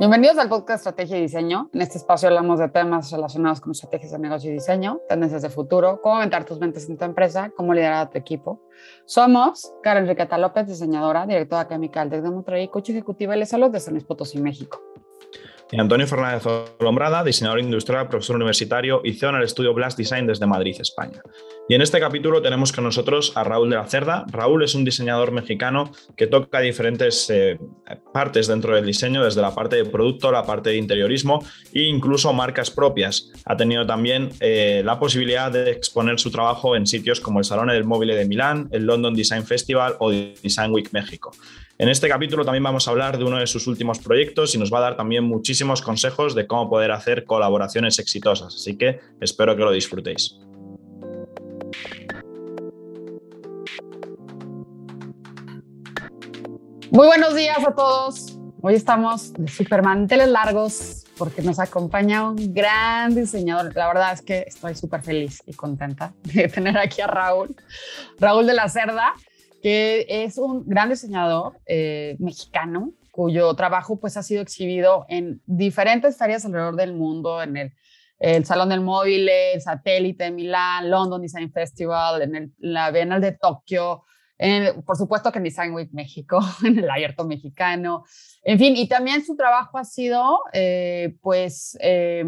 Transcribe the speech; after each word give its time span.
Bienvenidos 0.00 0.38
al 0.38 0.48
podcast 0.48 0.78
Estrategia 0.78 1.18
y 1.18 1.20
Diseño. 1.20 1.68
En 1.74 1.82
este 1.82 1.98
espacio 1.98 2.30
hablamos 2.30 2.58
de 2.58 2.70
temas 2.70 3.12
relacionados 3.12 3.60
con 3.60 3.72
estrategias 3.72 4.12
de 4.12 4.18
negocio 4.18 4.50
y 4.50 4.54
diseño, 4.54 4.98
tendencias 5.06 5.42
de 5.42 5.50
futuro, 5.50 6.00
cómo 6.00 6.14
aumentar 6.14 6.46
tus 6.46 6.58
ventas 6.58 6.88
en 6.88 6.96
tu 6.96 7.04
empresa, 7.04 7.52
cómo 7.54 7.74
liderar 7.74 8.06
a 8.06 8.08
tu 8.08 8.16
equipo. 8.16 8.62
Somos 9.04 9.74
Karen 9.82 10.04
Enriqueta 10.04 10.38
López, 10.38 10.68
diseñadora, 10.68 11.26
directora 11.26 11.60
académica 11.60 12.00
del 12.00 12.08
TEC 12.08 12.22
de 12.22 12.30
Monterrey, 12.30 12.68
coach 12.68 12.88
ejecutiva 12.88 13.36
y 13.36 13.40
les 13.40 13.50
salud 13.50 13.68
de 13.68 13.78
San 13.78 13.92
Luis 13.92 14.04
Potosí, 14.04 14.40
México. 14.40 14.80
Y 15.70 15.78
Antonio 15.78 16.06
Fernández 16.06 16.46
Olombrada, 16.80 17.22
diseñador 17.22 17.60
industrial, 17.60 18.08
profesor 18.08 18.36
universitario 18.36 19.02
y 19.04 19.12
CEO 19.12 19.28
en 19.28 19.36
el 19.36 19.42
estudio 19.42 19.74
Blast 19.74 19.98
Design 19.98 20.26
desde 20.26 20.46
Madrid, 20.46 20.76
España. 20.80 21.22
Y 21.68 21.74
en 21.74 21.82
este 21.82 22.00
capítulo 22.00 22.42
tenemos 22.42 22.72
con 22.72 22.82
nosotros 22.82 23.32
a 23.36 23.44
Raúl 23.44 23.70
de 23.70 23.76
la 23.76 23.86
Cerda. 23.86 24.24
Raúl 24.28 24.64
es 24.64 24.74
un 24.74 24.84
diseñador 24.84 25.30
mexicano 25.30 25.92
que 26.16 26.26
toca 26.26 26.58
diferentes 26.58 27.30
eh, 27.30 27.60
partes 28.12 28.48
dentro 28.48 28.74
del 28.74 28.84
diseño, 28.84 29.22
desde 29.22 29.40
la 29.40 29.54
parte 29.54 29.76
de 29.76 29.84
producto, 29.84 30.32
la 30.32 30.44
parte 30.44 30.70
de 30.70 30.78
interiorismo 30.78 31.44
e 31.72 31.82
incluso 31.82 32.32
marcas 32.32 32.72
propias. 32.72 33.30
Ha 33.44 33.56
tenido 33.56 33.86
también 33.86 34.30
eh, 34.40 34.82
la 34.84 34.98
posibilidad 34.98 35.52
de 35.52 35.70
exponer 35.70 36.18
su 36.18 36.32
trabajo 36.32 36.74
en 36.74 36.88
sitios 36.88 37.20
como 37.20 37.38
el 37.38 37.44
Salón 37.44 37.68
del 37.68 37.84
Móvil 37.84 38.08
de 38.08 38.26
Milán, 38.26 38.68
el 38.72 38.84
London 38.84 39.14
Design 39.14 39.44
Festival 39.44 39.94
o 40.00 40.10
Design 40.10 40.72
Week 40.72 40.88
México. 40.92 41.30
En 41.78 41.88
este 41.88 42.08
capítulo 42.08 42.44
también 42.44 42.64
vamos 42.64 42.88
a 42.88 42.90
hablar 42.90 43.16
de 43.16 43.24
uno 43.24 43.38
de 43.38 43.46
sus 43.46 43.66
últimos 43.66 44.00
proyectos 44.00 44.54
y 44.54 44.58
nos 44.58 44.70
va 44.72 44.78
a 44.78 44.82
dar 44.82 44.96
también 44.96 45.24
muchísimos 45.24 45.80
consejos 45.82 46.34
de 46.34 46.46
cómo 46.46 46.68
poder 46.68 46.90
hacer 46.90 47.24
colaboraciones 47.24 47.98
exitosas. 47.98 48.54
Así 48.54 48.76
que 48.76 48.98
espero 49.20 49.56
que 49.56 49.62
lo 49.62 49.72
disfrutéis. 49.72 50.36
Muy 56.92 57.06
buenos 57.06 57.36
días 57.36 57.64
a 57.64 57.72
todos. 57.72 58.36
Hoy 58.62 58.74
estamos 58.74 59.32
de 59.34 59.46
supermanteles 59.46 60.26
largos 60.26 61.04
porque 61.16 61.40
nos 61.40 61.60
acompaña 61.60 62.28
un 62.28 62.52
gran 62.52 63.14
diseñador. 63.14 63.76
La 63.76 63.86
verdad 63.86 64.12
es 64.12 64.22
que 64.22 64.44
estoy 64.48 64.74
súper 64.74 65.00
feliz 65.02 65.40
y 65.46 65.52
contenta 65.52 66.12
de 66.24 66.48
tener 66.54 66.76
aquí 66.76 67.00
a 67.00 67.06
Raúl, 67.06 67.54
Raúl 68.18 68.44
de 68.44 68.54
la 68.54 68.68
Cerda, 68.68 69.14
que 69.62 70.04
es 70.08 70.36
un 70.36 70.66
gran 70.66 70.88
diseñador 70.88 71.60
eh, 71.66 72.16
mexicano 72.18 72.92
cuyo 73.12 73.54
trabajo 73.54 74.00
pues 74.00 74.16
ha 74.16 74.24
sido 74.24 74.42
exhibido 74.42 75.06
en 75.08 75.40
diferentes 75.46 76.18
ferias 76.18 76.44
alrededor 76.44 76.74
del 76.74 76.92
mundo, 76.94 77.40
en 77.40 77.56
el, 77.56 77.72
el 78.18 78.44
Salón 78.44 78.68
del 78.68 78.80
Móvil, 78.80 79.28
el 79.28 79.60
Satélite 79.60 80.24
de 80.24 80.30
Milán, 80.32 80.90
London 80.90 81.22
Design 81.22 81.52
Festival, 81.52 82.22
en 82.22 82.34
el, 82.34 82.52
la 82.58 82.90
Bienal 82.90 83.20
de 83.20 83.30
Tokio, 83.30 84.04
por 84.86 84.96
supuesto 84.96 85.30
que 85.30 85.38
en 85.38 85.44
Design 85.44 85.74
Week 85.74 85.90
México, 85.92 86.40
en 86.64 86.78
el 86.78 86.88
Abierto 86.88 87.24
Mexicano, 87.24 88.04
en 88.42 88.58
fin, 88.58 88.76
y 88.76 88.88
también 88.88 89.24
su 89.24 89.36
trabajo 89.36 89.76
ha 89.78 89.84
sido, 89.84 90.40
eh, 90.52 91.16
pues, 91.20 91.76
eh, 91.80 92.24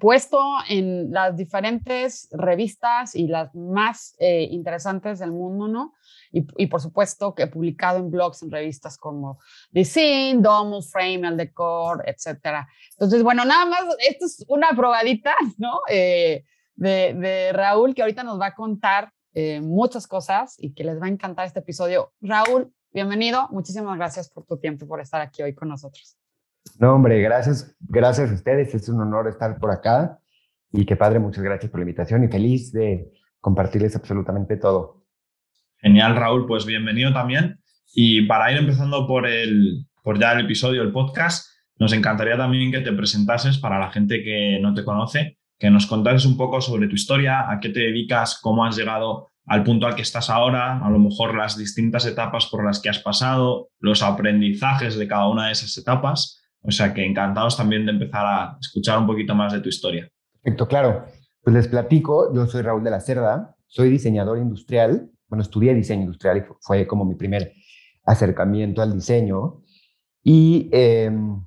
puesto 0.00 0.40
en 0.68 1.12
las 1.12 1.36
diferentes 1.36 2.28
revistas 2.32 3.14
y 3.14 3.28
las 3.28 3.54
más 3.54 4.16
eh, 4.18 4.48
interesantes 4.50 5.18
del 5.18 5.30
mundo, 5.30 5.68
¿no? 5.68 5.94
Y, 6.32 6.66
por 6.66 6.82
supuesto 6.82 7.34
que 7.34 7.46
publicado 7.46 7.98
en 7.98 8.10
blogs, 8.10 8.42
en 8.42 8.50
revistas 8.50 8.98
como 8.98 9.38
Design, 9.70 10.42
Domus, 10.42 10.90
Frame, 10.90 11.28
El 11.28 11.36
Decor, 11.36 12.02
etcétera. 12.06 12.68
Entonces, 12.92 13.22
bueno, 13.22 13.44
nada 13.46 13.64
más, 13.64 13.84
esto 14.06 14.26
es 14.26 14.44
una 14.48 14.68
probadita, 14.76 15.34
¿no? 15.56 15.80
de, 15.88 16.44
de 16.74 17.52
Raúl, 17.54 17.94
que 17.94 18.02
ahorita 18.02 18.22
nos 18.22 18.38
va 18.38 18.48
a 18.48 18.54
contar 18.54 19.12
eh, 19.38 19.60
muchas 19.60 20.06
cosas 20.06 20.56
y 20.58 20.72
que 20.72 20.82
les 20.82 20.98
va 20.98 21.04
a 21.04 21.10
encantar 21.10 21.46
este 21.46 21.58
episodio. 21.58 22.10
Raúl, 22.22 22.72
bienvenido. 22.90 23.46
Muchísimas 23.50 23.94
gracias 23.98 24.30
por 24.30 24.46
tu 24.46 24.56
tiempo, 24.56 24.86
por 24.88 24.98
estar 24.98 25.20
aquí 25.20 25.42
hoy 25.42 25.54
con 25.54 25.68
nosotros. 25.68 26.16
No, 26.78 26.94
hombre, 26.94 27.20
gracias, 27.20 27.76
gracias 27.80 28.30
a 28.30 28.34
ustedes. 28.34 28.74
Es 28.74 28.88
un 28.88 28.98
honor 28.98 29.28
estar 29.28 29.58
por 29.58 29.70
acá 29.70 30.18
y 30.72 30.86
qué 30.86 30.96
padre, 30.96 31.18
muchas 31.18 31.44
gracias 31.44 31.70
por 31.70 31.80
la 31.80 31.82
invitación 31.82 32.24
y 32.24 32.28
feliz 32.28 32.72
de 32.72 33.12
compartirles 33.38 33.94
absolutamente 33.94 34.56
todo. 34.56 35.04
Genial, 35.82 36.16
Raúl, 36.16 36.46
pues 36.46 36.64
bienvenido 36.64 37.12
también. 37.12 37.60
Y 37.94 38.22
para 38.22 38.50
ir 38.50 38.56
empezando 38.56 39.06
por, 39.06 39.26
el, 39.26 39.86
por 40.02 40.18
ya 40.18 40.32
el 40.32 40.46
episodio, 40.46 40.80
el 40.80 40.92
podcast, 40.92 41.46
nos 41.78 41.92
encantaría 41.92 42.38
también 42.38 42.72
que 42.72 42.80
te 42.80 42.92
presentases 42.92 43.58
para 43.58 43.78
la 43.78 43.92
gente 43.92 44.24
que 44.24 44.58
no 44.62 44.72
te 44.72 44.82
conoce 44.82 45.36
que 45.58 45.70
nos 45.70 45.86
contases 45.86 46.26
un 46.26 46.36
poco 46.36 46.60
sobre 46.60 46.88
tu 46.88 46.94
historia, 46.94 47.50
a 47.50 47.60
qué 47.60 47.70
te 47.70 47.80
dedicas, 47.80 48.38
cómo 48.40 48.64
has 48.64 48.76
llegado 48.76 49.30
al 49.46 49.62
punto 49.62 49.86
al 49.86 49.94
que 49.94 50.02
estás 50.02 50.28
ahora, 50.28 50.84
a 50.84 50.90
lo 50.90 50.98
mejor 50.98 51.36
las 51.36 51.56
distintas 51.56 52.04
etapas 52.04 52.46
por 52.46 52.64
las 52.64 52.80
que 52.80 52.88
has 52.88 52.98
pasado, 52.98 53.70
los 53.78 54.02
aprendizajes 54.02 54.98
de 54.98 55.06
cada 55.06 55.28
una 55.28 55.46
de 55.46 55.52
esas 55.52 55.76
etapas. 55.78 56.42
O 56.62 56.70
sea 56.72 56.92
que 56.92 57.04
encantados 57.04 57.56
también 57.56 57.86
de 57.86 57.92
empezar 57.92 58.26
a 58.26 58.58
escuchar 58.60 58.98
un 58.98 59.06
poquito 59.06 59.34
más 59.36 59.52
de 59.52 59.60
tu 59.60 59.68
historia. 59.68 60.10
Perfecto, 60.42 60.66
claro. 60.66 61.04
Pues 61.42 61.54
les 61.54 61.68
platico, 61.68 62.34
yo 62.34 62.46
soy 62.46 62.62
Raúl 62.62 62.82
de 62.82 62.90
la 62.90 63.00
Cerda, 63.00 63.54
soy 63.68 63.88
diseñador 63.88 64.38
industrial, 64.38 65.10
bueno, 65.28 65.42
estudié 65.42 65.74
diseño 65.74 66.02
industrial 66.02 66.38
y 66.38 66.54
fue 66.60 66.86
como 66.86 67.04
mi 67.04 67.14
primer 67.14 67.52
acercamiento 68.04 68.82
al 68.82 68.94
diseño. 68.94 69.62
Y 70.22 70.68
em, 70.72 71.44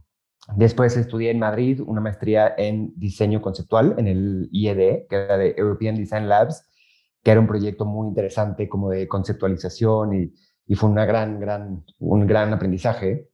Después 0.55 0.97
estudié 0.97 1.31
en 1.31 1.39
Madrid 1.39 1.81
una 1.85 2.01
maestría 2.01 2.53
en 2.57 2.93
diseño 2.95 3.41
conceptual 3.41 3.95
en 3.97 4.07
el 4.07 4.49
IED, 4.51 5.07
que 5.07 5.15
era 5.15 5.37
de 5.37 5.53
European 5.57 5.95
Design 5.95 6.27
Labs, 6.27 6.63
que 7.23 7.31
era 7.31 7.39
un 7.39 7.47
proyecto 7.47 7.85
muy 7.85 8.07
interesante 8.07 8.67
como 8.67 8.89
de 8.89 9.07
conceptualización 9.07 10.13
y, 10.15 10.33
y 10.67 10.75
fue 10.75 10.89
una 10.89 11.05
gran, 11.05 11.39
gran, 11.39 11.83
un 11.99 12.27
gran 12.27 12.53
aprendizaje. 12.53 13.29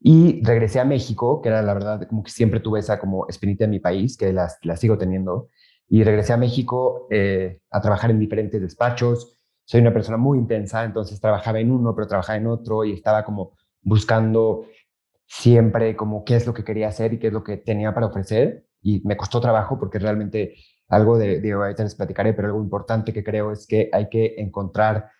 Y 0.00 0.42
regresé 0.44 0.80
a 0.80 0.84
México, 0.84 1.40
que 1.40 1.48
era 1.48 1.62
la 1.62 1.74
verdad 1.74 2.08
como 2.08 2.24
que 2.24 2.30
siempre 2.30 2.60
tuve 2.60 2.80
esa 2.80 2.98
como 2.98 3.28
espinita 3.28 3.64
en 3.64 3.70
mi 3.70 3.78
país, 3.78 4.16
que 4.16 4.32
la, 4.32 4.52
la 4.62 4.76
sigo 4.76 4.98
teniendo. 4.98 5.48
Y 5.88 6.02
regresé 6.02 6.32
a 6.32 6.36
México 6.36 7.06
eh, 7.10 7.60
a 7.70 7.80
trabajar 7.80 8.10
en 8.10 8.18
diferentes 8.18 8.60
despachos. 8.60 9.38
Soy 9.64 9.80
una 9.80 9.92
persona 9.92 10.16
muy 10.16 10.38
intensa, 10.38 10.82
entonces 10.84 11.20
trabajaba 11.20 11.60
en 11.60 11.70
uno, 11.70 11.94
pero 11.94 12.08
trabajaba 12.08 12.36
en 12.36 12.48
otro 12.48 12.84
y 12.84 12.92
estaba 12.92 13.24
como 13.24 13.52
buscando 13.82 14.64
siempre 15.32 15.96
como 15.96 16.24
qué 16.24 16.36
es 16.36 16.46
lo 16.46 16.52
que 16.52 16.62
quería 16.62 16.88
hacer 16.88 17.14
y 17.14 17.18
qué 17.18 17.28
es 17.28 17.32
lo 17.32 17.42
que 17.42 17.56
tenía 17.56 17.94
para 17.94 18.06
ofrecer. 18.06 18.66
Y 18.82 19.00
me 19.06 19.16
costó 19.16 19.40
trabajo 19.40 19.78
porque 19.78 19.98
realmente 19.98 20.54
algo 20.88 21.16
de, 21.16 21.40
de 21.40 21.52
ahorita 21.52 21.84
les 21.84 21.94
platicaré, 21.94 22.34
pero 22.34 22.48
algo 22.48 22.62
importante 22.62 23.14
que 23.14 23.24
creo 23.24 23.50
es 23.50 23.66
que 23.66 23.88
hay 23.92 24.10
que 24.10 24.34
encontrar 24.36 25.10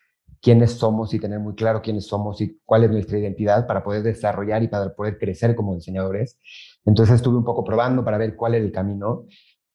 quiénes 0.43 0.73
somos 0.73 1.15
y 1.15 1.19
tener 1.19 1.39
muy 1.39 1.55
claro 1.55 1.81
quiénes 1.81 2.07
somos 2.07 2.43
y 2.43 2.61
cuál 2.67 2.85
es 2.85 2.91
nuestra 2.91 3.19
identidad 3.19 3.67
para 3.67 3.83
poder 3.83 4.03
desarrollar 4.03 4.63
y 4.63 4.69
para 4.69 4.95
poder 4.95 5.17
crecer 5.17 5.55
como 5.55 5.75
diseñadores. 5.75 6.39
Entonces 6.85 7.17
estuve 7.17 7.39
un 7.39 7.45
poco 7.45 7.65
probando 7.65 8.05
para 8.05 8.19
ver 8.19 8.37
cuál 8.37 8.55
es 8.55 8.63
el 8.63 8.71
camino, 8.71 9.27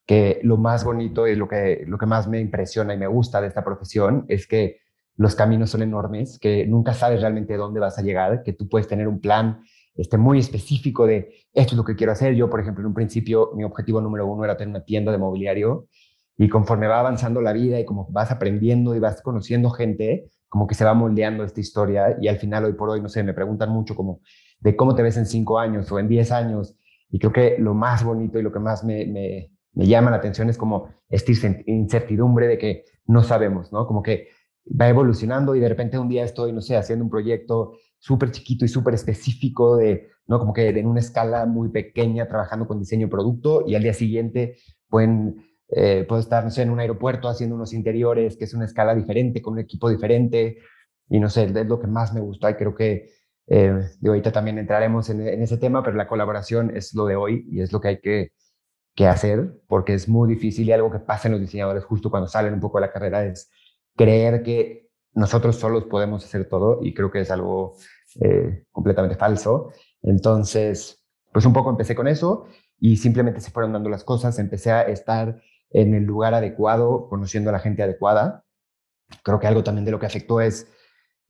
que 0.05 0.39
lo 0.43 0.57
más 0.57 0.83
bonito 0.83 1.27
y 1.27 1.35
lo 1.35 1.47
que, 1.47 1.83
lo 1.87 1.97
que 1.97 2.05
más 2.05 2.27
me 2.27 2.39
impresiona 2.39 2.93
y 2.93 2.97
me 2.97 3.07
gusta 3.07 3.41
de 3.41 3.47
esta 3.47 3.63
profesión 3.63 4.25
es 4.27 4.45
que 4.45 4.81
los 5.15 5.33
caminos 5.33 5.71
son 5.71 5.81
enormes, 5.81 6.37
que 6.37 6.67
nunca 6.67 6.93
sabes 6.93 7.21
realmente 7.21 7.57
dónde 7.57 7.79
vas 7.79 7.97
a 7.97 8.03
llegar, 8.03 8.43
que 8.43 8.53
tú 8.53 8.69
puedes 8.69 8.87
tener 8.87 9.07
un 9.07 9.19
plan 9.19 9.63
este, 9.97 10.17
muy 10.17 10.39
específico 10.39 11.05
de 11.07 11.33
esto 11.53 11.73
es 11.73 11.77
lo 11.77 11.83
que 11.83 11.95
quiero 11.95 12.13
hacer. 12.13 12.35
Yo, 12.35 12.49
por 12.49 12.59
ejemplo, 12.59 12.81
en 12.81 12.87
un 12.87 12.93
principio 12.93 13.51
mi 13.55 13.63
objetivo 13.63 13.99
número 13.99 14.27
uno 14.27 14.43
era 14.43 14.55
tener 14.55 14.69
una 14.69 14.85
tienda 14.85 15.11
de 15.11 15.17
mobiliario 15.17 15.87
y 16.37 16.47
conforme 16.49 16.87
va 16.87 16.99
avanzando 16.99 17.41
la 17.41 17.51
vida 17.51 17.79
y 17.79 17.85
como 17.85 18.07
vas 18.11 18.31
aprendiendo 18.31 18.95
y 18.95 18.99
vas 18.99 19.21
conociendo 19.21 19.71
gente, 19.71 20.29
como 20.47 20.67
que 20.67 20.75
se 20.75 20.85
va 20.85 20.93
moldeando 20.93 21.43
esta 21.43 21.59
historia 21.59 22.15
y 22.21 22.27
al 22.27 22.37
final 22.37 22.65
hoy 22.65 22.73
por 22.73 22.89
hoy, 22.89 23.01
no 23.01 23.09
sé, 23.09 23.23
me 23.23 23.33
preguntan 23.33 23.71
mucho 23.71 23.95
como 23.95 24.21
de 24.59 24.75
cómo 24.75 24.95
te 24.95 25.01
ves 25.01 25.17
en 25.17 25.25
cinco 25.25 25.59
años 25.59 25.91
o 25.91 25.99
en 25.99 26.07
diez 26.07 26.31
años 26.31 26.75
y 27.09 27.19
creo 27.19 27.33
que 27.33 27.57
lo 27.57 27.73
más 27.73 28.03
bonito 28.03 28.39
y 28.39 28.43
lo 28.43 28.51
que 28.51 28.59
más 28.59 28.83
me, 28.83 29.05
me, 29.05 29.51
me 29.73 29.87
llama 29.87 30.11
la 30.11 30.17
atención 30.17 30.49
es 30.49 30.57
como 30.57 30.89
esta 31.09 31.31
incertidumbre 31.65 32.47
de 32.47 32.57
que 32.57 32.85
no 33.05 33.23
sabemos, 33.23 33.71
¿no? 33.71 33.87
Como 33.87 34.03
que 34.03 34.27
va 34.69 34.89
evolucionando 34.89 35.55
y 35.55 35.59
de 35.59 35.69
repente 35.69 35.97
un 35.97 36.09
día 36.09 36.23
estoy, 36.23 36.51
no 36.51 36.61
sé, 36.61 36.75
haciendo 36.75 37.05
un 37.05 37.09
proyecto 37.09 37.73
súper 37.99 38.31
chiquito 38.31 38.65
y 38.65 38.67
súper 38.67 38.93
específico 38.93 39.77
de, 39.77 40.09
¿no? 40.27 40.39
Como 40.39 40.53
que 40.53 40.69
en 40.69 40.87
una 40.87 40.99
escala 40.99 41.45
muy 41.45 41.69
pequeña 41.69 42.27
trabajando 42.27 42.67
con 42.67 42.79
diseño 42.79 43.09
producto 43.09 43.63
y 43.67 43.75
al 43.75 43.83
día 43.83 43.93
siguiente 43.93 44.57
pueden, 44.89 45.35
eh, 45.69 46.05
puedo 46.07 46.21
estar, 46.21 46.43
no 46.43 46.51
sé, 46.51 46.61
en 46.61 46.69
un 46.69 46.79
aeropuerto 46.79 47.27
haciendo 47.27 47.55
unos 47.55 47.73
interiores, 47.73 48.37
que 48.37 48.45
es 48.45 48.53
una 48.53 48.65
escala 48.65 48.95
diferente, 48.95 49.41
con 49.41 49.53
un 49.53 49.59
equipo 49.59 49.89
diferente 49.89 50.57
y 51.09 51.19
no 51.19 51.29
sé, 51.29 51.45
es 51.45 51.67
lo 51.67 51.79
que 51.79 51.87
más 51.87 52.13
me 52.13 52.21
gusta 52.21 52.51
y 52.51 52.55
creo 52.55 52.75
que 52.75 53.09
eh, 53.47 53.73
de 53.99 54.09
ahorita 54.09 54.31
también 54.31 54.57
entraremos 54.57 55.09
en, 55.09 55.25
en, 55.25 55.41
ese 55.41 55.57
tema, 55.57 55.81
pero 55.83 55.95
la 55.95 56.07
colaboración 56.07 56.75
es 56.75 56.93
lo 56.93 57.05
de 57.05 57.15
hoy 57.15 57.47
y 57.49 57.61
es 57.61 57.71
lo 57.71 57.79
que 57.79 57.87
hay 57.87 57.99
que, 58.01 58.31
que 58.97 59.07
hacer 59.07 59.53
porque 59.67 59.93
es 59.93 60.09
muy 60.09 60.27
difícil 60.27 60.67
y 60.67 60.71
algo 60.71 60.91
que 60.91 60.99
pasa 60.99 61.27
en 61.27 61.33
los 61.33 61.41
diseñadores 61.41 61.85
justo 61.85 62.09
cuando 62.09 62.27
salen 62.27 62.55
un 62.55 62.59
poco 62.59 62.79
de 62.79 62.87
la 62.87 62.91
carrera 62.91 63.23
es 63.25 63.49
creer 63.95 64.41
que 64.41 64.86
nosotros 65.17 65.55
solos 65.55 65.85
podemos 65.85 66.23
hacer 66.23 66.47
todo 66.47 66.79
y 66.83 66.93
creo 66.93 67.09
que 67.09 67.21
es 67.21 67.31
algo 67.31 67.75
eh, 68.21 68.65
completamente 68.71 69.17
falso. 69.17 69.71
Entonces, 70.03 71.03
pues 71.33 71.43
un 71.43 71.53
poco 71.53 71.71
empecé 71.71 71.95
con 71.95 72.07
eso 72.07 72.45
y 72.79 72.97
simplemente 72.97 73.41
se 73.41 73.49
fueron 73.49 73.73
dando 73.73 73.89
las 73.89 74.03
cosas, 74.03 74.37
empecé 74.37 74.71
a 74.71 74.83
estar 74.83 75.41
en 75.71 75.95
el 75.95 76.03
lugar 76.03 76.35
adecuado, 76.35 77.09
conociendo 77.09 77.49
a 77.49 77.53
la 77.53 77.59
gente 77.59 77.81
adecuada. 77.81 78.43
Creo 79.23 79.39
que 79.39 79.47
algo 79.47 79.63
también 79.63 79.85
de 79.85 79.91
lo 79.91 79.99
que 79.99 80.05
afectó 80.05 80.39
es, 80.39 80.67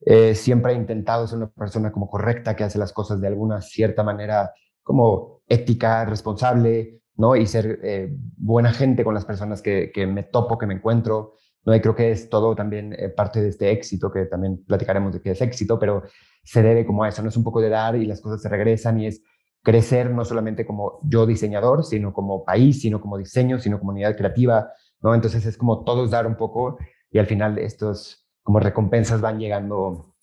eh, 0.06 0.36
siempre 0.36 0.74
he 0.74 0.76
intentado 0.76 1.26
ser 1.26 1.38
una 1.38 1.50
persona 1.50 1.90
como 1.94 2.10
correcta, 2.10 2.58
que 2.58 2.66
hace 2.66 2.78
las 2.78 2.92
cosas 2.92 3.22
de 3.22 3.28
alguna 3.28 3.62
cierta 3.62 4.04
manera 4.04 4.52
como 4.84 5.44
ética, 5.48 6.04
responsable, 6.04 7.04
¿no? 7.16 7.38
Y 7.38 7.48
ser 7.48 7.80
eh, 7.84 8.10
buena 8.36 8.74
gente 8.74 9.06
con 9.06 9.14
las 9.14 9.24
personas 9.24 9.62
que, 9.62 9.92
que, 9.94 10.06
me 10.08 10.24
topo, 10.24 10.58
que 10.58 10.68
me 10.68 10.74
encuentro, 10.74 11.36
¿no? 11.66 11.80
Creo 11.82 11.96
que 11.96 12.12
es 12.12 12.30
todo 12.30 12.56
también 12.56 12.94
eh, 12.98 13.10
parte 13.10 13.42
de 13.42 13.50
este 13.50 13.72
éxito, 13.72 14.12
que 14.12 14.26
también 14.26 14.64
platicaremos 14.66 15.14
de 15.14 15.22
qué 15.22 15.32
es 15.32 15.42
éxito, 15.42 15.78
pero 15.80 16.04
se 16.44 16.62
debe 16.62 16.86
como 16.86 17.04
a 17.04 17.10
eso, 17.10 17.22
no 17.22 17.30
es 17.30 17.38
un 17.38 17.44
poco 17.44 17.62
de 17.62 17.70
dar 17.70 17.96
y 17.96 18.06
las 18.06 18.22
cosas 18.22 18.42
se 18.42 18.50
regresan 18.50 19.00
y 19.00 19.08
es 19.08 19.22
crecer 19.64 20.12
no 20.12 20.24
solamente 20.24 20.66
como 20.66 21.00
yo 21.04 21.26
diseñador, 21.26 21.84
sino 21.84 22.14
como 22.14 22.46
país, 22.46 22.82
sino 22.82 23.02
como 23.02 23.18
diseño, 23.18 23.60
sino 23.60 23.80
comunidad 23.80 24.16
creativa, 24.16 24.72
¿no? 25.02 25.14
Entonces 25.14 25.46
es 25.46 25.58
como 25.58 25.84
todos 25.84 26.12
dar 26.12 26.26
un 26.26 26.38
poco 26.38 26.78
y 27.12 27.20
al 27.20 27.26
final 27.26 27.58
estos 27.58 28.28
como 28.44 28.60
recompensas 28.60 29.20
van 29.20 29.40
llegando 29.40 30.16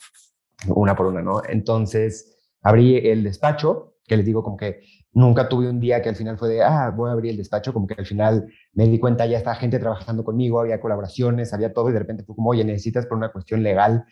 una 0.68 0.96
por 0.96 1.06
una, 1.06 1.20
¿no? 1.20 1.42
Entonces 1.46 2.38
abrí 2.62 2.96
el 2.96 3.22
despacho, 3.22 3.96
que 4.06 4.16
les 4.16 4.24
digo 4.24 4.42
como 4.42 4.56
que 4.56 4.80
nunca 5.14 5.48
tuve 5.48 5.68
un 5.68 5.80
día 5.80 6.02
que 6.02 6.08
al 6.08 6.16
final 6.16 6.36
fue 6.36 6.48
de, 6.48 6.62
ah, 6.62 6.92
voy 6.94 7.08
a 7.08 7.12
abrir 7.12 7.30
el 7.30 7.36
despacho, 7.38 7.72
como 7.72 7.86
que 7.86 7.94
al 7.94 8.06
final 8.06 8.52
me 8.72 8.86
di 8.86 8.98
cuenta, 8.98 9.26
ya 9.26 9.38
está 9.38 9.54
gente 9.54 9.78
trabajando 9.78 10.24
conmigo, 10.24 10.60
había 10.60 10.80
colaboraciones, 10.80 11.54
había 11.54 11.72
todo 11.72 11.88
y 11.88 11.92
de 11.92 12.00
repente 12.00 12.24
fue 12.24 12.34
como, 12.34 12.50
oye, 12.50 12.64
necesitas 12.64 13.06
por 13.06 13.16
una 13.16 13.30
cuestión 13.32 13.62
legal 13.62 14.04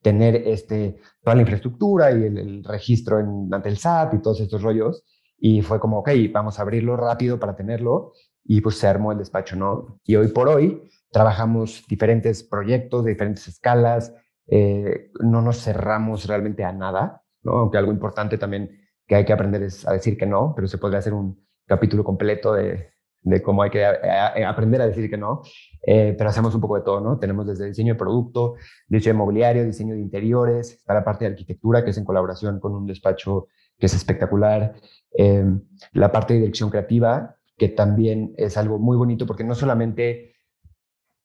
tener 0.00 0.36
este, 0.36 1.00
toda 1.22 1.34
la 1.34 1.42
infraestructura 1.42 2.12
y 2.12 2.24
el, 2.24 2.62
registro 2.62 3.18
en, 3.18 3.52
ante 3.52 3.68
el 3.68 3.78
SAT 3.78 4.14
y 4.14 4.22
todos 4.22 4.40
estos 4.40 4.62
rollos. 4.62 5.02
Y 5.38 5.62
fue 5.62 5.80
como, 5.80 5.98
ok, 5.98 6.10
vamos 6.30 6.58
a 6.58 6.62
abrirlo 6.62 6.96
rápido 6.96 7.40
para 7.40 7.56
tenerlo. 7.56 8.12
Y 8.44 8.60
pues 8.60 8.78
se 8.78 8.86
armó 8.86 9.12
el 9.12 9.18
despacho, 9.18 9.56
¿no? 9.56 9.98
Y 10.04 10.16
hoy 10.16 10.28
por 10.28 10.48
hoy 10.48 10.82
trabajamos 11.10 11.84
diferentes 11.88 12.44
proyectos 12.44 13.04
de 13.04 13.12
diferentes 13.12 13.48
escalas. 13.48 14.14
Eh, 14.46 15.10
no 15.20 15.40
nos 15.40 15.62
cerramos 15.62 16.26
realmente 16.26 16.64
a 16.64 16.72
nada, 16.72 17.22
¿no? 17.42 17.52
Aunque 17.52 17.78
algo 17.78 17.90
importante 17.90 18.36
también 18.36 18.83
que 19.06 19.16
hay 19.16 19.24
que 19.24 19.32
aprender 19.32 19.62
es 19.62 19.86
a 19.86 19.92
decir 19.92 20.16
que 20.16 20.26
no, 20.26 20.52
pero 20.54 20.68
se 20.68 20.78
podría 20.78 20.98
hacer 20.98 21.14
un 21.14 21.44
capítulo 21.66 22.04
completo 22.04 22.54
de, 22.54 22.94
de 23.24 23.42
cómo 23.42 23.62
hay 23.62 23.70
que 23.70 23.84
aprender 23.84 24.82
a 24.82 24.86
decir 24.86 25.08
que 25.08 25.16
no, 25.16 25.42
eh, 25.86 26.14
pero 26.16 26.30
hacemos 26.30 26.54
un 26.54 26.60
poco 26.60 26.76
de 26.76 26.82
todo, 26.82 27.00
¿no? 27.00 27.18
Tenemos 27.18 27.46
desde 27.46 27.66
diseño 27.66 27.94
de 27.94 27.98
producto, 27.98 28.54
diseño 28.86 29.14
de 29.14 29.18
mobiliario, 29.18 29.64
diseño 29.64 29.94
de 29.94 30.00
interiores, 30.00 30.72
está 30.72 30.94
la 30.94 31.04
parte 31.04 31.24
de 31.24 31.30
arquitectura, 31.30 31.84
que 31.84 31.90
es 31.90 31.98
en 31.98 32.04
colaboración 32.04 32.60
con 32.60 32.74
un 32.74 32.86
despacho 32.86 33.48
que 33.78 33.86
es 33.86 33.94
espectacular, 33.94 34.74
em, 35.12 35.62
la 35.92 36.12
parte 36.12 36.34
de 36.34 36.40
dirección 36.40 36.70
creativa, 36.70 37.36
que 37.56 37.68
también 37.68 38.34
es 38.36 38.56
algo 38.56 38.78
muy 38.78 38.96
bonito 38.96 39.26
porque 39.26 39.44
no 39.44 39.54
solamente 39.54 40.34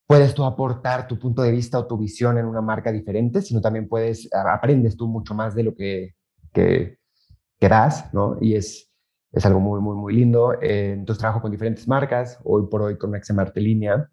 puedes 0.08 0.34
tú 0.34 0.46
aportar 0.46 1.08
tu 1.08 1.20
punto 1.20 1.42
de 1.42 1.52
vista 1.52 1.78
o 1.78 1.86
tu 1.86 1.98
visión 1.98 2.38
en 2.38 2.46
una 2.46 2.62
marca 2.62 2.92
diferente, 2.92 3.42
sino 3.42 3.62
también 3.62 3.88
puedes, 3.88 4.30
aprendes 4.34 4.96
tú 4.96 5.08
mucho 5.08 5.36
más 5.36 5.54
de 5.54 5.64
lo 5.64 5.76
que, 5.76 6.16
que 7.60 7.70
das, 7.70 8.14
¿no? 8.14 8.38
Y 8.42 8.56
es, 8.56 8.92
es 9.32 9.46
algo 9.46 9.60
muy, 9.60 9.82
muy, 9.82 9.96
muy 9.96 10.14
lindo. 10.14 10.54
Eh, 10.62 10.94
entonces 10.94 11.20
trabajo 11.20 11.42
con 11.42 11.52
diferentes 11.52 11.88
marcas, 11.88 12.40
hoy 12.44 12.68
por 12.70 12.82
hoy 12.82 12.98
con 12.98 13.12
Marte 13.12 13.62
Línea, 13.62 14.10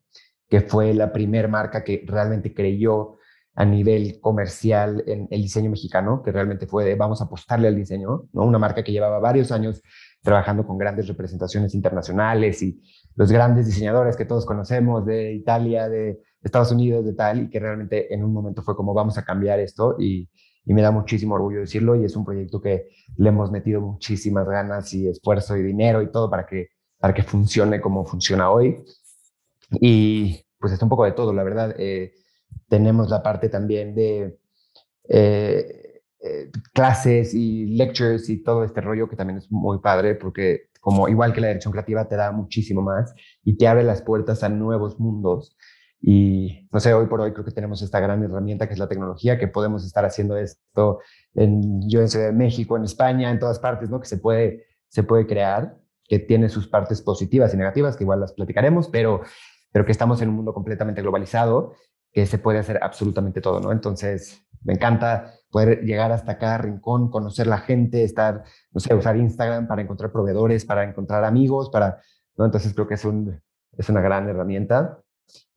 que 0.49 0.61
fue 0.61 0.95
la 0.95 1.13
primera 1.13 1.49
marca 1.49 1.85
que 1.85 2.05
realmente 2.07 2.55
creyó 2.55 3.17
a 3.55 3.65
nivel 3.65 4.21
comercial 4.21 5.03
en 5.07 5.29
el 5.31 5.43
diseño 5.43 5.71
mexicano, 5.71 6.23
que 6.23 6.31
realmente 6.31 6.67
fue 6.67 6.85
de 6.85 6.95
vamos 6.95 7.23
a 7.23 7.25
apostarle 7.25 7.69
al 7.69 7.77
diseño, 7.77 8.29
¿no? 8.33 8.45
Una 8.45 8.59
marca 8.59 8.85
que 8.85 8.93
llevaba 8.93 9.19
varios 9.19 9.51
años 9.51 9.83
trabajando 10.23 10.67
con 10.67 10.77
grandes 10.77 11.09
representaciones 11.09 11.75
internacionales 11.75 12.63
y 12.63 12.83
los 13.15 13.33
grandes 13.33 13.67
diseñadores 13.67 14.17
que 14.17 14.27
todos 14.27 14.45
conocemos 14.45 15.07
de 15.07 15.33
Italia, 15.33 15.89
de 15.89 16.21
Estados 16.43 16.71
Unidos, 16.73 17.05
de 17.07 17.15
tal, 17.15 17.45
y 17.45 17.49
que 17.49 17.59
realmente 17.59 18.13
en 18.13 18.25
un 18.25 18.33
momento 18.33 18.63
fue 18.63 18.77
como 18.77 18.93
vamos 18.93 19.17
a 19.17 19.25
cambiar 19.25 19.59
esto 19.61 19.97
y, 19.99 20.29
y 20.67 20.75
me 20.75 20.83
da 20.83 20.91
muchísimo 20.91 21.37
orgullo 21.37 21.61
decirlo 21.61 21.95
y 21.95 22.05
es 22.05 22.17
un 22.17 22.25
proyecto 22.25 22.61
que 22.61 22.89
le 23.17 23.29
hemos 23.29 23.53
metido 23.53 23.81
muchísimas 23.81 24.47
ganas 24.49 24.93
y 24.93 25.09
esfuerzo 25.09 25.57
y 25.57 25.63
dinero 25.63 26.03
y 26.03 26.11
todo 26.11 26.29
para 26.29 26.45
que, 26.45 26.69
para 26.99 27.15
que 27.15 27.23
funcione 27.23 27.81
como 27.81 28.05
funciona 28.05 28.51
hoy. 28.51 28.85
Y 29.81 30.45
pues 30.59 30.73
está 30.73 30.85
un 30.85 30.91
poco 30.91 31.05
de 31.05 31.13
todo, 31.13 31.33
la 31.33 31.45
verdad. 31.45 31.75
Eh, 31.79 32.15
tenemos 32.69 33.09
la 33.11 33.23
parte 33.23 33.49
también 33.49 33.95
de 33.95 34.39
eh, 35.09 36.03
eh, 36.21 36.51
clases 36.73 37.33
y 37.33 37.67
lectures 37.77 38.29
y 38.29 38.43
todo 38.43 38.65
este 38.65 38.81
rollo 38.81 39.09
que 39.09 39.17
también 39.17 39.39
es 39.39 39.51
muy 39.51 39.79
padre 39.79 40.17
porque 40.17 40.71
como 40.81 41.09
igual 41.09 41.33
que 41.33 41.41
la 41.41 41.49
dirección 41.49 41.73
creativa 41.73 42.09
te 42.09 42.17
da 42.17 42.33
muchísimo 42.33 42.83
más 42.83 43.15
y 43.45 43.57
te 43.57 43.69
abre 43.69 43.85
las 43.85 44.03
puertas 44.03 44.43
a 44.43 44.49
nuevos 44.49 44.99
mundos 44.99 45.57
y 46.01 46.69
no 46.71 46.81
sé, 46.81 46.95
hoy 46.95 47.07
por 47.07 47.21
hoy 47.21 47.33
creo 47.33 47.45
que 47.45 47.53
tenemos 47.53 47.83
esta 47.83 48.01
gran 48.01 48.23
herramienta 48.23 48.67
que 48.67 48.75
es 48.75 48.79
la 48.79 48.89
tecnología, 48.89 49.39
que 49.39 49.49
podemos 49.49 49.85
estar 49.85 50.05
haciendo 50.05 50.37
esto 50.37 51.01
en, 51.35 51.89
yo 51.89 52.01
en 52.01 52.09
Ciudad 52.09 52.27
de 52.27 52.33
México, 52.33 52.77
en 52.77 52.85
España, 52.85 53.31
en 53.31 53.39
todas 53.39 53.59
partes, 53.59 53.91
¿no? 53.91 54.01
Que 54.01 54.07
se 54.07 54.19
puede, 54.19 54.67
se 54.89 55.03
puede 55.03 55.27
crear, 55.27 55.79
que 56.05 56.19
tiene 56.19 56.49
sus 56.49 56.69
partes 56.69 57.03
positivas 57.03 57.53
y 57.55 57.57
negativas, 57.57 57.97
que 57.97 58.05
igual 58.05 58.21
las 58.21 58.33
platicaremos, 58.33 58.89
pero, 58.89 59.23
pero 59.73 59.85
que 59.85 59.93
estamos 59.93 60.23
en 60.23 60.29
un 60.29 60.37
mundo 60.37 60.55
completamente 60.55 61.03
globalizado, 61.03 61.75
que 62.13 62.27
se 62.27 62.39
puede 62.39 62.59
hacer 62.59 62.79
absolutamente 62.83 63.41
todo, 63.41 63.61
¿no? 63.61 63.73
Entonces, 63.73 64.47
me 64.63 64.75
encanta 64.75 65.33
poder 65.51 65.83
llegar 65.83 66.13
hasta 66.13 66.39
cada 66.39 66.59
rincón, 66.59 67.11
conocer 67.11 67.47
la 67.47 67.59
gente, 67.59 68.05
estar, 68.05 68.45
no 68.73 68.81
sé, 68.81 68.95
usar 68.95 69.17
Instagram 69.17 69.67
para 69.69 69.83
encontrar 69.83 70.13
proveedores, 70.13 70.65
para 70.65 70.85
encontrar 70.85 71.25
amigos, 71.25 71.71
para, 71.71 72.01
¿no? 72.37 72.45
Entonces 72.45 72.75
creo 72.75 72.87
que 72.87 72.95
es, 72.95 73.05
un, 73.05 73.41
es 73.77 73.89
una 73.89 74.01
gran 74.01 74.29
herramienta. 74.29 74.99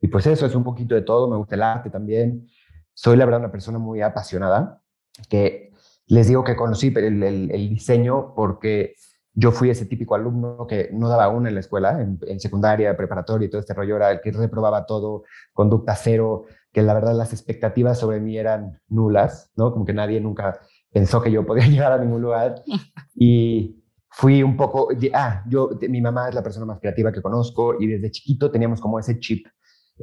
Y 0.02 0.08
pues 0.08 0.26
eso 0.28 0.46
es 0.46 0.56
un 0.56 0.64
poquito 0.64 0.96
de 0.96 1.02
todo, 1.02 1.30
me 1.30 1.38
gusta 1.38 1.56
el 1.56 1.64
arte 1.64 1.90
también. 1.90 2.48
Soy 2.94 3.18
la 3.18 3.26
verdad 3.26 3.42
una 3.42 3.52
persona 3.52 3.80
muy 3.80 4.02
apasionada, 4.02 4.82
que 5.30 5.74
les 6.08 6.28
digo 6.28 6.44
que 6.44 6.56
conocí 6.56 6.94
el, 6.96 7.24
el, 7.24 7.70
diseño 7.70 8.34
porque 8.36 8.96
yo 9.34 9.52
fui 9.52 9.70
ese 9.70 9.86
típico 9.86 10.16
alumno 10.16 10.66
que 10.68 10.90
no 10.92 11.08
daba 11.08 11.30
una 11.30 11.50
en 11.50 11.56
la 11.56 11.62
escuela, 11.62 12.02
en, 12.02 12.40
secundaria, 12.40 12.98
preparatoria 12.98 13.46
y 13.46 13.50
todo 13.50 13.62
este 13.62 13.74
rollo, 13.74 13.96
era 13.96 14.12
el 14.12 14.22
que 14.22 14.32
reprobaba 14.32 14.86
todo, 14.86 15.24
conducta 15.54 15.96
cero, 15.96 16.46
que 16.72 16.82
la 16.82 16.94
verdad 16.94 17.16
las 17.16 17.32
expectativas 17.32 18.00
sobre 18.00 18.20
mí 18.20 18.38
eran 18.38 18.82
nulas, 18.88 19.52
¿no? 19.56 19.72
Como 19.72 19.86
que 19.86 19.94
nadie 19.94 20.20
nunca 20.20 20.60
pensó 20.92 21.22
que 21.22 21.32
yo 21.32 21.46
podía 21.46 21.66
llegar 21.68 21.92
a 21.92 22.00
ningún 22.00 22.22
lugar. 22.22 22.56
Y 23.16 23.84
fui 24.10 24.42
un 24.44 24.58
poco, 24.58 24.90
ah, 25.14 25.44
yo, 25.48 25.70
mi 25.88 26.02
mamá 26.02 26.30
es 26.30 26.36
la 26.36 26.44
persona 26.44 26.66
más 26.66 26.80
creativa 26.80 27.12
que 27.12 27.22
conozco 27.22 27.76
y 27.80 27.88
desde 27.88 28.12
chiquito 28.12 28.50
teníamos 28.50 28.82
como 28.82 29.00
ese 29.00 29.20
chip 29.20 29.46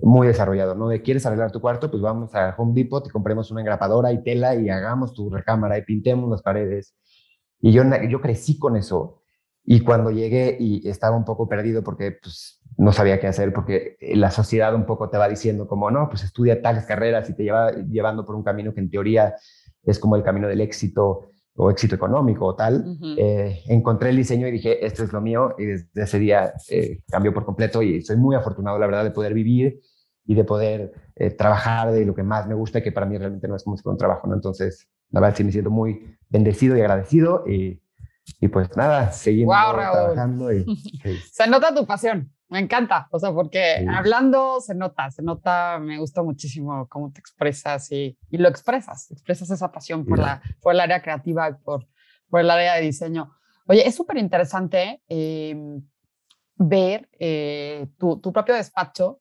muy 0.02 0.26
desarrollado, 0.26 0.74
¿no? 0.74 0.88
De 0.88 1.02
quieres 1.02 1.24
arreglar 1.26 1.52
tu 1.52 1.60
cuarto, 1.60 1.90
pues 1.90 2.02
vamos 2.02 2.34
a 2.34 2.54
Home 2.56 2.72
Depot 2.74 3.06
y 3.06 3.10
compremos 3.10 3.50
una 3.50 3.60
engrapadora 3.60 4.12
y 4.12 4.22
tela 4.22 4.54
y 4.54 4.68
hagamos 4.68 5.12
tu 5.12 5.30
recámara 5.30 5.78
y 5.78 5.82
pintemos 5.82 6.30
las 6.30 6.42
paredes. 6.42 6.94
Y 7.60 7.72
yo, 7.72 7.82
yo 8.08 8.20
crecí 8.20 8.58
con 8.58 8.76
eso. 8.76 9.22
Y 9.64 9.80
cuando 9.80 10.10
llegué 10.10 10.56
y 10.60 10.88
estaba 10.88 11.16
un 11.16 11.24
poco 11.24 11.48
perdido 11.48 11.82
porque 11.82 12.12
pues, 12.22 12.60
no 12.76 12.92
sabía 12.92 13.18
qué 13.18 13.26
hacer, 13.26 13.52
porque 13.52 13.96
la 14.00 14.30
sociedad 14.30 14.74
un 14.74 14.86
poco 14.86 15.10
te 15.10 15.18
va 15.18 15.28
diciendo 15.28 15.66
como, 15.66 15.90
no, 15.90 16.08
pues 16.08 16.22
estudia 16.22 16.62
tales 16.62 16.84
carreras 16.84 17.28
y 17.30 17.34
te 17.34 17.42
lleva 17.42 17.72
llevando 17.72 18.24
por 18.24 18.36
un 18.36 18.44
camino 18.44 18.72
que 18.72 18.80
en 18.80 18.90
teoría 18.90 19.34
es 19.82 19.98
como 19.98 20.16
el 20.16 20.22
camino 20.22 20.46
del 20.46 20.60
éxito 20.60 21.30
o 21.56 21.70
éxito 21.70 21.94
económico 21.94 22.46
o 22.46 22.54
tal, 22.54 22.98
eh, 23.16 23.62
encontré 23.66 24.10
el 24.10 24.16
diseño 24.16 24.46
y 24.46 24.52
dije, 24.52 24.84
esto 24.84 25.04
es 25.04 25.12
lo 25.12 25.20
mío, 25.20 25.54
y 25.58 25.64
desde 25.64 26.02
ese 26.02 26.18
día 26.18 26.52
eh, 26.68 27.00
cambió 27.08 27.32
por 27.32 27.44
completo 27.44 27.82
y 27.82 28.02
soy 28.02 28.16
muy 28.16 28.36
afortunado, 28.36 28.78
la 28.78 28.86
verdad, 28.86 29.04
de 29.04 29.10
poder 29.10 29.32
vivir 29.32 29.80
y 30.26 30.34
de 30.34 30.44
poder 30.44 30.92
eh, 31.14 31.30
trabajar 31.30 31.92
de 31.92 32.04
lo 32.04 32.14
que 32.14 32.22
más 32.22 32.46
me 32.46 32.54
gusta, 32.54 32.82
que 32.82 32.92
para 32.92 33.06
mí 33.06 33.16
realmente 33.16 33.48
no 33.48 33.56
es 33.56 33.64
como 33.64 33.76
si 33.76 33.82
fuera 33.82 33.94
un 33.94 33.98
trabajo, 33.98 34.26
¿no? 34.26 34.34
Entonces, 34.34 34.88
la 35.10 35.20
verdad, 35.20 35.36
sí 35.36 35.44
me 35.44 35.52
siento 35.52 35.70
muy 35.70 36.18
bendecido 36.28 36.76
y 36.76 36.80
agradecido 36.80 37.44
y, 37.46 37.80
y 38.40 38.48
pues 38.48 38.76
nada, 38.76 39.12
seguimos 39.12 39.54
trabajando. 39.54 40.52
Y, 40.52 40.64
Se 41.32 41.46
nota 41.46 41.74
tu 41.74 41.86
pasión. 41.86 42.32
Me 42.48 42.60
encanta, 42.60 43.08
o 43.10 43.18
sea, 43.18 43.32
porque 43.32 43.84
hablando 43.92 44.60
se 44.60 44.72
nota, 44.76 45.10
se 45.10 45.20
nota, 45.20 45.80
me 45.80 45.98
gusta 45.98 46.22
muchísimo 46.22 46.86
cómo 46.88 47.10
te 47.10 47.18
expresas 47.18 47.90
y, 47.90 48.16
y 48.30 48.38
lo 48.38 48.48
expresas, 48.48 49.10
expresas 49.10 49.50
esa 49.50 49.72
pasión 49.72 50.06
por, 50.06 50.20
la, 50.20 50.40
por 50.62 50.72
el 50.72 50.78
área 50.78 51.02
creativa 51.02 51.50
y 51.50 51.54
por, 51.54 51.88
por 52.30 52.40
el 52.40 52.48
área 52.48 52.76
de 52.76 52.82
diseño. 52.82 53.32
Oye, 53.66 53.86
es 53.86 53.96
súper 53.96 54.18
interesante 54.18 55.02
em, 55.08 55.82
ver 56.54 57.08
eh, 57.18 57.88
tu, 57.98 58.20
tu, 58.20 58.32
propio 58.32 58.54
despacho, 58.54 59.18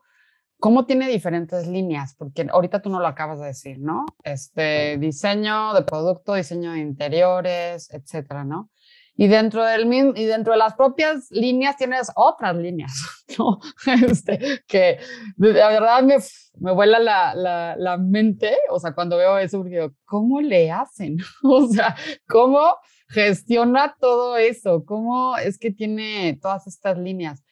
cómo 0.59 0.85
tiene 0.85 1.07
diferentes 1.07 1.67
líneas, 1.67 2.15
porque 2.17 2.47
ahorita 2.49 2.81
tú 2.81 2.89
no 2.89 2.99
lo 2.99 3.07
acabas 3.07 3.39
de 3.39 3.47
decir, 3.47 3.79
¿no? 3.79 4.05
Este 4.23 4.97
diseño 4.97 5.73
de 5.73 5.83
producto, 5.83 6.33
diseño 6.33 6.71
de 6.71 6.79
interiores, 6.79 7.91
etcétera, 7.91 8.43
¿no? 8.43 8.69
Y 9.17 9.27
dentro, 9.27 9.63
del, 9.63 9.91
y 9.93 10.25
dentro 10.25 10.51
de 10.51 10.59
las 10.59 10.73
propias 10.73 11.31
líneas 11.31 11.77
tienes 11.77 12.11
otras 12.15 12.55
líneas, 12.55 12.93
¿no? 13.39 13.59
Este, 14.05 14.63
que 14.67 14.99
de 15.37 15.53
verdad 15.53 16.03
me, 16.03 16.17
me 16.59 16.73
vuela 16.73 16.99
la, 16.99 17.33
la, 17.33 17.75
la, 17.77 17.97
mente, 17.97 18.57
o 18.69 18.77
sea, 18.77 18.93
cuando 18.93 19.17
veo 19.17 19.37
eso, 19.37 19.63
digo, 19.63 19.93
¿cómo 20.03 20.41
le 20.41 20.69
hacen? 20.71 21.17
O 21.43 21.67
sea, 21.67 21.95
¿cómo 22.27 22.75
gestiona 23.07 23.95
todo 23.99 24.35
eso? 24.35 24.83
¿Cómo 24.83 25.37
es 25.37 25.57
que 25.57 25.71
tiene 25.71 26.37
todas 26.41 26.67
estas 26.67 26.97
líneas? 26.97 27.44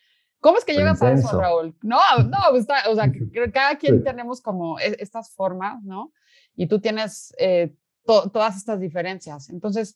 ¿Cómo 0.44 0.58
es 0.58 0.66
que 0.66 0.74
llegas 0.74 1.02
a 1.02 1.14
eso, 1.14 1.40
Raúl? 1.40 1.74
No, 1.82 2.00
no, 2.26 2.38
pues 2.52 2.68
o 2.90 2.96
sea, 2.96 3.10
cada 3.54 3.78
quien 3.78 4.04
tenemos 4.04 4.42
como 4.42 4.78
e, 4.78 4.98
estas 5.00 5.34
formas, 5.34 5.82
¿no? 5.84 6.12
Y 6.58 6.68
tú 6.68 6.82
tienes 6.82 7.34
eh, 7.40 7.74
todas 8.04 8.58
estas 8.58 8.82
diferencias. 8.82 9.50
Entonces, 9.50 9.96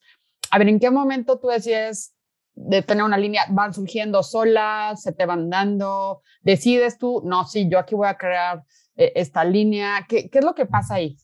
a 0.50 0.58
ver, 0.58 0.70
¿en 0.70 0.80
qué 0.80 0.89
momento 0.89 1.38
tú 1.38 1.50
decides 1.50 2.16
de 2.56 2.82
tener 2.82 3.04
una 3.04 3.18
línea, 3.18 3.44
van 3.50 3.74
surgiendo 3.74 4.24
solas, 4.24 5.04
se 5.04 5.12
te 5.12 5.25
van 5.25 5.50
dando, 5.50 6.22
decides 6.42 6.98
tú, 6.98 7.22
no, 7.25 7.46
sí, 7.46 7.70
yo 7.70 7.77
aquí 7.77 7.94
voy 7.94 8.08
a 8.08 8.18
crear 8.18 8.63
eh, 8.96 9.12
esta 9.16 9.44
línea. 9.44 10.06
¿Qué, 10.08 10.30
¿Qué 10.30 10.39
es 10.39 10.46
lo 10.46 10.56
que 10.56 10.66
pasa 10.66 10.96
ahí? 10.96 11.18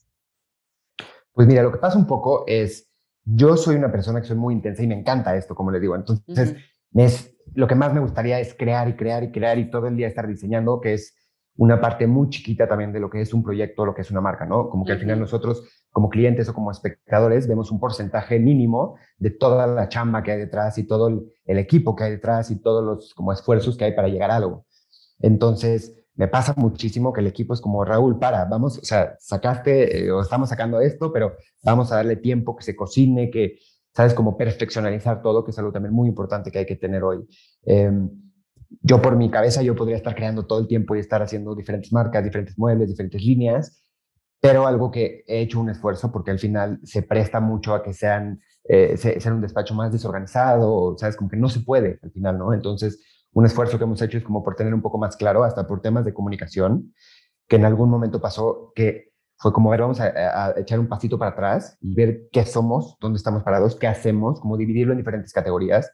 Pues 1.32 1.48
mira, 1.48 1.64
lo 1.64 1.72
que 1.72 1.80
pasa 1.80 1.98
un 1.98 2.08
poco 2.08 2.44
es, 2.46 2.90
yo 3.24 3.56
soy 3.56 3.78
una 3.78 3.90
persona 3.90 4.20
que 4.20 4.28
soy 4.28 4.36
muy 4.36 4.54
intensa 4.54 4.84
y 4.84 4.88
me 4.88 5.00
encanta 5.00 5.36
esto, 5.38 5.56
como 5.56 5.72
le 5.72 5.80
digo. 5.80 5.96
Entonces, 5.96 6.56
es, 6.96 7.36
lo 7.54 7.68
que 7.68 7.76
más 7.76 7.94
me 7.94 8.00
gustaría 8.00 8.40
es 8.40 8.54
crear 8.54 8.88
y 8.90 8.96
crear 8.96 9.24
y 9.24 9.32
crear 9.32 9.58
y 9.58 9.70
todo 9.70 9.88
el 9.88 9.96
día 9.96 10.08
estar 10.08 10.28
diseñando, 10.28 10.82
que 10.82 10.94
es 10.94 11.16
una 11.56 11.80
parte 11.80 12.08
muy 12.08 12.30
chiquita 12.30 12.68
también 12.68 12.92
de 12.92 13.00
lo 13.00 13.10
que 13.10 13.22
es 13.22 13.34
un 13.34 13.44
proyecto, 13.44 13.86
lo 13.86 13.94
que 13.94 14.02
es 14.02 14.12
una 14.12 14.22
marca, 14.22 14.46
¿no? 14.46 14.70
Como 14.70 14.86
que 14.86 14.94
al 14.94 15.00
final 15.00 15.20
nosotros 15.20 15.64
como 15.92 16.10
clientes 16.10 16.50
o 16.50 16.54
como 16.54 16.72
espectadores 16.72 17.48
vemos 17.48 17.70
un 17.72 17.80
porcentaje 17.80 18.40
mínimo 18.40 18.98
de 19.18 19.30
toda 19.30 19.68
la 19.68 19.88
chamba 19.88 20.24
que 20.24 20.32
hay 20.32 20.40
detrás 20.40 20.78
y 20.80 20.88
todo 20.88 21.08
el, 21.46 21.58
equipo 21.60 21.96
que 21.96 22.06
hay 22.06 22.12
detrás 22.12 22.50
y 22.50 22.60
todos 22.60 22.84
los 22.84 23.14
como 23.14 23.32
esfuerzos 23.32 23.78
que 23.78 23.86
hay 23.86 23.94
para 23.94 24.08
llegar 24.08 24.32
a 24.32 24.38
algo. 24.38 24.66
Entonces, 25.20 25.96
me 26.16 26.28
pasa 26.28 26.54
muchísimo 26.58 27.14
que 27.14 27.22
el 27.22 27.28
equipo 27.28 27.54
es 27.54 27.62
como, 27.62 27.86
Raúl, 27.86 28.18
para, 28.18 28.46
vamos, 28.46 28.80
o 28.80 28.86
sea, 28.86 29.16
sacaste 29.20 30.06
eh, 30.06 30.12
o 30.12 30.22
estamos 30.22 30.50
sacando 30.50 30.82
esto, 30.82 31.14
pero 31.14 31.34
vamos 31.64 31.92
a 31.92 31.98
darle 31.98 32.16
tiempo 32.16 32.56
que 32.56 32.64
se 32.64 32.76
cocine, 32.76 33.30
que, 33.30 33.60
sabes, 33.96 34.14
como 34.14 34.38
perfeccionalizar 34.38 35.22
todo, 35.22 35.44
que 35.44 35.52
es 35.52 35.60
algo 35.60 35.72
también 35.72 35.94
muy 35.94 36.10
importante 36.10 36.52
que 36.52 36.60
hay 36.60 36.66
que 36.66 36.76
tener 36.76 37.04
hoy. 37.04 37.28
Em, 37.64 38.10
yo 38.82 39.02
por 39.02 39.16
mi 39.16 39.30
cabeza, 39.30 39.62
yo 39.62 39.76
podría 39.76 39.98
estar 39.98 40.16
creando 40.16 40.46
todo 40.46 40.60
el 40.60 40.68
tiempo 40.68 40.96
y 40.96 41.00
estar 41.00 41.22
haciendo 41.22 41.56
diferentes 41.56 41.94
marcas, 41.94 42.24
diferentes 42.24 42.58
muebles, 42.58 42.90
diferentes 42.90 43.24
líneas, 43.24 43.84
pero 44.42 44.68
algo 44.68 44.92
que 44.92 45.24
he 45.28 45.42
hecho 45.42 45.60
un 45.60 45.70
esfuerzo 45.70 46.12
porque 46.12 46.32
al 46.32 46.40
final 46.40 46.80
se 46.84 47.04
presta 47.04 47.40
mucho 47.40 47.74
a 47.74 47.84
que 47.84 47.94
sean, 47.94 48.42
eh, 48.68 48.98
un 49.28 49.42
despacho 49.42 49.74
más 49.76 49.92
desorganizado, 49.92 50.98
sabes, 50.98 51.16
como 51.16 51.30
que 51.30 51.38
no 51.38 51.50
se 51.50 51.62
puede 51.62 52.00
al 52.02 52.12
final, 52.12 52.38
¿no? 52.38 52.54
Entonces, 52.54 53.00
un 53.32 53.46
esfuerzo 53.46 53.78
que 53.78 53.84
hemos 53.86 54.02
hecho 54.02 54.18
es 54.18 54.24
como 54.24 54.44
por 54.44 54.56
tener 54.56 54.74
un 54.74 54.82
poco 54.82 54.98
más 54.98 55.16
claro, 55.16 55.44
hasta 55.44 55.68
por 55.68 55.82
temas 55.82 56.04
de 56.04 56.14
comunicación, 56.14 56.94
que 57.48 57.56
en 57.56 57.66
algún 57.66 57.90
momento 57.90 58.20
pasó 58.20 58.72
que 58.76 59.13
fue 59.44 59.52
como, 59.52 59.70
a 59.70 59.72
ver, 59.72 59.82
vamos 59.82 60.00
a, 60.00 60.06
a, 60.06 60.54
echar 60.58 60.80
un 60.80 60.88
pasito 60.88 61.20
para 61.20 61.32
atrás 61.32 61.78
y 61.82 61.94
ver 61.94 62.30
qué 62.32 62.46
somos, 62.46 62.96
dónde 63.02 63.18
estamos 63.18 63.44
parados, 63.44 63.76
qué 63.76 63.88
hacemos, 63.88 64.40
como 64.40 64.56
dividirlo 64.56 64.94
en 64.94 65.00
diferentes 65.00 65.34
categorías, 65.34 65.92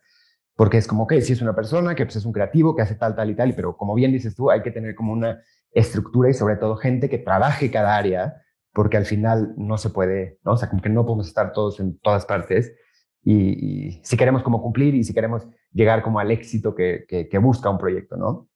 porque 0.56 0.78
es 0.78 0.86
como, 0.86 1.08
que 1.08 1.20
si 1.24 1.34
es 1.34 1.42
una 1.42 1.56
persona 1.56 1.96
que 1.96 2.06
pues, 2.06 2.18
es 2.18 2.26
un 2.26 2.32
creativo, 2.32 2.76
que 2.76 2.84
hace 2.84 2.94
tal, 2.94 3.16
tal 3.16 3.28
y 3.32 3.36
tal, 3.36 3.56
pero 3.56 3.76
como 3.76 3.96
bien 3.96 4.12
dices 4.12 4.36
tú, 4.36 4.52
hay 4.52 4.62
que 4.62 4.70
tener 4.70 4.94
como 4.94 5.14
una 5.14 5.42
estructura 5.72 6.30
y 6.30 6.36
sobre 6.36 6.58
todo 6.58 6.76
gente 6.76 7.10
que 7.10 7.18
trabaje 7.18 7.72
cada 7.72 7.98
área, 7.98 8.36
porque 8.72 8.98
al 8.98 9.06
final 9.06 9.56
no 9.58 9.80
se 9.80 9.90
puede, 9.90 10.38
¿no? 10.46 10.52
O 10.52 10.58
sea, 10.58 10.70
como 10.70 10.84
que 10.84 10.90
no 10.90 11.04
podemos 11.04 11.28
estar 11.28 11.52
todos 11.52 11.80
en 11.80 11.98
todas 11.98 12.28
partes 12.28 12.72
y, 13.24 14.00
si 14.04 14.16
queremos 14.16 14.44
como 14.44 14.62
cumplir 14.62 14.94
y 14.94 15.04
si 15.04 15.12
queremos 15.12 15.48
llegar 15.74 16.04
como 16.04 16.20
al 16.20 16.30
éxito 16.30 16.76
que, 16.76 17.06
que, 17.08 17.38
busca 17.40 17.68
un 17.72 17.80
proyecto, 17.80 18.16
¿no? 18.16 18.48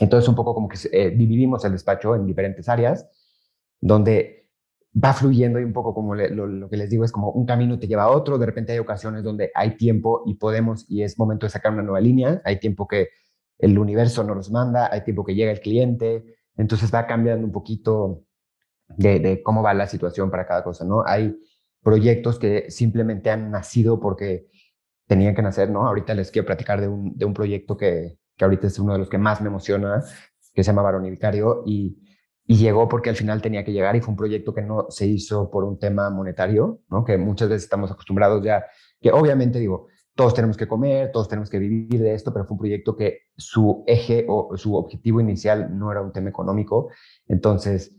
Entonces 0.00 0.28
un 0.28 0.34
poco 0.34 0.54
como 0.54 0.68
que 0.68 0.76
eh, 0.92 1.08
dividimos 1.16 1.64
el 1.64 1.72
despacho 1.72 2.14
en 2.14 2.26
diferentes 2.26 2.68
áreas 2.68 3.08
donde 3.80 4.48
va 4.92 5.12
fluyendo 5.12 5.60
y 5.60 5.64
un 5.64 5.72
poco 5.72 5.94
como 5.94 6.14
lo, 6.14 6.68
que 6.68 6.76
les 6.76 6.90
digo 6.90 7.04
es 7.04 7.12
como 7.12 7.30
un 7.30 7.46
camino 7.46 7.78
te 7.78 7.86
lleva 7.86 8.04
a 8.04 8.10
otro, 8.10 8.38
de 8.38 8.46
repente 8.46 8.72
hay 8.72 8.78
ocasiones 8.78 9.22
donde 9.22 9.50
hay 9.54 9.76
tiempo 9.76 10.22
y 10.26 10.34
podemos 10.34 10.86
y 10.88 11.02
es 11.02 11.18
momento 11.18 11.46
de 11.46 11.50
sacar 11.50 11.72
una 11.72 11.82
nueva 11.82 12.00
línea, 12.00 12.40
hay 12.44 12.58
tiempo 12.58 12.88
que 12.88 13.08
el 13.58 13.78
universo 13.78 14.24
nos 14.24 14.50
manda, 14.50 14.88
hay 14.92 15.04
tiempo 15.04 15.24
que 15.24 15.34
llega 15.34 15.52
el 15.52 15.60
cliente, 15.60 16.24
entonces 16.56 16.92
va 16.92 17.06
cambiando 17.06 17.46
un 17.46 17.52
poquito 17.52 18.24
de, 18.88 19.42
cómo 19.44 19.62
va 19.62 19.74
la 19.74 19.86
situación 19.86 20.30
para 20.30 20.46
cada 20.46 20.64
cosa, 20.64 20.84
¿no? 20.84 21.04
Hay 21.06 21.36
proyectos 21.82 22.38
que 22.38 22.70
simplemente 22.70 23.30
han 23.30 23.50
nacido 23.50 24.00
porque 24.00 24.48
tenían 25.06 25.34
que 25.34 25.42
nacer, 25.42 25.70
¿no? 25.70 25.86
Ahorita 25.86 26.14
les 26.14 26.30
quiero 26.30 26.46
platicar 26.46 26.80
de 26.80 26.88
un, 26.88 27.16
de 27.16 27.24
un 27.24 27.34
proyecto 27.34 27.76
que, 27.76 28.18
que 28.36 28.44
ahorita 28.44 28.68
es 28.68 28.78
uno 28.78 28.94
de 28.94 29.00
los 29.00 29.08
que 29.10 29.18
más 29.18 29.40
me 29.40 29.48
emociona, 29.48 30.02
que 30.54 30.62
se 30.64 30.68
llama 30.70 30.82
Barón 30.82 31.04
y 31.06 31.18
y, 31.66 32.07
y 32.50 32.56
llegó 32.56 32.88
porque 32.88 33.10
al 33.10 33.16
final 33.16 33.42
tenía 33.42 33.62
que 33.62 33.74
llegar 33.74 33.94
y 33.94 34.00
fue 34.00 34.12
un 34.12 34.16
proyecto 34.16 34.54
que 34.54 34.62
no 34.62 34.86
se 34.88 35.06
hizo 35.06 35.50
por 35.50 35.64
un 35.64 35.78
tema 35.78 36.08
monetario, 36.08 36.80
¿no? 36.88 37.04
Que 37.04 37.18
muchas 37.18 37.50
veces 37.50 37.64
estamos 37.64 37.90
acostumbrados 37.90 38.42
ya, 38.42 38.64
que 39.02 39.12
obviamente 39.12 39.58
digo, 39.58 39.88
todos 40.14 40.32
tenemos 40.32 40.56
que 40.56 40.66
comer, 40.66 41.12
todos 41.12 41.28
tenemos 41.28 41.50
que 41.50 41.58
vivir 41.58 42.00
de 42.00 42.14
esto, 42.14 42.32
pero 42.32 42.46
fue 42.46 42.54
un 42.54 42.60
proyecto 42.60 42.96
que 42.96 43.18
su 43.36 43.84
eje 43.86 44.24
o 44.28 44.56
su 44.56 44.74
objetivo 44.76 45.20
inicial 45.20 45.78
no 45.78 45.92
era 45.92 46.00
un 46.00 46.10
tema 46.10 46.30
económico. 46.30 46.88
Entonces, 47.26 47.94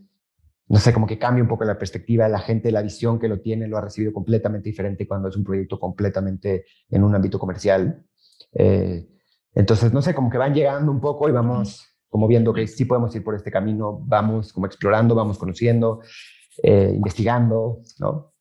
no 0.66 0.80
sé, 0.80 0.92
como 0.92 1.06
que 1.06 1.16
cambia 1.16 1.44
un 1.44 1.48
poco 1.48 1.64
la 1.64 1.78
perspectiva, 1.78 2.28
la 2.28 2.40
gente, 2.40 2.72
la 2.72 2.82
visión 2.82 3.20
que 3.20 3.28
lo 3.28 3.40
tiene, 3.40 3.68
lo 3.68 3.78
ha 3.78 3.82
recibido 3.82 4.12
completamente 4.12 4.68
diferente 4.68 5.06
cuando 5.06 5.28
es 5.28 5.36
un 5.36 5.44
proyecto 5.44 5.78
completamente 5.78 6.64
en 6.88 7.04
un 7.04 7.14
ámbito 7.14 7.38
comercial. 7.38 8.04
Eh, 8.52 9.06
entonces, 9.54 9.92
no 9.92 10.02
sé, 10.02 10.12
como 10.12 10.28
que 10.28 10.38
van 10.38 10.54
llegando 10.54 10.90
un 10.90 11.00
poco 11.00 11.28
y 11.28 11.32
vamos 11.32 11.89
como 12.10 12.28
viendo 12.28 12.52
que 12.52 12.66
sí 12.66 12.84
podemos 12.84 13.14
ir 13.14 13.24
por 13.24 13.36
este 13.36 13.50
camino, 13.50 13.98
vamos 14.04 14.52
como 14.52 14.66
explorando, 14.66 15.14
vamos 15.14 15.38
conociendo, 15.38 16.00
eh, 16.62 16.92
investigando, 16.94 17.78
¿no? 17.98 18.34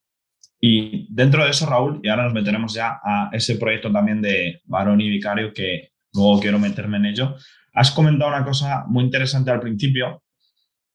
Y 0.60 1.08
dentro 1.14 1.46
de 1.46 1.52
eso, 1.52 1.66
Raúl, 1.68 2.02
y 2.04 2.10
ahora 2.10 2.24
nos 2.24 2.34
meteremos 2.34 2.74
ya 2.74 3.00
a 3.02 3.30
ese 3.32 3.56
proyecto 3.56 3.92
también 3.92 4.22
de 4.22 4.62
Barón 4.66 5.00
y 5.00 5.10
Vicario, 5.10 5.54
que 5.54 5.94
luego 6.14 6.40
quiero 6.42 6.60
meterme 6.60 6.98
en 6.98 7.06
ello. 7.06 7.36
Has 7.74 7.92
comentado 7.92 8.30
una 8.32 8.44
cosa 8.44 8.84
muy 8.88 9.06
interesante 9.06 9.52
al 9.52 9.62
principio 9.62 10.24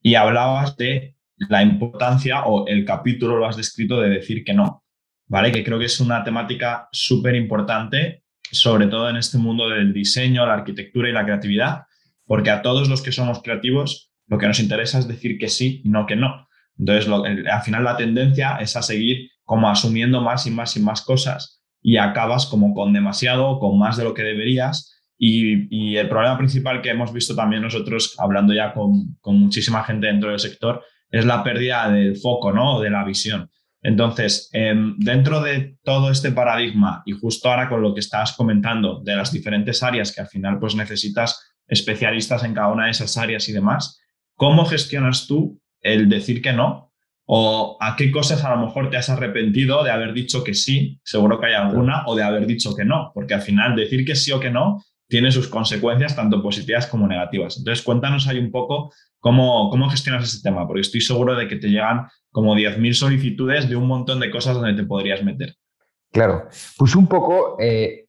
y 0.02 0.16
hablabas 0.16 0.76
de 0.76 1.16
la 1.49 1.62
importancia 1.62 2.45
o 2.45 2.66
el 2.66 2.85
capítulo 2.85 3.38
lo 3.38 3.47
has 3.47 3.57
descrito 3.57 4.00
de 4.00 4.11
decir 4.11 4.45
que 4.45 4.52
no, 4.52 4.85
¿vale? 5.28 5.50
Que 5.50 5.64
creo 5.64 5.78
que 5.78 5.87
es 5.87 6.00
una 6.00 6.23
temática 6.25 6.88
súper 6.93 7.35
importante, 7.37 8.25
sobre 8.50 8.88
todo 8.88 9.09
en 9.09 9.16
este 9.16 9.38
mundo 9.38 9.69
del 9.69 9.95
diseño, 9.95 10.45
la 10.45 10.54
arquitectura 10.54 11.09
y 11.09 11.12
la 11.12 11.25
creatividad, 11.25 11.85
porque 12.26 12.50
a 12.50 12.62
todos 12.62 12.88
los 12.88 13.02
que 13.02 13.12
somos 13.12 13.43
creativos 13.43 14.12
lo 14.26 14.38
que 14.38 14.47
nos 14.47 14.61
interesa 14.61 14.99
es 14.99 15.09
decir 15.09 15.38
que 15.38 15.49
sí, 15.49 15.83
no 15.85 16.07
que 16.07 16.16
no. 16.16 16.49
Entonces, 16.78 17.11
al 17.11 17.62
final 17.62 17.85
la 17.85 17.97
tendencia 17.97 18.57
es 18.57 18.76
a 18.76 18.83
seguir 18.83 19.31
como 19.45 19.69
asumiendo 19.69 20.21
más 20.21 20.47
y 20.47 20.50
más 20.50 20.76
y 20.76 20.81
más 20.81 21.02
cosas 21.02 21.62
y 21.83 21.99
acabas 21.99 22.47
como 22.47 22.73
con 22.75 22.93
demasiado, 22.93 23.59
con 23.59 23.78
más 23.78 23.97
de 23.97 24.04
lo 24.04 24.14
que 24.14 24.23
deberías. 24.23 24.90
Y, 25.16 25.97
el 25.97 26.09
problema 26.09 26.37
principal 26.37 26.83
que 26.83 26.90
hemos 26.90 27.12
visto 27.12 27.37
también 27.37 27.62
nosotros, 27.62 28.16
hablando 28.19 28.52
ya 28.52 28.73
con, 28.73 29.16
muchísima 29.25 29.85
gente 29.85 30.07
dentro 30.07 30.31
del 30.31 30.40
sector, 30.40 30.83
es 31.11 31.25
la 31.25 31.45
pérdida 31.45 31.90
del 31.90 32.16
foco, 32.16 32.52
¿no? 32.52 32.81
De 32.81 32.90
la 32.90 33.04
visión. 33.04 33.49
Entonces, 33.83 34.49
em, 34.52 34.97
dentro 34.99 35.43
de 35.43 35.76
todo 35.85 36.11
este 36.11 36.33
paradigma 36.33 37.02
y 37.04 37.12
justo 37.12 37.50
ahora 37.50 37.69
con 37.69 37.83
lo 37.83 37.93
que 37.93 38.00
estabas 38.00 38.33
comentando 38.33 39.00
de 39.04 39.14
las 39.14 39.31
diferentes 39.31 39.83
áreas 39.83 40.12
que 40.12 40.23
al 40.23 40.26
final 40.26 40.59
pues 40.59 40.75
necesitas 40.75 41.53
especialistas 41.66 42.44
en 42.44 42.54
cada 42.54 42.68
una 42.68 42.87
de 42.87 42.90
esas 42.90 43.16
áreas 43.16 43.49
y 43.49 43.52
demás, 43.52 44.00
¿cómo 44.37 44.66
gestionas 44.66 45.26
tú 45.26 45.61
el 45.80 46.09
decir 46.09 46.40
que 46.40 46.52
no 46.52 46.85
¿O 47.26 47.78
a 47.80 47.97
qué 47.97 48.11
cosas 48.11 48.44
a 48.44 48.54
lo 48.54 48.66
mejor 48.66 48.90
te 48.90 48.99
has 48.99 49.09
arrepentido 49.09 49.83
de 49.83 49.90
haber 49.90 50.12
dicho 50.12 50.44
que 50.44 50.52
sí? 50.52 51.00
Seguro 51.04 51.40
que 51.40 51.47
hay 51.47 51.54
alguna, 51.54 52.04
o 52.06 52.14
de 52.14 52.23
haber 52.23 52.47
dicho 52.47 52.75
que 52.76 52.85
no, 52.85 53.12
porque 53.14 53.35
al 53.35 53.40
final 53.40 53.75
decir 53.76 54.04
que 54.04 54.14
sí 54.14 54.30
o 54.33 54.40
que 54.40 54.50
no 54.50 54.83
tiene 55.09 55.33
sus 55.33 55.49
consecuencias 55.49 56.16
tanto 56.16 56.42
positivas 56.42 56.87
como 56.87 57.06
negativas. 57.06 57.56
Entonces, 57.56 57.85
cuéntanos 57.85 58.26
ahí 58.26 58.38
un 58.38 58.50
poco 58.50 58.92
cómo, 59.21 59.71
cómo 59.71 59.88
gestionas 59.88 60.25
ese 60.25 60.42
tema, 60.42 60.66
porque 60.66 60.83
estoy 60.83 61.00
seguro 61.00 61.35
de 61.35 61.49
que 61.49 61.56
te 61.56 61.68
llegan 61.68 62.09
como 62.30 62.54
10.000 62.54 62.92
solicitudes 62.92 63.68
de 63.68 63.76
un 63.76 63.87
montón 63.87 64.21
de 64.21 64.30
cosas 64.30 64.56
donde 64.56 64.75
te 64.75 64.85
podrías 64.87 65.23
meter. 65.23 65.54
Claro, 66.12 66.49
pues 66.76 66.94
un 66.94 67.06
poco 67.06 67.56
eh, 67.59 68.03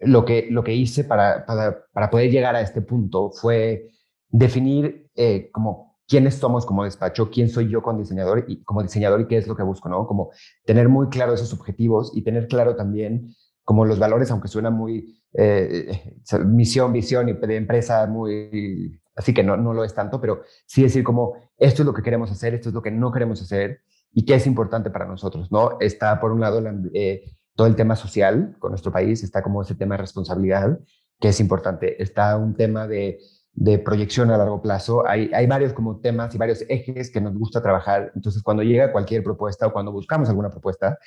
lo, 0.00 0.24
que, 0.24 0.48
lo 0.50 0.64
que 0.64 0.74
hice 0.74 1.04
para, 1.04 1.44
para, 1.46 1.86
para, 1.92 2.10
poder 2.10 2.30
llegar 2.30 2.54
a 2.54 2.60
este 2.60 2.82
punto 2.82 3.30
fue 3.30 3.90
definir 4.28 5.10
eh, 5.14 5.50
como 5.52 5.98
quiénes 6.06 6.34
somos 6.34 6.66
como 6.66 6.84
despacho, 6.84 7.30
quién 7.30 7.48
soy 7.48 7.68
yo 7.68 7.82
como 7.82 7.98
diseñador 7.98 8.44
y 8.48 8.62
como 8.64 8.82
diseñador 8.82 9.20
y 9.20 9.26
qué 9.26 9.38
es 9.38 9.46
lo 9.46 9.56
que 9.56 9.62
busco, 9.62 9.88
¿no? 9.88 10.06
Como 10.06 10.30
tener 10.64 10.88
muy 10.88 11.08
claro 11.08 11.34
esos 11.34 11.52
objetivos 11.52 12.12
y 12.14 12.22
tener 12.22 12.48
claro 12.48 12.76
también 12.76 13.34
como 13.64 13.84
los 13.84 13.98
valores, 13.98 14.30
aunque 14.30 14.48
suena 14.48 14.70
muy 14.70 15.22
eh, 15.34 16.14
misión, 16.44 16.92
visión 16.92 17.28
y 17.28 17.32
de 17.32 17.56
empresa 17.56 18.06
muy, 18.06 19.00
así 19.14 19.32
que 19.32 19.42
no, 19.42 19.56
no 19.56 19.72
lo 19.72 19.84
es 19.84 19.94
tanto, 19.94 20.20
pero 20.20 20.42
sí 20.66 20.82
decir 20.82 21.04
como 21.04 21.34
esto 21.56 21.82
es 21.82 21.86
lo 21.86 21.94
que 21.94 22.02
queremos 22.02 22.30
hacer, 22.30 22.54
esto 22.54 22.68
es 22.68 22.74
lo 22.74 22.82
que 22.82 22.90
no 22.90 23.12
queremos 23.12 23.40
hacer 23.40 23.80
y 24.12 24.24
qué 24.24 24.34
es 24.34 24.46
importante 24.46 24.90
para 24.90 25.06
nosotros, 25.06 25.50
¿no? 25.50 25.78
Está 25.80 26.20
por 26.20 26.32
un 26.32 26.40
lado 26.40 26.62
eh, 26.92 27.24
todo 27.54 27.66
el 27.66 27.76
tema 27.76 27.96
social 27.96 28.56
con 28.58 28.70
nuestro 28.70 28.92
país, 28.92 29.22
está 29.22 29.42
como 29.42 29.62
ese 29.62 29.74
tema 29.74 29.96
de 29.96 30.02
responsabilidad, 30.02 30.78
que 31.20 31.28
es 31.28 31.40
importante, 31.40 32.02
está 32.02 32.36
un 32.36 32.54
tema 32.54 32.86
de 32.86 33.18
de 33.54 33.78
proyección 33.78 34.30
a 34.30 34.38
largo 34.38 34.62
plazo. 34.62 35.06
Hay, 35.06 35.30
hay 35.34 35.46
varios 35.46 35.72
como 35.72 36.00
temas 36.00 36.34
y 36.34 36.38
varios 36.38 36.64
ejes 36.68 37.10
que 37.10 37.20
nos 37.20 37.34
gusta 37.34 37.62
trabajar. 37.62 38.12
Entonces, 38.14 38.42
cuando 38.42 38.62
llega 38.62 38.92
cualquier 38.92 39.22
propuesta 39.22 39.66
o 39.66 39.72
cuando 39.72 39.92
buscamos 39.92 40.28
alguna 40.28 40.50
propuesta, 40.50 40.98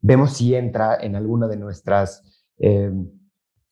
vemos 0.00 0.32
si 0.32 0.54
entra 0.54 0.96
en 1.00 1.16
alguna 1.16 1.46
de 1.46 1.56
nuestras, 1.56 2.46
eh, 2.58 2.90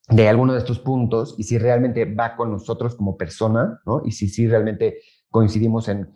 de 0.09 0.29
alguno 0.29 0.53
de 0.53 0.59
estos 0.59 0.79
puntos 0.79 1.35
y 1.39 1.45
si 1.45 1.59
realmente 1.59 2.05
va 2.05 2.37
con 2.37 2.51
nosotros 2.51 2.95
como 2.95 3.17
persona, 3.17 3.81
¿no? 3.87 4.03
Y 4.05 4.13
si, 4.13 4.29
si 4.29 4.47
realmente 4.47 4.99
coincidimos 5.31 5.89
en, 5.89 6.13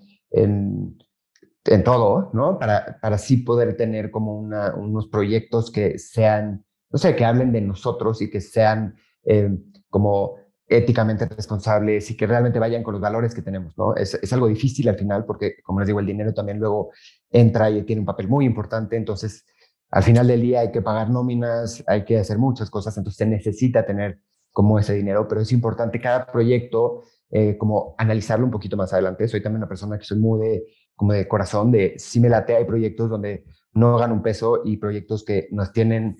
en 1.67 1.85
todo, 1.85 2.31
¿no? 2.33 2.59
Para, 2.59 2.99
para 3.01 3.17
así 3.17 3.39
poder 3.39 3.77
tener 3.77 4.11
como 4.11 4.39
una, 4.39 4.75
unos 4.75 5.09
proyectos 5.09 5.71
que 5.71 5.99
sean 5.99 6.67
no 6.91 6.99
sé, 6.99 7.17
que 7.17 7.25
hablen 7.25 7.53
de 7.53 7.61
nosotros 7.61 8.23
y 8.23 8.31
que 8.31 8.41
sean 8.41 8.97
eh, 9.25 9.51
como 9.89 10.37
éticamente 10.69 11.27
responsables 11.27 12.11
y 12.11 12.17
que 12.17 12.27
realmente 12.27 12.59
vayan 12.59 12.83
con 12.83 12.93
los 12.93 13.01
valores 13.01 13.35
que 13.35 13.43
tenemos, 13.43 13.77
¿no? 13.79 13.95
Es, 13.95 14.15
es, 14.15 14.33
algo 14.33 14.49
difícil 14.49 14.89
al 14.89 14.97
final 14.97 15.25
porque, 15.25 15.57
como 15.63 15.81
les 15.81 15.87
digo, 15.87 16.01
el 16.01 16.07
dinero 16.07 16.35
también 16.35 16.59
luego 16.59 16.91
entra 17.31 17.71
y 17.71 17.83
tiene 17.83 18.01
un 18.01 18.07
papel 18.07 18.29
muy 18.29 18.45
importante, 18.45 18.97
entonces 18.97 19.45
al 19.91 20.03
final 20.03 20.27
del 20.27 20.43
día 20.43 20.61
hay 20.61 20.73
que 20.73 20.83
pagar 20.83 21.11
nóminas, 21.11 21.85
hay 21.87 22.05
que 22.05 22.19
hacer 22.19 22.39
muchas 22.39 22.69
cosas, 22.69 22.97
entonces 22.97 23.19
se 23.19 23.27
necesita 23.27 23.87
tener 23.87 24.21
como 24.51 24.79
ese 24.79 24.95
dinero, 24.95 25.29
pero 25.29 25.43
es 25.43 25.53
importante 25.53 26.01
cada 26.01 26.27
proyecto 26.27 27.03
eh, 27.31 27.57
como 27.59 27.95
analizarlo 27.99 28.47
un 28.47 28.51
poquito 28.51 28.77
más 28.77 28.93
adelante. 28.93 29.29
Soy 29.29 29.43
también 29.43 29.59
una 29.59 29.69
persona 29.69 29.99
que 29.99 30.05
soy 30.05 30.19
muy 30.19 30.41
de, 30.41 30.65
como 30.97 31.12
de 31.12 31.29
corazón, 31.29 31.71
de 31.71 31.95
si 31.99 32.19
me 32.19 32.29
late, 32.29 32.57
hay 32.57 32.65
proyectos 32.65 33.11
donde 33.11 33.45
no 33.75 33.97
gano 33.99 34.15
un 34.15 34.23
peso 34.23 34.62
y 34.65 34.79
proyectos 34.79 35.25
que 35.25 35.49
nos 35.53 35.73
tienen 35.73 36.17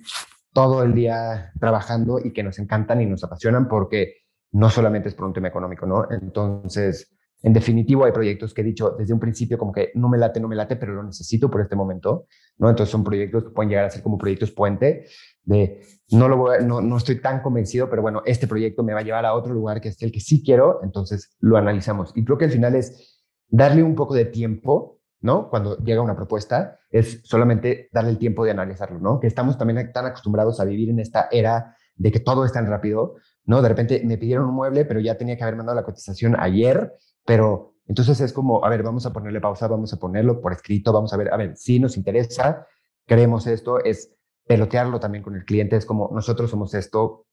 todo 0.53 0.83
el 0.83 0.95
día 0.95 1.53
trabajando 1.59 2.19
y 2.23 2.33
que 2.33 2.43
nos 2.43 2.59
encantan 2.59 3.01
y 3.01 3.07
nos 3.07 3.25
apasionan 3.25 3.69
porque 3.69 4.27
no 4.53 4.71
solamente 4.71 5.09
es 5.09 5.15
por 5.15 5.27
un 5.27 5.33
tema 5.33 5.49
económico, 5.49 5.87
¿no? 5.87 6.07
Entonces, 6.11 7.17
en 7.43 7.53
definitivo, 7.53 8.05
hay 8.05 8.13
proyectos 8.13 8.55
que 8.55 8.63
he 8.63 8.65
dicho 8.65 8.97
desde 8.99 9.13
un 9.13 9.21
principio 9.21 9.59
como 9.59 9.73
que 9.73 9.91
no 9.95 10.09
me 10.09 10.19
late, 10.19 10.41
no 10.41 10.49
me 10.49 10.57
late, 10.57 10.77
pero 10.77 10.95
lo 10.95 11.03
necesito 11.03 11.51
por 11.51 11.61
este 11.61 11.77
momento, 11.77 12.27
¿no? 12.59 12.71
Entonces 12.71 12.91
son 12.91 13.05
proyectos 13.05 13.45
que 13.45 13.51
pueden 13.51 13.71
llegar 13.71 13.85
a 13.85 13.91
ser 13.91 14.03
como 14.03 14.17
proyectos 14.17 14.51
puente 14.51 15.07
de 15.43 15.83
no, 16.11 16.29
lo 16.29 16.37
voy, 16.37 16.65
no, 16.65 16.81
no 16.81 16.97
estoy 16.97 17.21
tan 17.21 17.43
convencido, 17.43 17.91
pero 17.91 18.03
bueno, 18.03 18.23
este 18.25 18.47
proyecto 18.47 18.83
me 18.83 18.95
va 18.95 19.01
a 19.01 19.03
llevar 19.03 19.27
a 19.27 19.35
otro 19.35 19.53
lugar 19.53 19.81
que 19.81 19.89
es 19.89 20.03
el 20.03 20.13
que 20.13 20.21
sí 20.21 20.43
quiero, 20.43 20.81
entonces 20.83 21.37
lo 21.41 21.57
analizamos. 21.57 22.13
Y 22.15 22.25
creo 22.25 22.39
que 22.39 22.47
al 22.47 22.51
final 22.51 22.75
es 22.75 23.16
darle 23.49 23.83
un 23.83 23.95
poco 23.95 24.15
de 24.15 24.27
tiempo, 24.27 25.01
¿no? 25.21 25.49
Cuando 25.49 25.77
llega 25.79 26.03
una 26.03 26.17
propuesta, 26.17 26.79
es 26.91 27.21
solamente 27.25 27.89
darle 27.93 28.11
el 28.11 28.19
tiempo 28.19 28.45
de 28.45 28.51
analizarlo, 28.51 28.99
¿no? 28.99 29.21
Que 29.21 29.27
estamos 29.27 29.59
también 29.59 29.93
tan 29.93 30.07
acostumbrados 30.07 30.61
a 30.61 30.65
vivir 30.65 30.91
en 30.91 31.01
esta 31.01 31.29
era 31.31 31.77
de 31.95 32.13
que 32.13 32.21
todo 32.21 32.45
es 32.45 32.53
tan 32.53 32.67
rápido, 32.67 33.17
¿no? 33.45 33.63
De 33.63 33.69
repente 33.69 34.03
me 34.05 34.19
pidieron 34.19 34.49
un 34.49 34.55
mueble, 34.55 34.85
pero 34.85 35.01
ya 35.01 35.17
tenía 35.17 35.37
que 35.37 35.43
haber 35.43 35.57
mandado 35.57 35.77
la 35.77 35.85
cotización 35.85 36.37
ayer, 36.39 36.93
pero 37.25 37.75
entonces 37.87 38.21
es 38.21 38.33
como, 38.33 38.65
a 38.65 38.69
ver, 38.69 38.83
vamos 38.83 39.07
a 39.07 39.13
ponerle 39.13 39.41
pausa, 39.41 39.69
vamos 39.69 39.93
a 39.93 39.97
ponerlo 39.99 40.41
por 40.41 40.53
escrito, 40.53 40.93
vamos 40.93 41.13
a 41.13 41.17
ver, 41.17 41.33
a 41.33 41.37
ver, 41.37 41.57
si 41.57 41.79
nos 41.79 41.97
interesa, 41.97 42.67
queremos 43.07 43.47
esto, 43.47 43.83
es 43.83 44.13
pelotearlo 44.47 45.01
también 45.01 45.23
con 45.23 45.37
el 45.37 45.45
cliente, 45.45 45.77
es 45.77 45.87
como, 45.87 46.11
nosotros 46.13 46.51
somos 46.51 46.75
esto, 46.75 47.27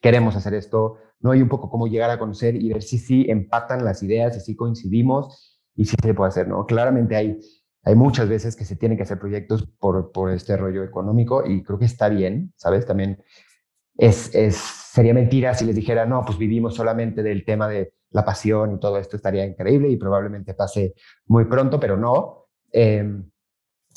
queremos 0.00 0.36
hacer 0.36 0.54
esto, 0.54 0.98
¿no? 1.20 1.32
hay 1.32 1.40
un 1.40 1.48
poco 1.48 1.70
cómo 1.70 1.86
llegar 1.86 2.10
a 2.10 2.18
conocer 2.18 2.56
y 2.56 2.72
ver 2.72 2.82
si 2.82 2.98
sí 2.98 3.26
empatan 3.28 3.84
las 3.84 4.02
ideas, 4.02 4.34
si 4.34 4.40
sí 4.40 4.56
coincidimos 4.56 5.53
y 5.76 5.84
si 5.84 5.96
se 6.02 6.14
puede 6.14 6.28
hacer, 6.28 6.48
¿no? 6.48 6.66
Claramente 6.66 7.16
hay, 7.16 7.40
hay 7.82 7.94
muchas 7.94 8.28
veces 8.28 8.56
que 8.56 8.64
se 8.64 8.76
tienen 8.76 8.96
que 8.96 9.02
hacer 9.02 9.18
proyectos 9.18 9.66
por, 9.78 10.12
por 10.12 10.30
este 10.30 10.56
rollo 10.56 10.82
económico 10.82 11.44
y 11.46 11.62
creo 11.62 11.78
que 11.78 11.84
está 11.84 12.08
bien, 12.08 12.52
¿sabes? 12.56 12.86
También 12.86 13.22
es, 13.96 14.34
es, 14.34 14.56
sería 14.56 15.14
mentira 15.14 15.54
si 15.54 15.64
les 15.64 15.76
dijera, 15.76 16.06
no, 16.06 16.22
pues 16.24 16.38
vivimos 16.38 16.74
solamente 16.74 17.22
del 17.22 17.44
tema 17.44 17.68
de 17.68 17.94
la 18.10 18.24
pasión 18.24 18.74
y 18.74 18.80
todo 18.80 18.98
esto 18.98 19.16
estaría 19.16 19.44
increíble 19.44 19.88
y 19.88 19.96
probablemente 19.96 20.54
pase 20.54 20.94
muy 21.26 21.44
pronto, 21.46 21.80
pero 21.80 21.96
no. 21.96 22.46
Em, 22.70 23.28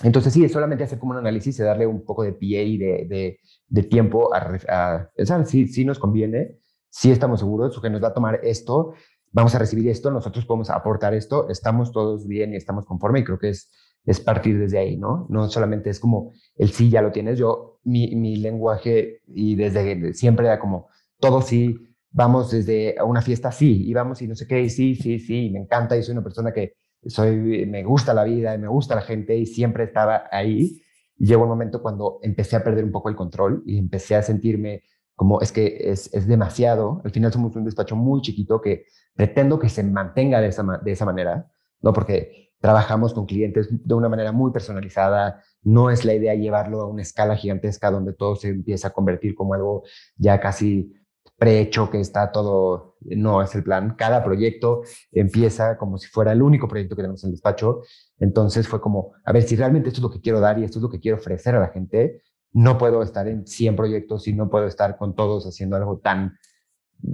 entonces 0.03 0.33
sí, 0.33 0.43
es 0.43 0.51
solamente 0.51 0.83
hacer 0.83 0.99
como 0.99 1.13
un 1.13 1.19
análisis 1.19 1.59
y 1.59 1.63
darle 1.63 1.87
un 1.87 2.03
poco 2.03 2.23
de 2.23 2.33
pie 2.33 2.63
y 2.63 2.77
de, 2.77 3.39
de, 3.67 3.83
tiempo 3.83 4.33
a, 4.33 4.57
a 4.69 5.09
pensar 5.15 5.45
si, 5.45 5.67
si 5.67 5.85
nos 5.85 5.97
conviene, 5.97 6.57
si 6.89 7.11
estamos 7.11 7.39
seguros 7.39 7.79
que 7.81 7.89
nos 7.89 8.03
va 8.03 8.09
a 8.09 8.13
tomar 8.13 8.39
esto, 8.43 8.93
vamos 9.37 9.53
a 9.55 9.59
recibir 9.59 9.87
esto, 9.87 10.09
nosotros 10.09 10.45
podemos 10.45 10.69
aportar 10.69 11.13
esto, 11.13 11.47
estamos 11.49 11.91
todos 11.91 12.27
bien 12.27 12.53
y 12.53 12.57
estamos 12.57 12.85
conforme 12.85 13.19
y 13.19 13.23
creo 13.23 13.37
que 13.39 13.49
es 13.49 13.69
es 14.07 14.21
partir 14.21 14.57
desde 14.57 14.79
ahí, 14.79 14.97
¿no? 14.97 15.27
No 15.29 15.49
solamente 15.49 15.89
es 15.89 15.99
como 15.99 16.31
el 16.55 16.69
sí 16.69 16.89
ya 16.89 17.01
lo 17.01 17.11
tienes. 17.11 17.37
Yo, 17.37 17.79
mi, 17.83 18.15
mi 18.15 18.37
lenguaje 18.37 19.21
y 19.27 19.55
desde 19.55 20.13
siempre 20.13 20.47
era 20.47 20.59
como 20.59 20.87
todo 21.19 21.41
sí, 21.41 21.75
vamos 22.09 22.49
desde 22.51 22.95
una 23.05 23.21
fiesta 23.21 23.51
sí, 23.51 23.85
y 23.85 23.93
vamos 23.93 24.21
y 24.21 24.27
no 24.27 24.35
sé 24.35 24.47
qué, 24.47 24.61
y 24.61 24.69
sí, 24.69 24.95
sí, 24.95 25.19
sí, 25.19 25.49
me 25.51 25.59
encanta 25.59 25.97
y 25.97 26.03
soy 26.03 26.13
una 26.13 26.23
persona 26.23 26.53
que 26.53 26.75
soy, 27.05 27.65
me 27.65 27.83
gusta 27.83 28.13
la 28.13 28.23
vida 28.23 28.55
y 28.55 28.57
me 28.57 28.69
gusta 28.69 28.95
la 28.95 29.01
gente 29.01 29.35
y 29.35 29.45
siempre 29.45 29.83
estaba 29.83 30.23
ahí. 30.31 30.81
Llegó 31.17 31.43
un 31.43 31.49
momento 31.49 31.81
cuando 31.81 32.19
empecé 32.21 32.55
a 32.55 32.63
perder 32.63 32.85
un 32.85 32.91
poco 32.91 33.09
el 33.09 33.15
control 33.15 33.61
y 33.65 33.77
empecé 33.77 34.15
a 34.15 34.23
sentirme 34.23 34.83
como 35.17 35.41
es 35.41 35.51
que 35.51 35.91
es, 35.91 36.13
es 36.13 36.27
demasiado. 36.27 37.01
Al 37.03 37.11
final 37.11 37.33
somos 37.33 37.55
un 37.55 37.65
despacho 37.65 37.95
muy 37.95 38.21
chiquito 38.21 38.61
que 38.61 38.85
pretendo 39.15 39.57
que 39.57 39.67
se 39.67 39.83
mantenga 39.83 40.39
de 40.39 40.49
esa, 40.49 40.63
de 40.63 40.91
esa 40.91 41.05
manera, 41.05 41.51
¿no? 41.81 41.91
Porque 41.91 42.51
trabajamos 42.59 43.15
con 43.15 43.25
clientes 43.25 43.67
de 43.71 43.93
una 43.95 44.09
manera 44.09 44.31
muy 44.31 44.51
personalizada. 44.51 45.41
No 45.63 45.89
es 45.89 46.05
la 46.05 46.13
idea 46.13 46.35
llevarlo 46.35 46.81
a 46.81 46.87
una 46.87 47.01
escala 47.01 47.35
gigantesca 47.35 47.89
donde 47.89 48.13
todo 48.13 48.35
se 48.35 48.49
empieza 48.49 48.89
a 48.89 48.93
convertir 48.93 49.33
como 49.33 49.55
algo 49.55 49.83
ya 50.17 50.39
casi 50.39 50.93
prehecho, 51.35 51.89
que 51.89 51.99
está 51.99 52.31
todo, 52.31 52.95
no 53.01 53.41
es 53.41 53.55
el 53.55 53.63
plan. 53.63 53.95
Cada 53.97 54.23
proyecto 54.23 54.83
empieza 55.11 55.77
como 55.79 55.97
si 55.97 56.07
fuera 56.07 56.31
el 56.31 56.43
único 56.43 56.67
proyecto 56.67 56.95
que 56.95 57.01
tenemos 57.01 57.23
en 57.23 57.29
el 57.29 57.33
despacho. 57.33 57.81
Entonces 58.19 58.67
fue 58.67 58.79
como, 58.79 59.13
a 59.25 59.31
ver, 59.31 59.41
si 59.41 59.55
realmente 59.55 59.89
esto 59.89 59.99
es 59.99 60.03
lo 60.03 60.11
que 60.11 60.21
quiero 60.21 60.39
dar 60.39 60.59
y 60.59 60.63
esto 60.63 60.77
es 60.77 60.83
lo 60.83 60.89
que 60.89 60.99
quiero 60.99 61.17
ofrecer 61.17 61.55
a 61.55 61.59
la 61.59 61.69
gente, 61.69 62.21
no 62.53 62.77
puedo 62.77 63.01
estar 63.03 63.27
en 63.27 63.45
100 63.45 63.75
proyectos 63.75 64.27
y 64.27 64.33
no 64.33 64.49
puedo 64.49 64.67
estar 64.67 64.97
con 64.97 65.15
todos 65.15 65.45
haciendo 65.45 65.75
algo 65.75 65.99
tan, 65.99 66.37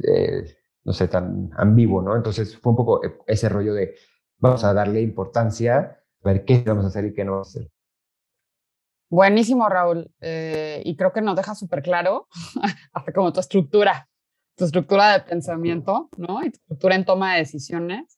eh, 0.07 0.55
no 0.83 0.93
sé, 0.93 1.07
tan 1.07 1.49
ambiguo, 1.57 2.01
¿no? 2.01 2.15
Entonces 2.15 2.57
fue 2.57 2.71
un 2.71 2.77
poco 2.77 3.01
ese 3.27 3.49
rollo 3.49 3.73
de, 3.73 3.95
vamos 4.37 4.63
a 4.63 4.73
darle 4.73 5.01
importancia, 5.01 6.01
a 6.23 6.27
ver 6.27 6.45
qué 6.45 6.63
vamos 6.65 6.85
a 6.85 6.87
hacer 6.87 7.05
y 7.05 7.13
qué 7.13 7.25
no 7.25 7.33
vamos 7.33 7.55
a 7.55 7.59
hacer. 7.59 7.71
Buenísimo, 9.09 9.69
Raúl. 9.69 10.09
Eh, 10.21 10.81
y 10.85 10.95
creo 10.95 11.13
que 11.13 11.21
nos 11.21 11.35
deja 11.35 11.53
súper 11.53 11.83
claro 11.83 12.27
hasta 12.93 13.13
como 13.13 13.31
tu 13.31 13.39
estructura, 13.39 14.09
tu 14.55 14.65
estructura 14.65 15.13
de 15.13 15.19
pensamiento, 15.19 16.09
¿no? 16.17 16.43
Y 16.43 16.49
tu 16.49 16.57
estructura 16.57 16.95
en 16.95 17.05
toma 17.05 17.33
de 17.33 17.39
decisiones, 17.39 18.17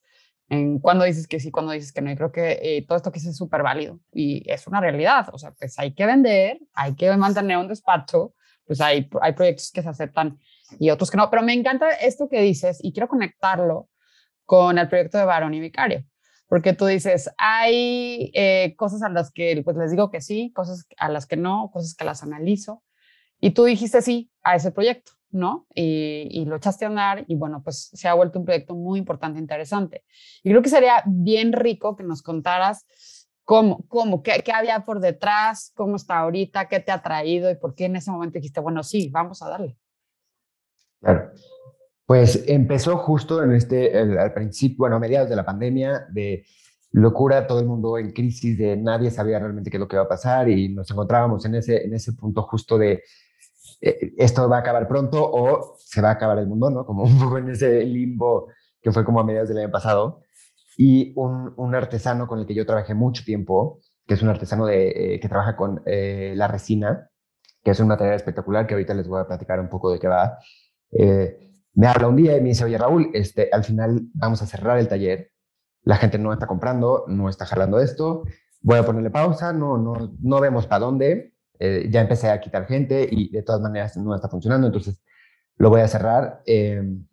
en 0.50 0.80
cuando 0.80 1.06
dices 1.06 1.28
que 1.28 1.40
sí, 1.40 1.52
cuando 1.52 1.72
dices 1.72 1.92
que 1.92 2.02
no. 2.02 2.12
Y 2.12 2.16
creo 2.16 2.32
que 2.32 2.60
eh, 2.62 2.86
todo 2.88 2.98
esto 2.98 3.12
que 3.12 3.20
es 3.20 3.36
súper 3.36 3.64
válido 3.64 4.00
y 4.12 4.44
es 4.52 4.68
una 4.68 4.82
realidad. 4.82 5.28
O 5.34 5.38
sea, 5.38 5.52
pues 5.52 5.78
hay 5.80 5.94
que 5.94 6.06
vender, 6.06 6.60
hay 6.74 6.96
que 6.96 7.16
mantener 7.18 7.58
un 7.58 7.68
despacho, 7.68 8.34
pues 8.66 8.82
hay, 8.82 9.10
hay 9.22 9.34
proyectos 9.34 9.72
que 9.72 9.82
se 9.82 9.90
aceptan 9.90 10.40
y 10.80 10.90
otros 10.90 11.12
que 11.12 11.18
no. 11.18 11.30
Pero 11.30 11.44
me 11.44 11.54
encanta 11.54 11.90
esto 11.92 12.30
que 12.30 12.42
dices 12.42 12.80
y 12.82 12.94
quiero 12.94 13.08
conectarlo 13.08 13.90
con 14.46 14.78
el 14.78 14.88
proyecto 14.88 15.18
de 15.18 15.26
Varón 15.26 15.54
y 15.54 15.60
Vicario 15.60 16.06
porque 16.48 16.74
tú 16.74 16.86
dices, 16.86 17.30
hay 17.38 18.32
eh, 18.34 18.76
cosas 18.78 19.02
a 19.02 19.10
las 19.10 19.32
que 19.32 19.62
pues 19.64 19.78
les 19.78 19.92
digo 19.92 20.12
que 20.12 20.22
sí, 20.22 20.52
cosas 20.54 20.86
a 20.98 21.10
las 21.10 21.26
que 21.26 21.38
no, 21.38 21.72
cosas 21.74 21.96
que 21.96 22.06
las 22.06 22.24
analizo. 22.24 22.84
Y 23.40 23.52
tú 23.52 23.66
dijiste 23.66 24.02
sí 24.02 24.32
a 24.44 24.56
ese 24.56 24.72
proyecto, 24.72 25.12
¿no? 25.36 25.68
Y, 25.76 26.46
lo 26.46 26.56
echaste 26.56 26.86
a 26.86 26.88
andar 26.88 27.26
y 27.28 27.36
bueno, 27.36 27.62
pues 27.64 27.90
se 27.94 28.08
ha 28.08 28.14
vuelto 28.14 28.40
un 28.40 28.46
proyecto 28.46 28.74
muy 28.74 28.98
importante, 29.00 29.40
interesante. 29.40 30.04
Y 30.44 30.50
creo 30.50 30.62
que 30.62 30.70
sería 30.70 31.04
bien 31.06 31.52
rico 31.54 31.96
que 31.96 32.04
nos 32.04 32.22
contaras 32.22 32.86
cómo, 33.44 33.86
cómo, 33.88 34.24
qué, 34.24 34.42
qué 34.44 34.52
había 34.52 34.86
por 34.86 35.00
detrás, 35.00 35.72
cómo 35.76 35.98
está 35.98 36.20
ahorita, 36.20 36.68
qué 36.68 36.80
te 36.80 36.92
ha 36.92 37.02
traído 37.02 37.52
y 37.52 37.56
por 37.56 37.76
qué 37.76 37.86
en 37.86 37.98
ese 37.98 38.12
momento 38.12 38.40
dijiste, 38.40 38.60
bueno, 38.62 38.82
sí, 38.82 39.10
vamos 39.12 39.42
a 39.42 39.50
darle. 39.50 39.78
Claro. 41.02 41.32
Pues 42.06 42.44
empezó 42.48 42.98
justo 42.98 43.44
en 43.44 43.54
este, 43.54 43.98
al 43.98 44.34
principio, 44.34 44.78
bueno, 44.80 44.96
a 44.96 45.00
mediados 45.00 45.30
de 45.30 45.36
la 45.36 45.46
pandemia, 45.46 46.06
de 46.12 46.46
locura, 46.92 47.46
todo 47.46 47.60
el 47.60 47.66
mundo 47.66 47.98
en 47.98 48.14
crisis, 48.14 48.58
de 48.58 48.78
nadie 48.78 49.12
sabía 49.12 49.40
realmente 49.40 49.70
qué 49.70 49.78
es 49.78 49.82
lo 49.82 49.88
que 49.88 49.98
iba 49.98 50.04
a 50.04 50.08
pasar 50.08 50.48
y 50.50 50.70
nos 50.70 50.90
encontrábamos 50.90 51.44
en 51.46 51.56
ese, 51.56 51.84
en 51.84 51.94
ese 51.94 52.14
punto 52.14 52.44
justo 52.44 52.78
de 52.78 53.04
eh, 53.86 54.14
esto 54.18 54.50
va 54.50 54.58
a 54.58 54.60
acabar 54.62 54.88
pronto 54.88 55.24
o 55.24 55.76
se 55.78 56.02
va 56.02 56.10
a 56.10 56.14
acabar 56.14 56.40
el 56.40 56.48
mundo, 56.48 56.70
¿no? 56.72 56.86
Como 56.86 57.04
un 57.06 57.20
poco 57.20 57.38
en 57.38 57.50
ese 57.50 57.84
limbo 57.86 58.48
que 58.82 58.92
fue 58.92 59.06
como 59.06 59.20
a 59.20 59.24
mediados 59.24 59.50
del 59.50 59.60
año 59.60 59.72
pasado. 59.72 60.22
Y 60.78 61.14
un, 61.16 61.74
artesano 61.74 62.28
con 62.28 62.40
el 62.40 62.46
que 62.46 62.56
yo 62.56 62.66
trabajé 62.66 62.94
mucho 62.94 63.24
tiempo, 63.24 63.80
que 64.06 64.16
es 64.16 64.22
un 64.22 64.30
artesano 64.30 64.66
de, 64.66 65.16
eh, 65.16 65.20
que 65.20 65.30
trabaja 65.30 65.56
con 65.56 65.82
eh, 65.86 66.34
la 66.36 66.48
resina, 66.48 67.10
que 67.64 67.72
es 67.72 67.80
un 67.80 67.88
material 67.88 68.16
espectacular 68.16 68.68
que 68.68 68.74
ahorita 68.74 68.94
les 68.94 69.08
voy 69.08 69.22
a 69.22 69.28
platicar 69.28 69.60
un 69.60 69.70
poco 69.70 69.92
de 69.92 70.00
qué 70.00 70.08
va. 70.08 70.38
Me 71.76 71.88
habla 71.88 72.08
un 72.08 72.16
día 72.16 72.38
y 72.38 72.42
me 72.42 72.50
dice, 72.50 72.64
oye 72.64 72.78
Raúl, 72.78 73.12
este, 73.14 73.50
al 73.52 73.64
final 73.64 74.02
vamos 74.14 74.42
a 74.42 74.46
cerrar 74.46 74.80
el 74.80 74.88
taller, 74.88 75.32
la 75.84 75.98
gente 75.98 76.18
no 76.18 76.32
está 76.32 76.48
comprando, 76.48 77.06
no 77.08 77.30
está 77.30 77.46
jalando 77.46 77.80
esto, 77.80 78.24
voy 78.62 78.78
a 78.78 78.86
ponerle 78.86 79.12
pausa, 79.12 79.52
no, 79.54 79.78
no, 79.78 80.16
no 80.22 80.40
vemos 80.40 80.68
para 80.68 80.86
dónde, 80.86 81.35
eh, 81.60 81.88
ya 81.90 82.02
empecé 82.02 82.30
a 82.30 82.40
quitar 82.40 82.66
gente 82.66 83.08
y 83.10 83.30
de 83.30 83.44
todas 83.44 83.62
maneras 83.62 83.98
no 83.98 84.14
está 84.16 84.30
funcionando, 84.30 84.68
entonces 84.68 85.02
lo 85.58 85.70
voy 85.70 85.82
a 85.82 85.88
cerrar. 85.88 86.42
Em, 86.46 87.06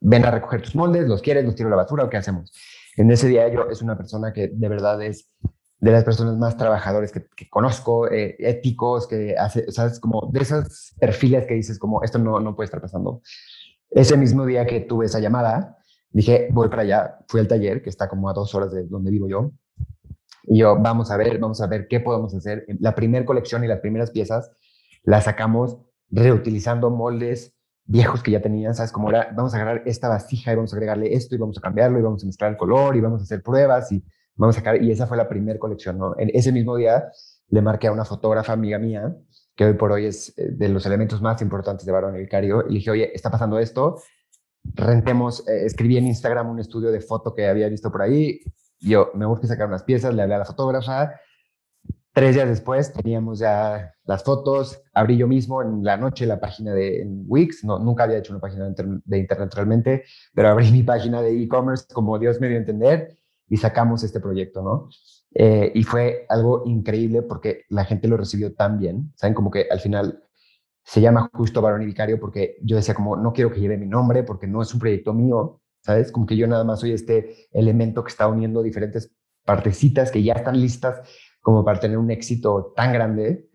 ven 0.00 0.24
a 0.24 0.30
recoger 0.30 0.62
tus 0.62 0.74
moldes, 0.74 1.08
los 1.08 1.22
quieres, 1.22 1.44
los 1.44 1.54
tiro 1.54 1.68
a 1.68 1.70
la 1.70 1.76
basura 1.76 2.04
o 2.04 2.10
qué 2.10 2.16
hacemos. 2.16 2.52
En 2.96 3.10
ese 3.10 3.28
día 3.28 3.48
yo 3.48 3.68
es 3.70 3.82
una 3.82 3.96
persona 3.96 4.32
que 4.32 4.48
de 4.48 4.68
verdad 4.68 5.02
es 5.02 5.30
de 5.78 5.92
las 5.92 6.04
personas 6.04 6.36
más 6.36 6.56
trabajadores 6.56 7.12
que, 7.12 7.50
conozco, 7.50 8.10
eh, 8.10 8.36
éticos, 8.38 9.06
que 9.06 9.36
hace, 9.36 9.70
sabes, 9.70 10.00
como 10.00 10.30
de 10.32 10.40
esos 10.40 10.94
perfiles 10.98 11.46
que 11.46 11.54
dices 11.54 11.78
como 11.78 12.02
esto 12.02 12.18
no, 12.18 12.40
no 12.40 12.56
puede 12.56 12.66
estar 12.66 12.80
pasando. 12.80 13.20
Ese 13.90 14.16
mismo 14.16 14.46
día 14.46 14.66
que 14.66 14.80
tuve 14.80 15.06
esa 15.06 15.20
llamada, 15.20 15.76
dije, 16.10 16.48
voy 16.50 16.68
para 16.68 16.82
allá, 16.82 17.18
fui 17.28 17.40
al 17.40 17.48
taller, 17.48 17.82
que 17.82 17.90
está 17.90 18.08
como 18.08 18.28
a 18.28 18.32
dos 18.32 18.54
horas 18.54 18.72
de 18.72 18.84
donde 18.84 19.10
vivo 19.10 19.28
yo, 19.28 19.52
y 20.46 20.58
yo, 20.58 20.76
vamos 20.78 21.10
a 21.10 21.16
ver, 21.16 21.38
vamos 21.38 21.60
a 21.60 21.66
ver 21.66 21.88
qué 21.88 22.00
podemos 22.00 22.34
hacer. 22.34 22.66
La 22.80 22.94
primera 22.94 23.24
colección 23.24 23.64
y 23.64 23.66
las 23.66 23.80
primeras 23.80 24.10
piezas 24.10 24.50
la 25.02 25.20
sacamos 25.20 25.78
reutilizando 26.10 26.90
moldes 26.90 27.54
viejos 27.84 28.22
que 28.22 28.32
ya 28.32 28.40
tenían, 28.40 28.74
¿sabes? 28.74 28.92
Como 28.92 29.10
era, 29.10 29.32
vamos 29.34 29.54
a 29.54 29.58
agarrar 29.58 29.82
esta 29.86 30.08
vasija 30.08 30.52
y 30.52 30.56
vamos 30.56 30.72
a 30.72 30.76
agregarle 30.76 31.14
esto 31.14 31.34
y 31.34 31.38
vamos 31.38 31.58
a 31.58 31.60
cambiarlo 31.60 31.98
y 31.98 32.02
vamos 32.02 32.22
a 32.22 32.26
mezclar 32.26 32.50
el 32.50 32.56
color 32.56 32.96
y 32.96 33.00
vamos 33.00 33.20
a 33.20 33.24
hacer 33.24 33.42
pruebas 33.42 33.90
y 33.92 34.04
vamos 34.34 34.56
a 34.56 34.58
sacar, 34.60 34.82
y 34.82 34.90
esa 34.90 35.06
fue 35.06 35.16
la 35.16 35.28
primera 35.28 35.58
colección, 35.58 35.98
¿no? 35.98 36.14
En 36.18 36.30
ese 36.34 36.52
mismo 36.52 36.76
día 36.76 37.10
le 37.48 37.62
marqué 37.62 37.86
a 37.86 37.92
una 37.92 38.04
fotógrafa 38.04 38.52
amiga 38.52 38.78
mía, 38.78 39.16
que 39.54 39.64
hoy 39.64 39.74
por 39.74 39.92
hoy 39.92 40.06
es 40.06 40.36
eh, 40.36 40.50
de 40.52 40.68
los 40.68 40.84
elementos 40.84 41.22
más 41.22 41.40
importantes 41.42 41.86
de 41.86 41.92
Barón 41.92 42.14
Vicario, 42.14 42.64
y 42.68 42.74
dije, 42.74 42.90
oye, 42.90 43.10
está 43.14 43.30
pasando 43.30 43.58
esto, 43.58 44.02
rentemos, 44.74 45.46
eh, 45.48 45.64
escribí 45.64 45.96
en 45.96 46.06
Instagram 46.08 46.50
un 46.50 46.58
estudio 46.58 46.90
de 46.90 47.00
foto 47.00 47.34
que 47.34 47.46
había 47.46 47.68
visto 47.68 47.90
por 47.90 48.02
ahí, 48.02 48.40
yo 48.90 49.10
me 49.14 49.26
que 49.40 49.46
sacar 49.46 49.68
unas 49.68 49.82
piezas, 49.82 50.14
le 50.14 50.22
hablé 50.22 50.34
a 50.34 50.38
la 50.38 50.44
fotógrafa, 50.44 51.12
Tres 52.16 52.34
días 52.34 52.48
después 52.48 52.94
teníamos 52.94 53.40
ya 53.40 53.92
las 54.06 54.24
fotos, 54.24 54.82
abrí 54.94 55.18
yo 55.18 55.28
mismo 55.28 55.60
en 55.60 55.84
la 55.84 55.98
noche 55.98 56.24
la 56.24 56.40
página 56.40 56.72
de 56.72 57.06
Wix, 57.26 57.62
no, 57.62 57.78
nunca 57.78 58.04
había 58.04 58.16
hecho 58.16 58.32
una 58.32 58.40
página 58.40 58.70
de 58.70 59.18
internet 59.18 59.52
realmente, 59.54 60.04
pero 60.32 60.48
abrí 60.48 60.72
mi 60.72 60.82
página 60.82 61.20
de 61.20 61.42
e-commerce 61.42 61.84
como 61.92 62.18
Dios 62.18 62.40
me 62.40 62.48
dio 62.48 62.56
a 62.56 62.60
entender 62.60 63.18
y 63.50 63.58
sacamos 63.58 64.02
este 64.02 64.18
proyecto, 64.18 64.62
¿no? 64.62 64.88
Eh, 65.34 65.70
y 65.74 65.82
fue 65.82 66.24
algo 66.30 66.62
increíble 66.64 67.20
porque 67.20 67.64
la 67.68 67.84
gente 67.84 68.08
lo 68.08 68.16
recibió 68.16 68.54
tan 68.54 68.78
bien, 68.78 69.12
¿saben? 69.14 69.34
Como 69.34 69.50
que 69.50 69.66
al 69.70 69.80
final 69.80 70.24
se 70.84 71.02
llama 71.02 71.28
justo 71.34 71.60
Barón 71.60 71.82
y 71.82 71.84
Vicario 71.84 72.18
porque 72.18 72.56
yo 72.62 72.76
decía 72.76 72.94
como, 72.94 73.18
no 73.18 73.34
quiero 73.34 73.52
que 73.52 73.60
lleve 73.60 73.76
mi 73.76 73.88
nombre 73.88 74.22
porque 74.22 74.46
no 74.46 74.62
es 74.62 74.72
un 74.72 74.80
proyecto 74.80 75.12
mío, 75.12 75.60
¿sabes? 75.86 76.10
Como 76.10 76.26
que 76.26 76.36
yo 76.36 76.48
nada 76.48 76.64
más 76.64 76.80
soy 76.80 76.92
este 76.92 77.48
elemento 77.52 78.02
que 78.02 78.10
está 78.10 78.26
uniendo 78.26 78.60
diferentes 78.60 79.12
partecitas 79.44 80.10
que 80.10 80.22
ya 80.22 80.32
están 80.32 80.60
listas 80.60 81.00
como 81.40 81.64
para 81.64 81.78
tener 81.78 81.96
un 81.96 82.10
éxito 82.10 82.72
tan 82.74 82.92
grande. 82.92 83.48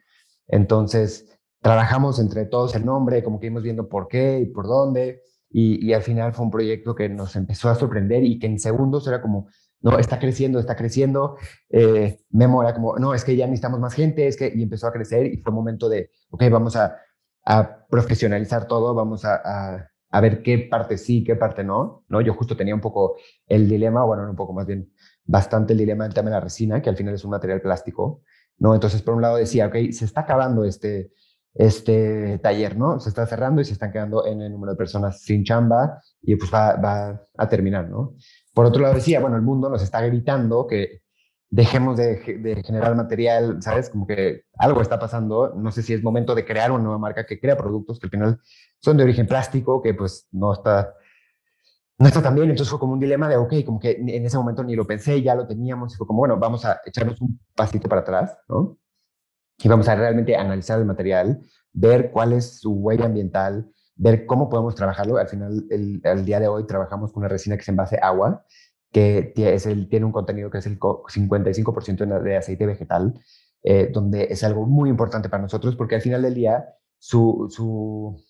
Entonces, 0.48 1.28
trabajamos 1.62 2.20
entre 2.20 2.46
todos 2.46 2.74
el 2.74 2.86
nombre, 2.86 3.22
como 3.22 3.38
que 3.38 3.48
íbamos 3.48 3.64
viendo 3.64 3.90
por 3.90 4.08
qué 4.08 4.40
y 4.40 4.46
por 4.46 4.66
dónde, 4.66 5.22
y, 5.50 5.92
al 5.92 6.02
final 6.02 6.34
fue 6.34 6.46
un 6.46 6.52
proyecto 6.52 6.96
que 6.96 7.10
nos 7.10 7.36
empezó 7.36 7.70
a 7.70 7.76
sorprender 7.76 8.24
y 8.24 8.40
que 8.40 8.48
en 8.48 8.58
segundos 8.58 9.06
era 9.08 9.22
como, 9.22 9.50
no, 9.82 10.00
está 10.00 10.18
creciendo, 10.18 10.60
está 10.60 10.78
creciendo. 10.78 11.36
Eh, 11.70 12.22
Memo 12.30 12.64
era 12.64 12.74
como, 12.74 12.98
no, 12.98 13.14
es 13.14 13.26
que 13.26 13.36
ya 13.36 13.46
necesitamos 13.48 13.82
más 13.82 13.94
gente, 13.94 14.28
es 14.28 14.38
que, 14.38 14.50
y 14.56 14.64
empezó 14.64 14.88
a 14.88 14.94
crecer 14.94 15.26
y 15.26 15.38
fue 15.42 15.52
un 15.52 15.58
momento 15.58 15.90
de, 15.90 16.10
ok, 16.30 16.44
vamos 16.50 16.78
a, 16.78 16.96
a 17.46 17.86
profesionalizar 17.90 18.66
todo, 18.66 18.94
vamos 18.94 19.26
a, 19.26 19.42
a, 19.44 19.91
a, 20.12 20.22
ver 20.22 20.42
qué 20.44 20.68
parte 20.70 20.98
sí, 20.98 21.24
qué 21.24 21.36
parte 21.36 21.64
no, 21.64 22.04
¿no? 22.10 22.22
Yo 22.22 22.34
justo 22.34 22.56
tenía 22.56 22.76
un 22.76 22.82
poco 22.82 23.18
el 23.48 23.68
dilema, 23.68 24.04
bueno, 24.04 24.30
un 24.30 24.36
poco 24.36 24.54
más 24.54 24.68
bien, 24.68 24.92
bastante 25.26 25.74
el 25.74 25.80
dilema 25.80 26.04
del 26.04 26.14
tema 26.14 26.30
de 26.30 26.36
la 26.36 26.42
resina, 26.42 26.82
que 26.82 26.90
al 26.90 26.98
final 26.98 27.14
es 27.14 27.24
un 27.24 27.32
material 27.32 27.62
plástico, 27.62 28.22
¿no? 28.58 28.74
Entonces, 28.74 29.02
por 29.02 29.16
un 29.16 29.22
lado 29.22 29.38
decía, 29.38 29.68
ok, 29.68 29.76
se 29.92 30.06
está 30.06 30.22
acabando 30.22 30.64
este, 30.64 31.12
este 31.54 32.40
taller, 32.40 32.78
¿no? 32.78 33.00
Se 33.00 33.10
está 33.10 33.26
cerrando 33.26 33.62
y 33.62 33.66
se 33.66 33.74
están 33.74 33.92
quedando 33.92 34.26
en 34.26 34.42
el 34.42 34.52
número 34.52 34.74
de 34.74 34.78
personas 34.78 35.22
sin 35.22 35.44
chamba 35.44 36.02
y 36.22 36.36
pues 36.36 36.54
va, 36.54 36.76
va 36.76 37.28
a 37.38 37.50
terminar, 37.50 37.90
¿no? 37.90 38.16
Por 38.54 38.66
otro 38.66 38.82
lado 38.82 38.96
decía, 38.96 39.20
bueno, 39.20 39.36
el 39.36 39.42
mundo 39.42 39.70
nos 39.70 39.82
está 39.82 40.02
gritando 40.02 40.68
que 40.68 41.01
dejemos 41.52 41.98
de, 41.98 42.16
de, 42.40 42.64
generar 42.64 42.96
material, 42.96 43.62
¿sabes? 43.62 43.90
Como 43.90 44.08
que 44.08 44.46
algo 44.58 44.82
está 44.82 44.98
pasando, 44.98 45.54
no 45.56 45.72
sé 45.72 45.84
si 45.84 45.94
es 45.94 46.02
momento 46.02 46.34
de 46.34 46.46
crear 46.46 46.72
una 46.72 46.84
nueva 46.84 46.98
marca 46.98 47.26
que 47.26 47.40
crea 47.40 47.58
productos 47.58 48.00
que 48.00 48.08
al 48.08 48.12
final 48.12 48.40
son 48.80 48.98
de 48.98 49.04
origen 49.04 49.28
plástico, 49.28 49.82
que 49.82 49.94
pues 49.94 50.28
no 50.32 50.54
está 50.54 50.96
no 52.02 52.08
está 52.08 52.20
tan 52.20 52.34
bien, 52.34 52.50
entonces 52.50 52.72
fue 52.72 52.80
como 52.80 52.94
un 52.94 53.00
dilema 53.00 53.30
de, 53.30 53.38
ok, 53.38 53.54
como 53.64 53.80
que 53.80 53.92
en 53.92 54.26
ese 54.26 54.36
momento 54.36 54.64
ni 54.64 54.76
lo 54.76 54.88
pensé, 54.88 55.22
ya 55.22 55.36
lo 55.36 55.46
teníamos, 55.46 55.94
y 55.94 55.98
fue 55.98 56.08
como, 56.08 56.18
bueno, 56.20 56.36
vamos 56.36 56.66
a 56.66 56.82
echarnos 56.84 57.22
un 57.22 57.40
pasito 57.56 57.88
para 57.88 58.02
atrás, 58.02 58.36
¿no? 58.50 58.80
Y 59.60 59.70
vamos 59.70 59.88
a 59.88 59.94
realmente 59.94 60.36
analizar 60.36 60.80
el 60.80 60.86
material, 60.86 61.40
ver 61.72 62.10
cuál 62.10 62.34
es 62.34 62.60
su 62.60 62.74
huella 62.74 63.06
ambiental, 63.06 63.72
ver 63.96 64.26
cómo 64.26 64.50
podemos 64.50 64.74
trabajarlo. 64.74 65.18
Al 65.18 65.28
final, 65.28 65.68
el, 65.70 66.26
día 66.26 66.40
de 66.40 66.48
hoy 66.48 66.66
trabajamos 66.66 67.12
con 67.12 67.22
una 67.22 67.28
resina 67.28 67.56
que 67.56 67.64
se 67.64 67.70
envase 67.70 68.00
agua, 68.02 68.44
que 68.92 69.34
es 69.36 69.66
el, 69.66 69.88
tiene 69.90 70.06
un 70.06 70.12
contenido 70.12 70.50
que 70.50 70.58
es 70.58 70.66
el 70.66 70.80
55% 70.80 72.22
de 72.22 72.38
aceite 72.38 72.66
vegetal, 72.66 73.14
eh, 73.64 73.90
donde 73.92 74.28
es 74.30 74.44
algo 74.44 74.66
muy 74.66 74.90
importante 74.90 75.30
para 75.30 75.44
nosotros, 75.44 75.76
porque 75.76 75.96
al 75.96 76.02
final 76.02 76.22
del 76.22 76.34
día, 76.34 76.66
su, 76.98 77.48
su 77.50 78.22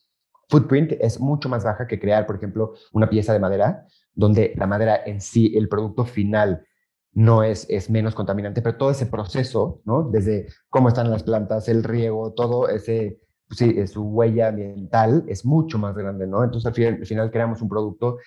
footprint 0.49 0.93
es 0.99 1.19
mucho 1.19 1.49
más 1.49 1.63
baja 1.63 1.87
que 1.87 1.99
crear, 1.99 2.25
por 2.25 2.35
ejemplo, 2.35 2.73
una 2.91 3.09
pieza 3.09 3.33
de 3.33 3.39
madera, 3.39 3.87
donde 4.13 4.53
la 4.55 4.67
madera 4.67 4.99
en 5.05 5.21
sí, 5.21 5.53
el 5.55 5.69
producto 5.69 6.05
final, 6.05 6.65
no 7.13 7.43
es, 7.43 7.65
es 7.69 7.89
menos 7.89 8.15
contaminante, 8.15 8.61
pero 8.61 8.77
todo 8.77 8.91
ese 8.91 9.05
proceso, 9.05 9.81
¿no? 9.85 10.03
Desde 10.03 10.47
cómo 10.69 10.87
están 10.87 11.11
las 11.11 11.23
plantas, 11.23 11.67
el 11.67 11.83
riego, 11.83 12.33
todo 12.33 12.69
ese, 12.69 13.19
sí, 13.49 13.85
su 13.87 14.03
huella 14.03 14.49
ambiental 14.49 15.25
es 15.27 15.45
mucho 15.45 15.77
más 15.77 15.95
grande, 15.95 16.25
¿no? 16.27 16.43
Entonces 16.43 16.67
al 16.67 16.73
final, 16.73 16.93
al 16.95 17.05
final 17.05 17.31
creamos 17.31 17.61
un 17.61 17.69
producto 17.69 18.17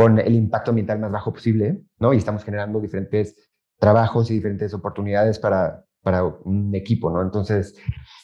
con 0.00 0.18
el 0.18 0.34
impacto 0.34 0.70
ambiental 0.70 0.98
más 0.98 1.12
bajo 1.12 1.30
posible, 1.30 1.82
¿no? 1.98 2.14
Y 2.14 2.16
estamos 2.16 2.42
generando 2.42 2.80
diferentes 2.80 3.36
trabajos 3.78 4.30
y 4.30 4.34
diferentes 4.34 4.72
oportunidades 4.72 5.38
para, 5.38 5.84
para 6.02 6.24
un 6.24 6.74
equipo, 6.74 7.10
¿no? 7.10 7.20
Entonces 7.20 7.76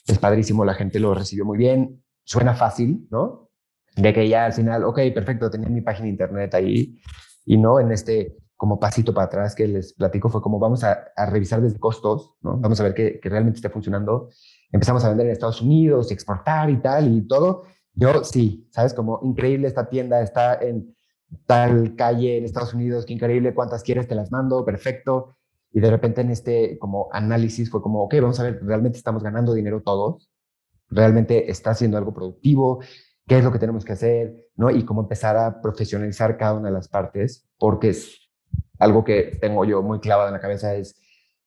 es 0.07 0.19
padrísimo, 0.19 0.65
la 0.65 0.73
gente 0.73 0.99
lo 0.99 1.13
recibió 1.13 1.45
muy 1.45 1.59
bien 1.59 2.03
suena 2.25 2.55
fácil, 2.55 3.07
¿no? 3.11 3.51
De 3.95 4.15
que 4.15 4.27
ya 4.27 4.47
al 4.47 4.55
final, 4.55 4.85
ok, 4.85 5.01
perfecto, 5.15 5.51
tenía 5.51 5.69
mi 5.69 5.83
página 5.83 6.05
de 6.05 6.13
internet 6.13 6.55
ahí 6.55 6.99
y 7.45 7.59
no 7.59 7.79
en 7.79 7.93
este 7.93 8.39
como 8.57 8.81
pasito 8.81 9.13
para 9.13 9.27
atrás 9.27 9.55
que 9.55 9.69
les 9.69 9.93
platico 9.93 10.31
fue 10.31 10.41
como 10.41 10.59
vamos 10.59 10.83
a, 10.83 11.11
revisar 11.29 11.61
desde 11.61 11.79
costos, 11.79 12.37
¿no? 12.41 12.57
Vamos 12.57 12.81
a 12.81 12.85
ver 12.85 12.95
que, 12.95 13.21
realmente 13.23 13.57
esté 13.57 13.69
funcionando. 13.69 14.31
Empezamos 14.73 15.05
a 15.05 15.11
vender 15.11 15.27
en 15.27 15.33
Estados 15.33 15.61
Unidos, 15.61 16.11
exportar 16.11 16.71
y 16.71 16.79
tal 16.79 17.15
y 17.15 17.29
todo. 17.29 17.65
Yo 17.93 18.25
sí, 18.25 18.67
¿sabes? 18.73 18.95
Como 18.95 19.21
increíble 19.25 19.69
esta 19.69 19.91
tienda 19.91 20.23
está 20.23 20.55
en 20.55 20.96
tal 21.47 21.95
calle 21.97 22.39
en 22.39 22.45
Estados 22.45 22.75
Unidos, 22.75 23.07
qué 23.07 23.15
increíble, 23.15 23.55
cuántas 23.55 23.83
quieres, 23.83 24.09
te 24.09 24.15
las 24.15 24.31
mando, 24.31 24.65
perfecto. 24.65 25.37
Y 25.73 25.81
de 25.81 25.91
repente 25.91 26.21
en 26.21 26.31
este 26.31 26.79
como 26.79 27.09
análisis 27.13 27.71
fue 27.71 27.83
como, 27.83 28.03
ok, 28.05 28.15
vamos 28.21 28.41
a 28.41 28.45
ver, 28.45 28.61
realmente 28.63 28.99
estamos 28.99 29.23
ganando 29.23 29.53
dinero 29.53 29.83
todos, 29.83 30.31
realmente 30.89 31.51
está 31.51 31.71
haciendo 31.71 31.99
algo 31.99 32.15
productivo, 32.15 32.81
qué 33.27 33.39
es 33.39 33.45
lo 33.45 33.53
que 33.53 33.59
tenemos 33.59 33.85
que 33.85 33.93
hacer, 33.93 34.49
¿no? 34.57 34.71
Y 34.71 34.85
cómo 34.85 35.03
empezar 35.03 35.37
a 35.37 35.61
profesionalizar 35.61 36.37
cada 36.39 36.55
una 36.55 36.69
de 36.69 36.75
las 36.75 36.89
partes, 36.89 37.49
porque 37.59 37.91
es 37.91 38.31
algo 38.79 39.05
que 39.05 39.39
tengo 39.41 39.65
yo 39.65 39.83
muy 39.83 40.01
clavado 40.01 40.29
en 40.29 40.35
la 40.35 40.41
cabeza, 40.41 40.75
es 40.75 41.01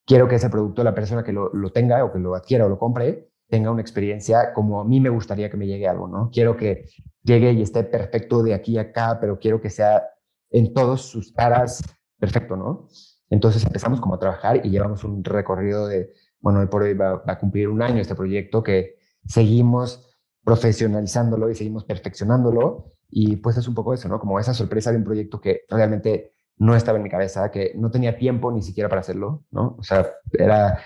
quiero 0.05 0.27
que 0.27 0.35
ese 0.35 0.49
producto, 0.49 0.83
la 0.83 0.95
persona 0.95 1.23
que 1.23 1.31
lo, 1.33 1.53
lo 1.53 1.71
tenga 1.71 2.03
o 2.03 2.11
que 2.11 2.19
lo 2.19 2.35
adquiera 2.35 2.65
o 2.65 2.69
lo 2.69 2.79
compre, 2.79 3.28
tenga 3.49 3.71
una 3.71 3.81
experiencia 3.81 4.53
como 4.53 4.79
a 4.79 4.85
mí 4.85 4.99
me 4.99 5.09
gustaría 5.09 5.49
que 5.49 5.57
me 5.57 5.67
llegue 5.67 5.87
algo, 5.87 6.07
¿no? 6.07 6.29
Quiero 6.31 6.55
que 6.55 6.85
llegue 7.23 7.51
y 7.51 7.61
esté 7.61 7.83
perfecto 7.83 8.43
de 8.43 8.53
aquí 8.53 8.77
a 8.77 8.81
acá, 8.81 9.17
pero 9.19 9.39
quiero 9.39 9.59
que 9.59 9.69
sea 9.69 10.03
en 10.51 10.73
todas 10.73 11.01
sus 11.01 11.31
caras 11.33 11.83
perfecto, 12.17 12.55
¿no? 12.55 12.87
Entonces 13.29 13.65
empezamos 13.65 13.99
como 13.99 14.15
a 14.15 14.19
trabajar 14.19 14.65
y 14.65 14.69
llevamos 14.69 15.03
un 15.03 15.23
recorrido 15.23 15.87
de, 15.87 16.13
bueno, 16.39 16.59
hoy 16.59 16.67
por 16.67 16.83
hoy 16.83 16.93
va, 16.93 17.15
va 17.17 17.33
a 17.33 17.39
cumplir 17.39 17.67
un 17.69 17.81
año 17.81 18.01
este 18.01 18.15
proyecto 18.15 18.63
que 18.63 18.95
seguimos 19.25 20.09
profesionalizándolo 20.43 21.49
y 21.49 21.55
seguimos 21.55 21.85
perfeccionándolo. 21.85 22.93
Y 23.09 23.37
pues 23.37 23.57
es 23.57 23.67
un 23.67 23.73
poco 23.73 23.93
eso, 23.93 24.07
¿no? 24.07 24.19
Como 24.19 24.39
esa 24.39 24.53
sorpresa 24.53 24.91
de 24.91 24.97
un 24.97 25.03
proyecto 25.03 25.41
que 25.41 25.61
realmente 25.69 26.33
no 26.57 26.75
estaba 26.75 26.97
en 26.97 27.03
mi 27.03 27.09
cabeza, 27.09 27.49
que 27.49 27.73
no 27.75 27.89
tenía 27.89 28.17
tiempo 28.17 28.51
ni 28.51 28.61
siquiera 28.61 28.89
para 28.89 29.01
hacerlo, 29.01 29.45
¿no? 29.51 29.75
O 29.79 29.83
sea, 29.83 30.11
era, 30.31 30.79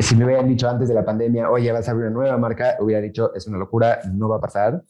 si 0.00 0.16
me 0.16 0.24
hubieran 0.24 0.48
dicho 0.48 0.68
antes 0.68 0.88
de 0.88 0.94
la 0.94 1.04
pandemia, 1.04 1.50
oye, 1.50 1.72
vas 1.72 1.88
a 1.88 1.92
abrir 1.92 2.06
una 2.06 2.14
nueva 2.14 2.38
marca, 2.38 2.76
hubiera 2.80 3.00
dicho, 3.00 3.34
es 3.34 3.46
una 3.46 3.58
locura, 3.58 4.00
no 4.12 4.28
va 4.28 4.36
a 4.36 4.40
pasar, 4.40 4.82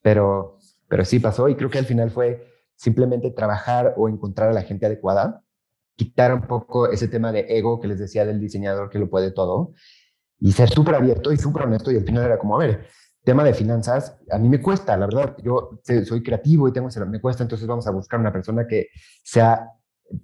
pero, 0.00 0.58
pero 0.88 1.04
sí 1.04 1.18
pasó 1.18 1.48
y 1.48 1.56
creo 1.56 1.70
que 1.70 1.78
al 1.78 1.86
final 1.86 2.10
fue 2.10 2.46
simplemente 2.76 3.30
trabajar 3.30 3.94
o 3.96 4.08
encontrar 4.08 4.50
a 4.50 4.52
la 4.52 4.62
gente 4.62 4.86
adecuada, 4.86 5.42
quitar 5.96 6.34
un 6.34 6.42
poco 6.42 6.90
ese 6.90 7.08
tema 7.08 7.32
de 7.32 7.46
ego 7.48 7.80
que 7.80 7.88
les 7.88 7.98
decía 7.98 8.24
del 8.24 8.40
diseñador 8.40 8.90
que 8.90 8.98
lo 8.98 9.10
puede 9.10 9.30
todo 9.30 9.72
y 10.38 10.52
ser 10.52 10.68
súper 10.68 10.96
abierto 10.96 11.32
y 11.32 11.36
súper 11.36 11.64
honesto 11.64 11.90
y 11.92 11.96
al 11.96 12.04
final 12.04 12.24
era 12.24 12.38
como, 12.38 12.56
a 12.56 12.58
ver, 12.58 12.86
tema 13.24 13.44
de 13.44 13.54
finanzas, 13.54 14.18
a 14.30 14.38
mí 14.38 14.48
me 14.48 14.60
cuesta, 14.60 14.96
la 14.96 15.06
verdad, 15.06 15.36
yo 15.42 15.80
soy 16.04 16.22
creativo 16.22 16.68
y 16.68 16.72
tengo, 16.72 16.88
me 17.06 17.20
cuesta, 17.20 17.44
entonces 17.44 17.66
vamos 17.66 17.86
a 17.86 17.92
buscar 17.92 18.18
una 18.18 18.32
persona 18.32 18.66
que 18.66 18.88
sea 19.22 19.68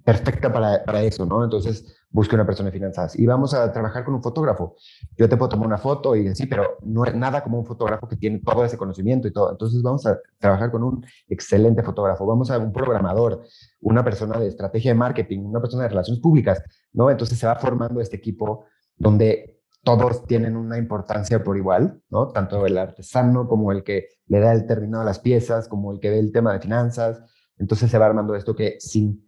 perfecta 0.03 0.51
para, 0.51 0.83
para 0.83 1.01
eso, 1.01 1.25
¿no? 1.25 1.43
Entonces 1.43 1.99
busque 2.11 2.35
una 2.35 2.45
persona 2.45 2.69
de 2.69 2.73
finanzas 2.73 3.17
y 3.17 3.25
vamos 3.25 3.53
a 3.53 3.71
trabajar 3.71 4.03
con 4.03 4.15
un 4.15 4.23
fotógrafo. 4.23 4.75
Yo 5.17 5.29
te 5.29 5.37
puedo 5.37 5.49
tomar 5.49 5.67
una 5.67 5.77
foto 5.77 6.15
y 6.15 6.33
sí, 6.35 6.47
pero 6.47 6.77
no 6.83 7.05
es 7.05 7.15
nada 7.15 7.43
como 7.43 7.59
un 7.59 7.65
fotógrafo 7.65 8.07
que 8.07 8.15
tiene 8.15 8.39
todo 8.39 8.65
ese 8.65 8.77
conocimiento 8.77 9.27
y 9.27 9.33
todo. 9.33 9.51
Entonces 9.51 9.81
vamos 9.81 10.05
a 10.05 10.19
trabajar 10.39 10.71
con 10.71 10.83
un 10.83 11.05
excelente 11.27 11.83
fotógrafo, 11.83 12.25
vamos 12.25 12.49
a 12.51 12.57
un 12.57 12.73
programador, 12.73 13.43
una 13.81 14.03
persona 14.03 14.39
de 14.39 14.47
estrategia 14.47 14.91
de 14.91 14.97
marketing, 14.97 15.39
una 15.41 15.61
persona 15.61 15.83
de 15.83 15.89
relaciones 15.89 16.21
públicas, 16.21 16.63
¿no? 16.93 17.09
Entonces 17.09 17.37
se 17.37 17.47
va 17.47 17.55
formando 17.55 18.01
este 18.01 18.17
equipo 18.17 18.65
donde 18.95 19.59
todos 19.83 20.25
tienen 20.25 20.57
una 20.57 20.77
importancia 20.77 21.43
por 21.43 21.57
igual, 21.57 22.01
¿no? 22.09 22.29
Tanto 22.29 22.65
el 22.65 22.77
artesano 22.77 23.47
como 23.47 23.71
el 23.71 23.83
que 23.83 24.07
le 24.27 24.39
da 24.39 24.51
el 24.51 24.65
terminado 24.65 25.03
a 25.03 25.05
las 25.05 25.19
piezas, 25.19 25.67
como 25.67 25.91
el 25.91 25.99
que 25.99 26.09
ve 26.09 26.19
el 26.19 26.31
tema 26.31 26.53
de 26.53 26.59
finanzas. 26.59 27.21
Entonces 27.57 27.89
se 27.89 27.97
va 27.97 28.05
armando 28.05 28.35
esto 28.35 28.55
que 28.55 28.77
sin 28.79 29.25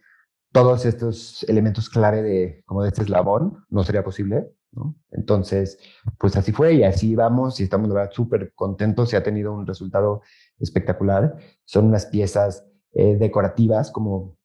todos 0.52 0.86
estos 0.86 1.44
elementos 1.44 1.90
clave 1.90 2.22
de 2.22 2.64
como 2.66 2.84
de 2.84 2.90
este 2.90 3.04
eslabón 3.04 3.66
no 3.70 3.84
sería 3.84 4.04
posible. 4.04 4.52
¿no? 4.74 4.96
Entonces, 5.12 5.78
pues 6.18 6.36
así 6.38 6.52
fue 6.52 6.76
y 6.76 6.84
así 6.84 7.16
vamos 7.16 7.60
y 7.60 7.64
estamos 7.64 7.90
súper 8.12 8.54
contentos. 8.54 9.10
Se 9.10 9.18
ha 9.18 9.24
tenido 9.24 9.54
un 9.54 9.68
resultado 9.68 10.22
espectacular. 10.60 11.36
Son 11.66 11.86
unas 11.86 12.06
piezas 12.06 12.66
eh, 12.94 13.18
decorativas 13.18 13.92
como, 13.92 14.38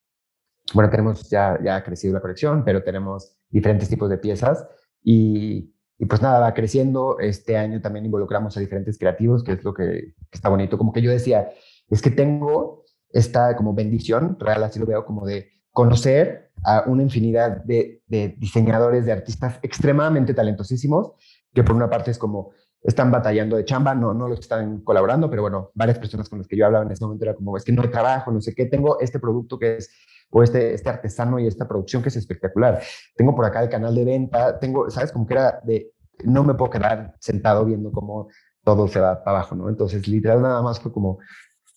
bueno, 0.74 0.90
tenemos 0.90 1.28
ya, 1.28 1.58
ya 1.62 1.76
ha 1.76 1.84
crecido 1.84 2.14
la 2.14 2.20
colección, 2.20 2.64
pero 2.64 2.82
tenemos 2.82 3.36
diferentes 3.50 3.88
tipos 3.88 4.10
de 4.10 4.18
piezas 4.18 4.66
y, 5.02 5.72
y 5.98 6.06
pues 6.06 6.22
nada, 6.22 6.40
va 6.40 6.54
creciendo. 6.54 7.18
Este 7.18 7.56
año 7.56 7.80
también 7.80 8.06
involucramos 8.06 8.56
a 8.56 8.60
diferentes 8.60 8.98
creativos, 8.98 9.44
que 9.44 9.52
es 9.52 9.64
lo 9.64 9.74
que, 9.74 9.84
que 9.84 10.14
está 10.32 10.48
bonito. 10.48 10.78
Como 10.78 10.92
que 10.92 11.02
yo 11.02 11.10
decía, 11.10 11.50
es 11.88 12.02
que 12.02 12.10
tengo 12.10 12.84
esta 13.10 13.56
como 13.56 13.74
bendición, 13.74 14.36
real 14.38 14.64
así 14.64 14.78
lo 14.78 14.86
veo, 14.86 15.04
como 15.04 15.24
de 15.24 15.50
conocer 15.76 16.52
a 16.64 16.84
una 16.86 17.02
infinidad 17.02 17.62
de, 17.62 18.00
diseñadores, 18.38 19.04
de 19.04 19.12
artistas 19.12 19.58
extremadamente 19.62 20.32
talentosísimos, 20.32 21.12
que 21.52 21.62
por 21.62 21.76
una 21.76 21.90
parte 21.90 22.10
es 22.12 22.18
como 22.18 22.52
están 22.82 23.10
batallando 23.10 23.58
de 23.58 23.66
chamba, 23.66 23.94
no, 23.94 24.14
no 24.14 24.26
los 24.26 24.40
están 24.40 24.80
colaborando, 24.80 25.28
pero 25.28 25.42
bueno, 25.42 25.72
varias 25.74 25.98
personas 25.98 26.30
con 26.30 26.38
las 26.38 26.48
que 26.48 26.56
yo 26.56 26.64
hablaba 26.64 26.86
en 26.86 26.92
ese 26.92 27.04
momento 27.04 27.26
era 27.26 27.34
como, 27.34 27.58
es 27.58 27.62
que 27.64 27.72
no 27.72 27.82
hay 27.82 27.90
trabajo, 27.90 28.32
no 28.32 28.40
sé 28.40 28.54
qué, 28.54 28.64
tengo 28.64 28.98
este 29.00 29.20
producto 29.20 29.58
que 29.58 29.76
es, 29.76 29.90
o 30.30 30.42
este, 30.42 30.72
este 30.72 30.88
artesano 30.88 31.38
y 31.38 31.46
esta 31.46 31.68
producción 31.68 32.02
que 32.02 32.08
es 32.08 32.16
espectacular. 32.16 32.80
Tengo 33.14 33.36
por 33.36 33.44
acá 33.44 33.62
el 33.62 33.68
canal 33.68 33.94
de 33.94 34.06
venta, 34.06 34.58
tengo, 34.58 34.88
¿sabes? 34.88 35.12
Como 35.12 35.26
que 35.26 35.34
era 35.34 35.60
de, 35.62 35.92
no 36.24 36.42
me 36.42 36.54
puedo 36.54 36.70
quedar 36.70 37.14
sentado 37.20 37.66
viendo 37.66 37.92
cómo 37.92 38.28
todo 38.64 38.88
se 38.88 38.98
va 38.98 39.22
para 39.22 39.40
abajo, 39.40 39.54
¿no? 39.54 39.68
Entonces, 39.68 40.08
literal, 40.08 40.40
nada 40.40 40.62
más 40.62 40.80
fue 40.80 40.90
como, 40.90 41.18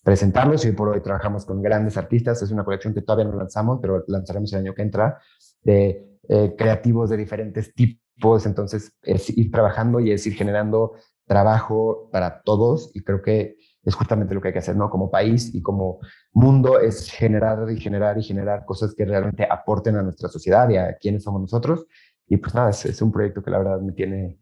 presentarlos. 0.03 0.65
Y 0.65 0.71
por 0.71 0.89
hoy 0.89 1.01
trabajamos 1.01 1.45
con 1.45 1.61
grandes 1.61 1.97
artistas. 1.97 2.41
Es 2.41 2.51
una 2.51 2.63
colección 2.63 2.93
que 2.93 3.01
todavía 3.01 3.31
no 3.31 3.37
lanzamos, 3.37 3.79
pero 3.81 4.03
lanzaremos 4.07 4.51
el 4.53 4.59
año 4.59 4.73
que 4.73 4.81
entra, 4.81 5.19
de 5.63 6.05
eh, 6.27 6.55
creativos 6.57 7.09
de 7.09 7.17
diferentes 7.17 7.73
tipos. 7.73 8.45
Entonces, 8.45 8.93
es 9.01 9.29
ir 9.37 9.51
trabajando 9.51 9.99
y 9.99 10.11
es 10.11 10.25
ir 10.27 10.33
generando 10.33 10.93
trabajo 11.25 12.09
para 12.11 12.41
todos. 12.41 12.91
Y 12.93 13.01
creo 13.01 13.21
que 13.21 13.57
es 13.83 13.95
justamente 13.95 14.33
lo 14.33 14.41
que 14.41 14.49
hay 14.49 14.53
que 14.53 14.59
hacer, 14.59 14.75
¿no? 14.75 14.89
Como 14.89 15.09
país 15.09 15.53
y 15.53 15.61
como 15.61 15.99
mundo, 16.33 16.79
es 16.79 17.09
generar 17.09 17.69
y 17.71 17.79
generar 17.79 18.17
y 18.17 18.23
generar 18.23 18.65
cosas 18.65 18.93
que 18.93 19.05
realmente 19.05 19.47
aporten 19.49 19.95
a 19.95 20.03
nuestra 20.03 20.29
sociedad 20.29 20.69
y 20.69 20.77
a 20.77 20.97
quienes 20.97 21.23
somos 21.23 21.41
nosotros. 21.41 21.85
Y 22.27 22.37
pues 22.37 22.53
nada, 22.53 22.69
es, 22.69 23.01
un 23.01 23.11
proyecto 23.11 23.41
que 23.41 23.49
la 23.49 23.57
verdad 23.57 23.81
me 23.81 23.93
tiene, 23.93 24.37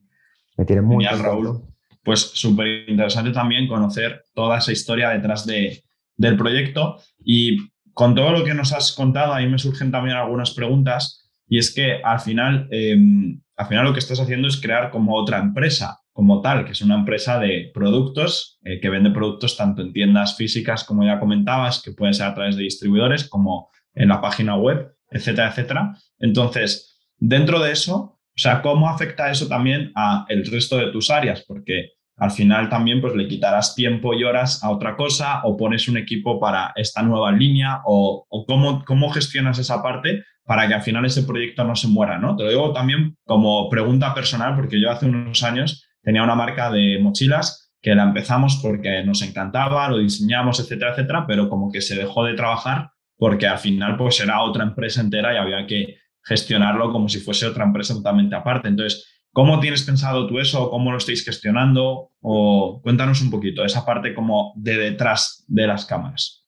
me 0.58 0.66
tiene 0.66 0.82
muy... 0.82 1.06
Genial, 1.06 1.24
Raúl 1.24 1.77
pues 2.08 2.22
súper 2.22 2.90
interesante 2.90 3.32
también 3.32 3.68
conocer 3.68 4.24
toda 4.34 4.60
esa 4.60 4.72
historia 4.72 5.10
detrás 5.10 5.46
de, 5.46 5.84
del 6.16 6.38
proyecto. 6.38 7.02
Y 7.22 7.58
con 7.92 8.16
todo 8.16 8.32
lo 8.32 8.46
que 8.46 8.54
nos 8.54 8.72
has 8.72 8.94
contado, 8.94 9.34
ahí 9.34 9.46
me 9.46 9.60
surgen 9.60 9.92
también 9.92 10.16
algunas 10.16 10.52
preguntas. 10.52 11.30
Y 11.50 11.58
es 11.58 11.74
que 11.76 12.00
al 12.02 12.22
final, 12.22 12.70
em, 12.72 13.42
al 13.58 13.68
final 13.68 13.84
lo 13.84 13.92
que 13.92 14.00
estás 14.00 14.22
haciendo 14.22 14.48
es 14.48 14.56
crear 14.56 14.90
como 14.90 15.18
otra 15.18 15.40
empresa, 15.40 16.00
como 16.14 16.40
tal, 16.40 16.64
que 16.64 16.72
es 16.72 16.82
una 16.82 16.96
empresa 16.96 17.40
de 17.40 17.72
productos, 17.74 18.58
eh, 18.64 18.80
que 18.80 18.90
vende 18.90 19.12
productos 19.12 19.58
tanto 19.58 19.82
en 19.82 19.92
tiendas 19.92 20.38
físicas, 20.38 20.86
como 20.86 21.04
ya 21.04 21.20
comentabas, 21.20 21.82
que 21.82 21.92
puede 21.92 22.14
ser 22.14 22.28
a 22.28 22.36
través 22.36 22.56
de 22.56 22.64
distribuidores, 22.64 23.28
como 23.28 23.70
en 23.94 24.08
la 24.08 24.22
página 24.22 24.56
web, 24.56 24.96
etcétera, 25.12 25.50
etcétera. 25.50 25.98
Entonces, 26.20 27.02
dentro 27.18 27.60
de 27.60 27.74
eso, 27.74 28.18
o 28.38 28.40
sea, 28.40 28.62
¿cómo 28.62 28.88
afecta 28.88 29.30
eso 29.30 29.50
también 29.50 29.92
a 29.94 30.26
el 30.30 30.46
resto 30.46 30.78
de 30.78 30.94
tus 30.94 31.10
áreas? 31.10 31.44
Porque 31.46 31.97
al 32.18 32.32
final 32.32 32.70
también 32.70 33.00
pues 33.00 33.16
le 33.16 33.28
quitarás 33.28 33.76
tiempo 33.76 34.14
y 34.14 34.24
horas 34.24 34.64
a 34.64 34.72
otra 34.72 34.96
cosa 34.96 35.42
o 35.44 35.56
pones 35.56 35.88
un 35.88 35.98
equipo 35.98 36.40
para 36.40 36.74
esta 36.76 37.04
nueva 37.04 37.32
línea 37.32 37.82
o, 37.86 38.26
cómo, 38.48 38.84
cómo 38.86 39.10
gestionas 39.10 39.60
esa 39.60 39.84
parte 39.84 40.24
para 40.44 40.68
que 40.68 40.74
al 40.74 40.82
final 40.82 41.06
ese 41.06 41.24
proyecto 41.24 41.64
no 41.64 41.76
se 41.76 41.88
muera, 41.88 42.18
¿no? 42.18 42.36
Te 42.36 42.44
lo 42.44 42.50
digo 42.50 42.74
también 42.74 43.16
como 43.26 43.70
pregunta 43.70 44.14
personal 44.14 44.56
porque 44.56 44.82
yo 44.82 44.90
hace 44.90 45.06
unos 45.06 45.44
años 45.44 45.88
tenía 46.02 46.24
una 46.24 46.36
marca 46.36 46.72
de 46.72 47.00
mochilas 47.00 47.72
que 47.82 47.94
la 47.94 48.04
empezamos 48.04 48.60
porque 48.64 49.04
nos 49.04 49.22
encantaba, 49.22 49.88
lo 49.88 50.00
diseñamos, 50.00 50.60
etcétera, 50.60 50.92
etcétera, 50.92 51.26
pero 51.28 51.50
como 51.50 51.72
que 51.72 51.82
se 51.82 51.96
dejó 51.96 52.24
de 52.24 52.34
trabajar 52.34 52.90
porque 53.18 53.48
al 53.48 53.60
final 53.60 53.96
pues 53.98 54.20
era 54.20 54.42
otra 54.42 54.64
empresa 54.64 55.02
entera 55.02 55.34
y 55.34 55.38
había 55.38 55.68
que 55.68 55.98
gestionarlo 56.24 56.92
como 56.92 57.10
si 57.10 57.20
fuese 57.20 57.46
otra 57.46 57.64
empresa 57.64 57.94
totalmente 57.94 58.36
aparte. 58.36 58.68
Entonces, 58.68 59.17
¿Cómo 59.34 59.60
tienes 59.60 59.84
pensado 59.84 60.28
tú 60.28 60.40
eso? 60.40 60.70
¿Cómo 60.70 60.92
lo 60.92 60.98
estáis 60.98 61.24
gestionando? 61.24 62.12
O 62.22 62.82
cuéntanos 62.82 63.22
un 63.22 63.30
poquito 63.30 63.64
esa 63.64 63.86
parte 63.86 64.16
como 64.16 64.54
de 64.56 64.78
detrás 64.78 65.46
de 65.48 65.68
las 65.68 65.86
cámaras. 65.86 66.48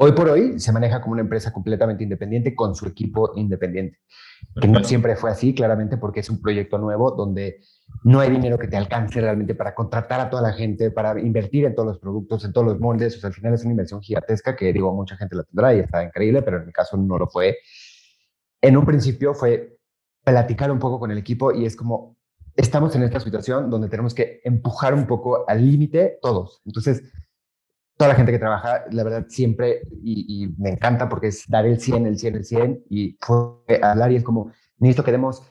Hoy 0.00 0.12
por 0.12 0.28
hoy 0.28 0.60
se 0.60 0.70
maneja 0.70 1.00
como 1.00 1.14
una 1.14 1.22
empresa 1.22 1.52
completamente 1.52 2.04
independiente 2.04 2.54
con 2.54 2.76
su 2.76 2.86
equipo 2.86 3.32
independiente. 3.34 3.98
Que 4.60 4.68
no 4.68 4.84
siempre 4.84 5.16
fue 5.16 5.32
así, 5.32 5.52
claramente, 5.52 5.96
porque 5.96 6.20
es 6.20 6.30
un 6.30 6.40
proyecto 6.40 6.78
nuevo 6.78 7.10
donde 7.10 7.58
no 8.04 8.20
hay 8.20 8.30
dinero 8.30 8.58
que 8.58 8.68
te 8.68 8.76
alcance 8.76 9.20
realmente 9.20 9.56
para 9.56 9.74
contratar 9.74 10.20
a 10.20 10.30
toda 10.30 10.42
la 10.42 10.52
gente, 10.52 10.92
para 10.92 11.18
invertir 11.18 11.64
en 11.64 11.74
todos 11.74 11.88
los 11.88 11.98
productos, 11.98 12.44
en 12.44 12.52
todos 12.52 12.68
los 12.68 12.78
moldes. 12.78 13.16
O 13.16 13.20
sea, 13.20 13.28
al 13.28 13.34
final 13.34 13.54
es 13.54 13.62
una 13.62 13.72
inversión 13.72 14.00
gigantesca 14.00 14.54
que, 14.54 14.72
digo, 14.72 14.94
mucha 14.94 15.16
gente 15.16 15.34
la 15.34 15.42
tendrá 15.42 15.74
y 15.74 15.80
está 15.80 16.04
increíble, 16.04 16.42
pero 16.42 16.58
en 16.58 16.66
mi 16.66 16.72
caso 16.72 16.96
no 16.96 17.18
lo 17.18 17.26
fue. 17.26 17.56
En 18.60 18.76
un 18.76 18.86
principio 18.86 19.34
fue 19.34 19.77
platicar 20.30 20.70
un 20.70 20.78
poco 20.78 20.98
con 20.98 21.10
el 21.10 21.16
equipo 21.16 21.52
y 21.52 21.64
es 21.64 21.74
como, 21.74 22.16
estamos 22.54 22.94
en 22.94 23.02
esta 23.02 23.18
situación 23.18 23.70
donde 23.70 23.88
tenemos 23.88 24.12
que 24.12 24.40
empujar 24.44 24.92
un 24.92 25.06
poco 25.06 25.48
al 25.48 25.66
límite 25.66 26.18
todos. 26.20 26.60
Entonces, 26.66 27.02
toda 27.96 28.10
la 28.10 28.14
gente 28.14 28.32
que 28.32 28.38
trabaja, 28.38 28.84
la 28.90 29.04
verdad, 29.04 29.26
siempre, 29.28 29.82
y, 30.04 30.54
me 30.58 30.70
encanta 30.70 31.08
porque 31.08 31.28
es 31.28 31.44
dar 31.48 31.64
el 31.64 31.80
100, 31.80 32.06
el 32.06 32.18
100, 32.18 32.34
el 32.36 32.44
100, 32.44 32.84
y 32.90 33.16
fue 33.20 33.80
hablar 33.82 34.12
y 34.12 34.16
es 34.16 34.22
como, 34.22 34.52
necesito 34.78 35.02
que 35.02 35.12
demos 35.12 35.42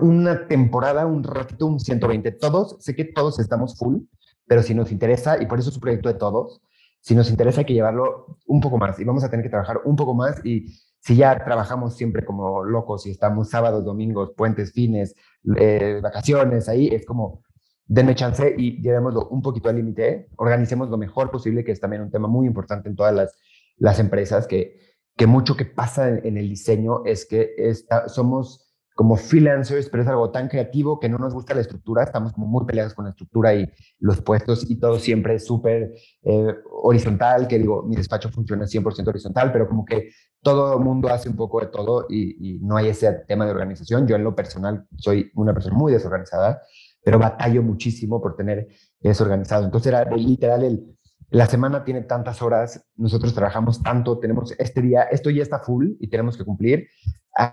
una 0.00 0.48
temporada, 0.48 1.04
un 1.04 1.22
ratito, 1.22 1.66
un 1.66 1.78
120. 1.78 2.32
Todos, 2.32 2.76
sé 2.80 2.96
que 2.96 3.04
todos 3.04 3.38
estamos 3.38 3.76
full, 3.76 3.98
pero 4.46 4.62
si 4.62 4.74
nos 4.74 4.92
interesa, 4.92 5.42
y 5.42 5.46
por 5.46 5.58
eso 5.58 5.68
es 5.68 5.76
un 5.76 5.82
proyecto 5.82 6.08
de 6.08 6.18
todos, 6.18 6.62
si 7.00 7.14
nos 7.14 7.28
interesa 7.28 7.60
hay 7.60 7.66
que 7.66 7.74
llevarlo 7.74 8.38
un 8.46 8.60
poco 8.60 8.78
más 8.78 8.98
y 8.98 9.04
vamos 9.04 9.22
a 9.22 9.30
tener 9.30 9.44
que 9.44 9.50
trabajar 9.50 9.80
un 9.84 9.94
poco 9.94 10.14
más 10.14 10.44
y 10.44 10.74
si 11.06 11.14
ya 11.14 11.44
trabajamos 11.44 11.94
siempre 11.94 12.24
como 12.24 12.64
locos 12.64 13.06
y 13.06 13.12
estamos 13.12 13.48
sábados, 13.48 13.84
domingos, 13.84 14.32
puentes, 14.36 14.72
fines, 14.72 15.14
eh, 15.56 16.00
vacaciones, 16.02 16.68
ahí 16.68 16.88
es 16.88 17.06
como, 17.06 17.44
denme 17.86 18.16
chance 18.16 18.52
y 18.58 18.82
llevémoslo 18.82 19.28
un 19.28 19.40
poquito 19.40 19.68
al 19.68 19.76
límite, 19.76 20.26
organicemos 20.34 20.90
lo 20.90 20.96
mejor 20.96 21.30
posible, 21.30 21.62
que 21.62 21.70
es 21.70 21.78
también 21.78 22.02
un 22.02 22.10
tema 22.10 22.26
muy 22.26 22.48
importante 22.48 22.88
en 22.88 22.96
todas 22.96 23.14
las, 23.14 23.36
las 23.76 24.00
empresas, 24.00 24.48
que, 24.48 24.80
que 25.16 25.28
mucho 25.28 25.56
que 25.56 25.64
pasa 25.64 26.08
en, 26.08 26.36
el 26.36 26.48
diseño 26.48 27.04
es 27.04 27.24
que 27.24 27.54
está, 27.56 28.08
somos 28.08 28.65
como 28.96 29.14
freelancers, 29.16 29.90
pero 29.90 30.02
es 30.02 30.08
algo 30.08 30.30
tan 30.30 30.48
creativo 30.48 30.98
que 30.98 31.10
no 31.10 31.18
nos 31.18 31.34
gusta 31.34 31.52
la 31.52 31.60
estructura, 31.60 32.02
estamos 32.02 32.32
como 32.32 32.46
muy 32.46 32.64
peleados 32.64 32.94
con 32.94 33.04
la 33.04 33.10
estructura 33.10 33.54
y 33.54 33.70
los 33.98 34.22
puestos 34.22 34.68
y 34.70 34.76
todo 34.76 34.98
siempre 34.98 35.34
es 35.34 35.44
súper 35.44 35.92
eh, 36.22 36.54
horizontal, 36.82 37.46
que 37.46 37.58
digo, 37.58 37.82
mi 37.82 37.94
despacho 37.94 38.30
funciona 38.30 38.64
100% 38.64 39.06
horizontal, 39.06 39.52
pero 39.52 39.68
como 39.68 39.84
que 39.84 40.12
todo 40.40 40.78
el 40.78 40.80
mundo 40.82 41.10
hace 41.10 41.28
un 41.28 41.36
poco 41.36 41.60
de 41.60 41.66
todo 41.66 42.06
y, 42.08 42.58
no 42.62 42.78
hay 42.78 42.88
ese 42.88 43.12
tema 43.28 43.44
de 43.44 43.50
organización. 43.50 44.06
Yo 44.06 44.16
en 44.16 44.24
lo 44.24 44.34
personal 44.34 44.86
soy 44.96 45.30
una 45.34 45.52
persona 45.52 45.76
muy 45.76 45.92
desorganizada, 45.92 46.62
pero 47.04 47.18
batallo 47.18 47.62
muchísimo 47.62 48.22
por 48.22 48.34
tener 48.34 48.66
eso 49.00 49.24
organizado. 49.24 49.66
Entonces 49.66 49.92
era 49.92 50.10
literal 50.16 50.64
el, 50.64 50.96
la 51.28 51.44
semana 51.44 51.84
tiene 51.84 52.00
tantas 52.00 52.40
horas, 52.40 52.82
nosotros 52.96 53.34
trabajamos 53.34 53.82
tanto, 53.82 54.18
tenemos 54.18 54.54
este 54.58 54.80
día, 54.80 55.02
esto 55.02 55.28
ya 55.28 55.42
está 55.42 55.58
full 55.58 55.90
y 56.00 56.08
tenemos 56.08 56.38
que 56.38 56.44
cumplir, 56.44 56.88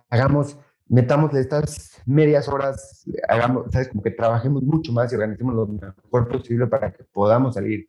hagamos 0.10 0.58
metámosle 0.88 1.40
estas 1.40 2.02
medias 2.06 2.48
horas, 2.48 3.06
hagamos, 3.28 3.66
¿sabes? 3.72 3.90
Como 3.90 4.02
que 4.02 4.12
trabajemos 4.12 4.64
mucho 4.64 4.92
más 4.92 5.12
y 5.12 5.16
organicemos 5.16 5.56
lo 5.56 5.68
mejor 5.68 6.28
posible 6.28 6.68
para 6.68 6.92
que 6.92 7.04
podamos 7.06 7.56
salir 7.56 7.88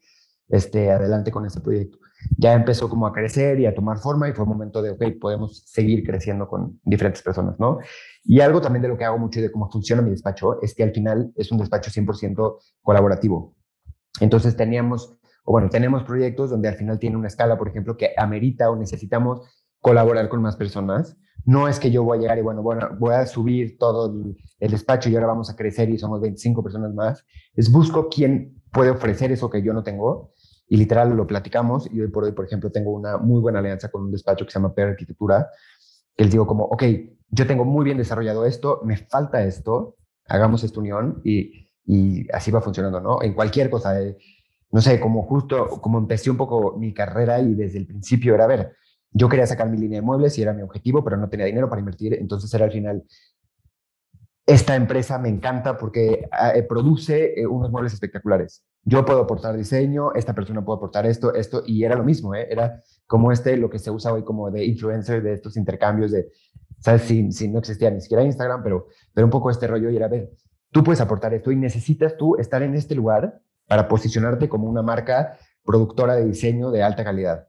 este, 0.49 0.91
adelante 0.91 1.31
con 1.31 1.47
este 1.47 1.61
proyecto. 1.61 1.99
Ya 2.39 2.55
empezó 2.55 2.89
como 2.89 3.07
a 3.07 3.13
crecer 3.13 3.61
y 3.61 3.67
a 3.67 3.75
tomar 3.75 3.99
forma 3.99 4.29
y 4.29 4.33
fue 4.33 4.45
un 4.45 4.51
momento 4.51 4.81
de, 4.81 4.91
ok, 4.91 5.05
podemos 5.21 5.63
seguir 5.67 6.05
creciendo 6.05 6.49
con 6.49 6.81
diferentes 6.83 7.23
personas, 7.23 7.59
¿no? 7.59 7.79
Y 8.23 8.41
algo 8.41 8.61
también 8.61 8.83
de 8.83 8.89
lo 8.89 8.97
que 8.97 9.05
hago 9.05 9.19
mucho 9.19 9.41
y 9.41 9.43
de 9.43 9.53
cómo 9.53 9.71
funciona 9.71 10.01
mi 10.01 10.11
despacho 10.11 10.61
es 10.63 10.75
que 10.75 10.83
al 10.83 10.93
final 10.93 11.33
es 11.37 11.53
un 11.53 11.59
despacho 11.59 11.91
100% 11.91 12.59
colaborativo. 12.83 13.55
Entonces 14.21 14.57
teníamos, 14.57 15.19
o 15.45 15.53
bueno, 15.53 15.69
tenemos 15.69 16.05
proyectos 16.05 16.51
donde 16.51 16.69
al 16.69 16.77
final 16.77 16.99
tiene 16.99 17.17
una 17.17 17.29
escala, 17.29 17.59
por 17.59 17.69
ejemplo, 17.69 17.97
que 17.97 18.15
amerita 18.17 18.71
o 18.71 18.77
necesitamos 18.77 19.43
colaborar 19.85 20.31
con 20.31 20.41
más 20.41 20.57
personas 20.57 21.15
no 21.45 21.69
es 21.69 21.79
que 21.79 21.91
yo 21.91 22.03
voy 22.03 22.17
a 22.17 22.21
llegar 22.23 22.39
y 22.39 22.41
bueno, 22.41 22.63
bueno, 22.63 22.89
voy 22.99 23.13
a 23.13 23.27
subir 23.27 23.77
todo 23.77 24.07
el, 24.59 24.71
despacho 24.71 25.11
y 25.11 25.15
ahora 25.15 25.27
vamos 25.27 25.51
a 25.51 25.57
crecer 25.57 25.91
y 25.91 25.99
somos 25.99 26.23
25 26.23 26.63
personas 26.63 26.95
más. 26.95 27.23
Es 27.55 27.71
busco 27.71 28.09
quién 28.09 28.63
puede 28.73 28.89
ofrecer 28.89 29.31
eso 29.31 29.51
que 29.51 29.63
yo 29.63 29.75
no 29.75 29.83
tengo 29.83 30.33
y 30.67 30.79
literal 30.79 31.15
lo 31.15 31.27
platicamos 31.27 31.87
y 31.93 32.01
hoy 32.01 32.09
por 32.09 32.25
hoy, 32.25 32.33
por 32.33 32.47
ejemplo, 32.47 32.73
tengo 32.73 32.93
una 32.93 33.19
muy 33.19 33.43
buena 33.43 33.59
alianza 33.59 33.91
con 33.91 34.05
un 34.05 34.11
despacho 34.11 34.47
que 34.47 34.53
se 34.53 34.59
llama 34.59 34.73
Per 34.73 34.89
Arquitectura, 34.89 35.51
que 36.17 36.25
les 36.25 36.33
digo 36.33 36.47
como, 36.47 36.65
ok, 36.65 36.83
yo 37.29 37.47
tengo 37.47 37.67
muy 37.67 37.85
bien 37.85 37.99
desarrollado 37.99 38.47
esto, 38.47 38.81
me 38.85 38.97
falta 38.97 39.45
esto, 39.45 39.97
hagamos 40.27 40.65
esta 40.65 40.81
unión 40.81 41.21
y, 41.25 41.69
y 41.85 42.27
así 42.33 42.51
va 42.51 42.63
funcionando, 42.63 43.03
¿no? 43.03 43.21
En 43.21 43.35
cualquier 43.35 43.69
cosa, 43.69 43.95
no 44.73 44.81
sé, 44.81 44.99
como 44.99 45.25
justo, 45.25 45.69
como 45.83 45.99
empecé 45.99 46.31
un 46.31 46.39
poco 46.39 46.75
mi 46.79 46.95
carrera 46.95 47.39
y 47.39 47.55
desde 47.55 47.77
el 47.77 47.87
principio 47.87 48.35
era, 48.35 48.45
a 48.45 48.49
ver, 48.49 48.73
yo 49.15 49.29
quería 49.29 49.47
sacar 49.47 49.71
mi 49.71 49.79
línea 49.79 50.01
de 50.01 50.07
muebles 50.07 50.37
y 50.37 50.43
era 50.43 50.53
mi 50.53 50.63
objetivo, 50.63 51.03
pero 51.03 51.17
no 51.17 51.29
tenía 51.31 51.47
dinero 51.47 51.71
para 51.71 51.81
invertir, 51.81 52.15
entonces 52.15 52.53
era 52.53 52.67
al 52.67 52.73
final 52.73 53.05
esta 54.47 54.77
empresa 54.77 55.19
me 55.19 55.29
encanta 55.29 55.79
porque 55.79 56.29
ah, 56.31 56.53
eh, 56.55 56.63
produce 56.65 57.41
eh, 57.41 57.47
unos 57.47 57.71
muebles 57.71 57.95
espectaculares. 57.95 58.63
Yo 58.83 59.05
puedo 59.05 59.21
aportar 59.21 59.57
diseño, 59.57 60.13
esta 60.13 60.35
persona 60.35 60.63
puede 60.63 60.77
aportar 60.77 61.07
esto, 61.07 61.33
esto, 61.33 61.63
y 61.65 61.85
era 61.85 61.97
lo 61.97 62.05
mismo, 62.05 62.35
¿eh? 62.35 62.47
era 62.51 62.83
como 63.07 63.33
este, 63.33 63.57
lo 63.57 63.71
que 63.71 63.79
se 63.79 63.91
usa 63.91 64.13
hoy 64.13 64.23
como 64.23 64.51
de 64.51 64.65
influencer, 64.65 65.23
de 65.23 65.33
estos 65.33 65.57
intercambios 65.57 66.11
de, 66.11 66.31
¿sabes? 66.81 67.03
Si, 67.03 67.33
si 67.33 67.49
no 67.49 67.61
existía 67.61 67.91
ni 67.91 68.03
siquiera 68.03 68.23
Instagram, 68.23 68.63
pero, 68.63 68.89
pero 69.15 69.27
un 69.27 69.31
poco 69.31 69.51
este 69.51 69.67
rollo 69.67 69.89
y 69.89 69.97
era, 69.97 70.09
ver, 70.09 70.31
tú 70.71 70.85
puedes 70.85 71.01
aportar 71.01 71.33
esto 71.33 71.51
y 71.51 71.57
necesitas 71.57 72.17
tú 72.19 72.37
estar 72.37 72.63
en 72.63 72.75
este 72.75 72.95
lugar 72.95 73.41
para 73.67 73.89
posicionarte 73.89 74.49
como 74.51 74.69
una 74.69 74.83
marca 74.83 75.39
productora 75.65 76.17
de 76.17 76.27
diseño 76.27 76.71
de 76.71 76.83
alta 76.83 77.05
calidad. 77.05 77.49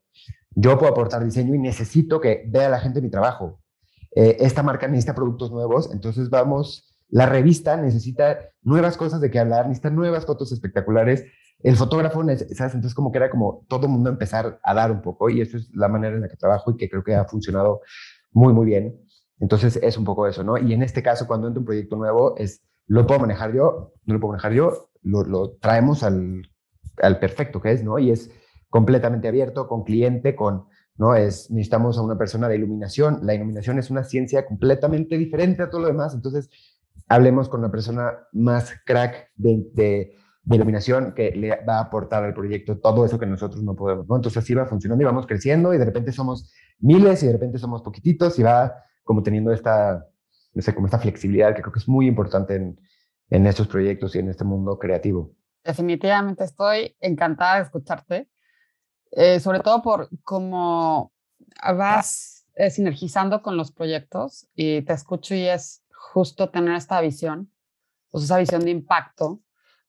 Yo 0.55 0.77
puedo 0.77 0.91
aportar 0.91 1.23
diseño 1.23 1.53
y 1.53 1.59
necesito 1.59 2.21
que 2.21 2.45
vea 2.47 2.69
la 2.69 2.79
gente 2.79 3.01
mi 3.01 3.09
trabajo. 3.09 3.59
Eh, 4.15 4.37
esta 4.39 4.63
marca 4.63 4.87
necesita 4.87 5.13
productos 5.13 5.51
nuevos, 5.51 5.91
entonces 5.91 6.29
vamos, 6.29 6.95
la 7.09 7.25
revista 7.25 7.75
necesita 7.75 8.39
nuevas 8.63 8.95
cosas 8.95 9.19
de 9.19 9.29
qué 9.29 9.39
hablar, 9.39 9.67
necesita 9.67 9.89
nuevas 9.89 10.25
fotos 10.25 10.53
espectaculares. 10.53 11.25
El 11.59 11.75
fotógrafo, 11.75 12.23
¿sabes? 12.23 12.73
Entonces 12.73 12.93
como 12.93 13.11
que 13.11 13.17
era 13.17 13.29
como 13.29 13.65
todo 13.67 13.87
mundo 13.87 14.09
empezar 14.09 14.59
a 14.63 14.73
dar 14.73 14.91
un 14.91 15.01
poco 15.01 15.29
y 15.29 15.41
eso 15.41 15.57
es 15.57 15.69
la 15.73 15.87
manera 15.87 16.15
en 16.15 16.21
la 16.21 16.29
que 16.29 16.37
trabajo 16.37 16.71
y 16.71 16.77
que 16.77 16.89
creo 16.89 17.03
que 17.03 17.15
ha 17.15 17.25
funcionado 17.25 17.81
muy, 18.31 18.53
muy 18.53 18.65
bien. 18.65 18.97
Entonces 19.39 19.77
es 19.81 19.97
un 19.97 20.05
poco 20.05 20.27
eso, 20.27 20.43
¿no? 20.43 20.57
Y 20.57 20.73
en 20.73 20.83
este 20.83 21.03
caso, 21.03 21.27
cuando 21.27 21.47
entro 21.47 21.59
un 21.59 21.65
proyecto 21.65 21.95
nuevo, 21.97 22.37
es, 22.37 22.61
¿lo 22.87 23.05
puedo 23.05 23.19
manejar 23.21 23.53
yo? 23.53 23.93
¿No 24.05 24.13
lo 24.13 24.19
puedo 24.19 24.31
manejar 24.33 24.53
yo? 24.53 24.89
Lo, 25.01 25.23
lo 25.23 25.51
traemos 25.57 26.03
al, 26.03 26.49
al 27.01 27.19
perfecto 27.19 27.61
que 27.61 27.71
es, 27.71 27.83
¿no? 27.83 27.99
Y 27.99 28.11
es 28.11 28.31
completamente 28.75 29.29
abierto, 29.29 29.69
con 29.69 29.85
cliente, 29.85 30.35
con, 30.35 30.65
¿no? 30.97 31.15
Es, 31.15 31.49
necesitamos 31.49 31.97
a 31.97 32.01
una 32.01 32.17
persona 32.17 32.49
de 32.49 32.57
iluminación. 32.57 33.19
La 33.21 33.33
iluminación 33.33 33.79
es 33.79 33.89
una 33.89 34.03
ciencia 34.03 34.45
completamente 34.45 35.17
diferente 35.17 35.63
a 35.63 35.69
todo 35.69 35.79
lo 35.79 35.87
demás. 35.87 36.13
Entonces, 36.13 36.49
hablemos 37.07 37.47
con 37.47 37.61
una 37.61 37.71
persona 37.71 38.11
más 38.33 38.73
crack 38.85 39.31
de, 39.37 39.63
de, 39.73 40.13
iluminación 40.51 41.13
que 41.13 41.31
le 41.31 41.55
va 41.63 41.77
a 41.77 41.83
aportar 41.83 42.25
al 42.25 42.33
proyecto 42.33 42.77
todo 42.77 43.05
eso 43.05 43.17
que 43.17 43.25
nosotros 43.25 43.63
no 43.63 43.77
podemos, 43.77 44.09
¿no? 44.09 44.17
Entonces, 44.17 44.43
así 44.43 44.53
va 44.53 44.65
funcionando 44.65 45.01
y 45.03 45.05
vamos 45.05 45.25
creciendo 45.25 45.73
y 45.73 45.77
de 45.77 45.85
repente 45.85 46.11
somos 46.11 46.51
miles 46.79 47.23
y 47.23 47.27
de 47.27 47.31
repente 47.31 47.57
somos 47.59 47.81
poquititos 47.81 48.37
y 48.39 48.43
va 48.43 48.75
como 49.05 49.23
teniendo 49.23 49.53
esta, 49.53 50.05
no 50.53 50.61
sé, 50.61 50.75
como 50.75 50.87
esta 50.87 50.99
flexibilidad 50.99 51.55
que 51.55 51.61
creo 51.61 51.71
que 51.71 51.79
es 51.79 51.87
muy 51.87 52.07
importante 52.07 52.55
en, 52.55 52.77
en 53.29 53.47
estos 53.47 53.69
proyectos 53.69 54.17
y 54.17 54.19
en 54.19 54.27
este 54.27 54.43
mundo 54.43 54.77
creativo. 54.77 55.31
Definitivamente 55.63 56.43
estoy 56.43 56.97
encantada 56.99 57.55
de 57.55 57.61
escucharte, 57.61 58.29
eh, 59.15 59.39
sobre 59.39 59.61
todo 59.61 59.81
por 59.81 60.09
cómo 60.23 61.13
vas 61.61 62.45
eh, 62.55 62.69
sinergizando 62.69 63.41
con 63.41 63.55
los 63.55 63.71
proyectos 63.71 64.47
y 64.55 64.81
te 64.81 64.93
escucho 64.93 65.33
y 65.35 65.47
es 65.47 65.83
justo 66.13 66.49
tener 66.49 66.75
esta 66.75 66.99
visión, 66.99 67.49
pues 68.11 68.25
esa 68.25 68.37
visión 68.37 68.63
de 68.63 68.71
impacto 68.71 69.41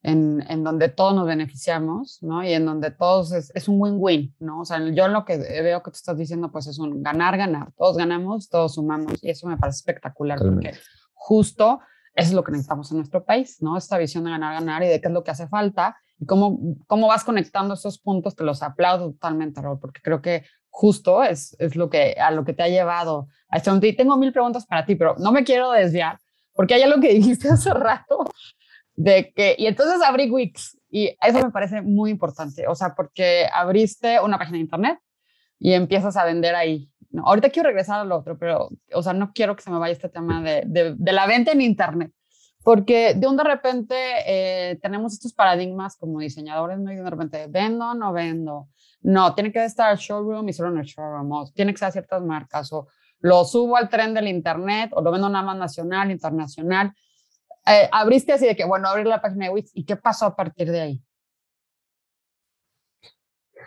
en, 0.02 0.44
en, 0.48 0.62
donde 0.62 0.88
todos 0.88 1.12
nos 1.14 1.26
beneficiamos, 1.26 2.22
¿no? 2.22 2.44
Y 2.44 2.52
en 2.52 2.64
donde 2.64 2.92
todos 2.92 3.32
es, 3.32 3.50
es 3.56 3.66
un 3.66 3.80
win-win, 3.80 4.34
¿no? 4.38 4.60
O 4.60 4.64
sea, 4.64 4.78
yo 4.90 5.08
lo 5.08 5.24
que 5.24 5.38
veo 5.38 5.82
que 5.82 5.90
tú 5.90 5.96
estás 5.96 6.16
diciendo, 6.16 6.52
pues 6.52 6.68
es 6.68 6.78
un 6.78 7.02
ganar, 7.02 7.36
ganar. 7.36 7.72
Todos 7.76 7.96
ganamos, 7.96 8.48
todos 8.48 8.74
sumamos 8.74 9.22
y 9.22 9.30
eso 9.30 9.48
me 9.48 9.56
parece 9.56 9.78
espectacular 9.78 10.38
porque 10.38 10.74
justo 11.14 11.80
eso 12.14 12.28
es 12.28 12.34
lo 12.34 12.44
que 12.44 12.52
necesitamos 12.52 12.90
en 12.92 12.98
nuestro 12.98 13.24
país, 13.24 13.60
¿no? 13.60 13.76
Esta 13.76 13.98
visión 13.98 14.22
de 14.22 14.30
ganar, 14.30 14.54
ganar 14.54 14.84
y 14.84 14.88
de 14.88 15.00
qué 15.00 15.08
es 15.08 15.14
lo 15.14 15.24
que 15.24 15.32
hace 15.32 15.48
falta 15.48 15.96
cómo, 16.26 16.76
cómo 16.86 17.08
vas 17.08 17.24
conectando 17.24 17.74
esos 17.74 17.98
puntos, 17.98 18.36
te 18.36 18.44
los 18.44 18.62
aplaudo 18.62 19.12
totalmente, 19.12 19.60
Raúl, 19.60 19.78
porque 19.78 20.00
creo 20.00 20.22
que 20.22 20.44
justo 20.70 21.22
es, 21.22 21.56
es 21.58 21.76
lo 21.76 21.90
que, 21.90 22.16
a 22.18 22.30
lo 22.30 22.44
que 22.44 22.52
te 22.52 22.62
ha 22.62 22.68
llevado 22.68 23.28
a 23.48 23.56
este 23.56 23.70
momento. 23.70 23.86
Y 23.86 23.96
tengo 23.96 24.16
mil 24.16 24.32
preguntas 24.32 24.66
para 24.66 24.84
ti, 24.84 24.94
pero 24.94 25.14
no 25.18 25.32
me 25.32 25.44
quiero 25.44 25.72
desviar, 25.72 26.18
porque 26.52 26.74
hay 26.74 26.82
algo 26.82 27.00
que 27.00 27.08
dijiste 27.14 27.48
hace 27.48 27.72
rato 27.72 28.24
de 28.94 29.32
que, 29.32 29.54
y 29.58 29.66
entonces 29.66 30.00
abrí 30.02 30.30
Wix, 30.30 30.78
y 30.88 31.16
eso 31.20 31.42
me 31.42 31.50
parece 31.50 31.82
muy 31.82 32.10
importante, 32.10 32.66
o 32.66 32.74
sea, 32.74 32.94
porque 32.94 33.46
abriste 33.52 34.20
una 34.20 34.38
página 34.38 34.56
de 34.56 34.62
internet 34.62 34.98
y 35.58 35.72
empiezas 35.72 36.16
a 36.16 36.24
vender 36.24 36.54
ahí, 36.54 36.90
ahorita 37.24 37.50
quiero 37.50 37.68
regresar 37.68 38.00
al 38.00 38.12
otro, 38.12 38.38
pero, 38.38 38.68
o 38.92 39.02
sea, 39.02 39.12
no 39.12 39.32
quiero 39.32 39.56
que 39.56 39.62
se 39.62 39.70
me 39.70 39.78
vaya 39.78 39.92
este 39.92 40.08
tema 40.08 40.42
de, 40.42 40.62
de, 40.96 41.12
la 41.12 41.26
venta 41.26 41.52
en 41.52 41.60
Internet, 41.60 42.12
porque 42.66 43.14
de 43.14 43.28
un 43.28 43.36
de 43.36 43.44
repente 43.44 43.94
eh, 44.26 44.76
tenemos 44.82 45.12
estos 45.12 45.32
paradigmas 45.32 45.96
como 45.96 46.18
diseñadores, 46.18 46.80
¿no? 46.80 46.90
De 46.90 47.10
repente, 47.10 47.46
¿vendo 47.48 47.92
o 47.92 47.94
no 47.94 48.12
vendo? 48.12 48.70
No, 49.02 49.36
tiene 49.36 49.52
que 49.52 49.64
estar 49.64 49.96
showroom 49.96 50.48
y 50.48 50.52
solo 50.52 50.70
en 50.70 50.78
el 50.78 50.84
showroom, 50.84 51.30
o 51.30 51.48
tiene 51.52 51.72
que 51.72 51.78
ser 51.78 51.92
ciertas 51.92 52.20
marcas, 52.22 52.72
o 52.72 52.88
lo 53.20 53.44
subo 53.44 53.76
al 53.76 53.88
tren 53.88 54.14
del 54.14 54.26
Internet, 54.26 54.90
o 54.94 55.00
lo 55.00 55.12
vendo 55.12 55.28
nada 55.28 55.44
más 55.44 55.56
nacional, 55.56 56.10
internacional. 56.10 56.92
Eh, 57.64 57.88
abriste 57.92 58.32
así 58.32 58.46
de 58.46 58.56
que, 58.56 58.64
bueno, 58.64 58.88
abrir 58.88 59.06
la 59.06 59.20
página 59.20 59.46
de 59.46 59.52
Wix, 59.52 59.70
¿y 59.72 59.84
qué 59.84 59.94
pasó 59.94 60.26
a 60.26 60.34
partir 60.34 60.72
de 60.72 60.80
ahí? 60.80 61.02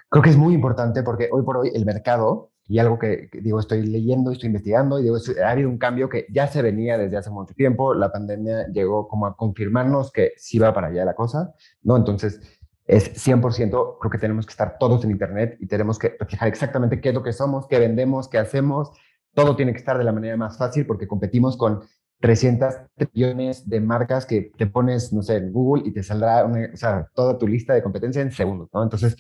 Creo 0.10 0.22
que 0.22 0.30
es 0.30 0.38
muy 0.38 0.54
importante 0.54 1.04
porque 1.04 1.30
hoy 1.32 1.44
por 1.44 1.56
hoy 1.56 1.72
el 1.74 1.86
mercado 1.86 2.49
y 2.70 2.78
algo 2.78 3.00
que, 3.00 3.30
digo, 3.42 3.60
estoy 3.60 3.82
leyendo, 3.82 4.32
estoy 4.32 4.48
investigando 4.48 5.00
y 5.00 5.04
digo, 5.04 5.18
ha 5.44 5.50
habido 5.50 5.68
un 5.70 5.80
cambio 5.80 6.08
que 6.08 6.28
ya 6.30 6.48
se 6.48 6.62
venía 6.62 7.00
desde 7.00 7.18
hace 7.18 7.32
mucho 7.32 7.56
tiempo, 7.56 7.96
la 7.96 8.12
pandemia 8.12 8.68
llegó 8.68 9.08
como 9.08 9.26
a 9.26 9.36
confirmarnos 9.36 10.12
que 10.12 10.34
sí 10.38 10.60
va 10.60 10.72
para 10.72 10.88
allá 10.88 11.04
la 11.04 11.16
cosa, 11.16 11.56
¿no? 11.82 11.98
Entonces, 11.98 12.40
es 12.86 13.12
100%, 13.16 13.98
creo 14.00 14.12
que 14.12 14.18
tenemos 14.20 14.46
que 14.46 14.52
estar 14.52 14.78
todos 14.78 15.04
en 15.04 15.10
Internet 15.10 15.58
y 15.60 15.66
tenemos 15.66 15.98
que 15.98 16.16
reflejar 16.20 16.48
exactamente 16.48 17.02
qué 17.02 17.10
es 17.10 17.16
lo 17.16 17.24
que 17.24 17.34
somos, 17.34 17.66
qué 17.66 17.80
vendemos, 17.80 18.30
qué 18.30 18.38
hacemos, 18.38 18.92
todo 19.34 19.56
tiene 19.56 19.72
que 19.72 19.80
estar 19.80 19.98
de 19.98 20.04
la 20.04 20.12
manera 20.12 20.38
más 20.38 20.60
fácil 20.60 20.86
porque 20.86 21.08
competimos 21.08 21.58
con 21.58 21.82
300 22.20 22.76
millones 23.14 23.68
de 23.68 23.82
marcas 23.82 24.28
que 24.28 24.52
te 24.56 24.68
pones, 24.68 25.12
no 25.12 25.24
sé, 25.24 25.38
en 25.38 25.52
Google 25.52 25.88
y 25.88 25.92
te 25.92 26.04
saldrá 26.04 26.46
o 26.46 26.78
sea, 26.78 27.08
toda 27.16 27.36
tu 27.40 27.48
lista 27.48 27.74
de 27.74 27.82
competencia 27.82 28.22
en 28.22 28.32
segundos, 28.32 28.70
¿no? 28.72 28.84
Entonces, 28.84 29.16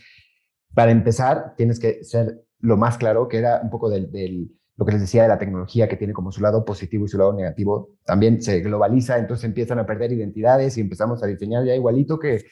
para 0.75 0.91
empezar, 0.91 1.55
tienes 1.57 1.79
que 1.79 2.03
ser 2.03 2.43
lo 2.59 2.77
más 2.77 2.97
claro, 2.97 3.27
que 3.27 3.37
era 3.37 3.61
un 3.63 3.69
poco 3.69 3.89
del, 3.89 4.49
lo 4.75 4.85
que 4.85 4.91
les 4.91 5.01
decía 5.01 5.23
de 5.23 5.29
la 5.29 5.37
tecnología, 5.37 5.87
que 5.87 5.97
tiene 5.97 6.13
como 6.13 6.31
su 6.31 6.41
lado 6.41 6.63
positivo 6.63 7.05
y 7.05 7.09
su 7.09 7.17
lado 7.17 7.33
negativo, 7.33 7.89
también 8.05 8.41
se 8.41 8.59
globaliza, 8.61 9.17
entonces 9.17 9.45
empiezan 9.45 9.79
a 9.79 9.85
perder 9.85 10.11
identidades 10.13 10.77
y 10.77 10.81
empezamos 10.81 11.21
a 11.23 11.27
diseñar 11.27 11.65
ya 11.65 11.75
igualito 11.75 12.19
que, 12.19 12.45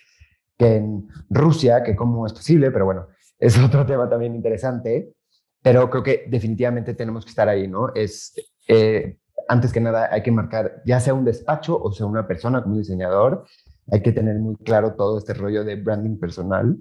que 0.58 0.76
en 0.76 1.08
Rusia, 1.30 1.84
que 1.84 1.96
cómo 1.96 2.26
es 2.26 2.34
posible, 2.34 2.72
pero 2.72 2.86
bueno, 2.86 3.08
es 3.40 3.58
otro 3.58 3.86
tema 3.86 4.10
también 4.10 4.36
interesante, 4.36 5.14
pero 5.62 5.90
creo 5.90 6.04
que 6.04 6.26
definitivamente 6.28 6.94
tenemos 6.94 7.26
que 7.26 7.32
estar 7.32 7.50
ahí, 7.50 7.68
¿no? 7.68 7.94
Es, 7.94 8.34
eh, 8.68 9.18
antes 9.48 9.72
que 9.72 9.80
nada, 9.80 10.10
hay 10.12 10.24
que 10.24 10.32
marcar, 10.32 10.82
ya 10.86 11.00
sea 11.00 11.14
un 11.14 11.24
despacho 11.24 11.82
o 11.82 11.92
sea 11.92 12.06
una 12.06 12.28
persona 12.28 12.62
como 12.62 12.78
diseñador, 12.78 13.46
hay 13.92 14.02
que 14.02 14.12
tener 14.12 14.38
muy 14.40 14.56
claro 14.58 14.96
todo 14.96 15.18
este 15.18 15.34
rollo 15.34 15.64
de 15.64 15.76
branding 15.76 16.20
personal, 16.20 16.78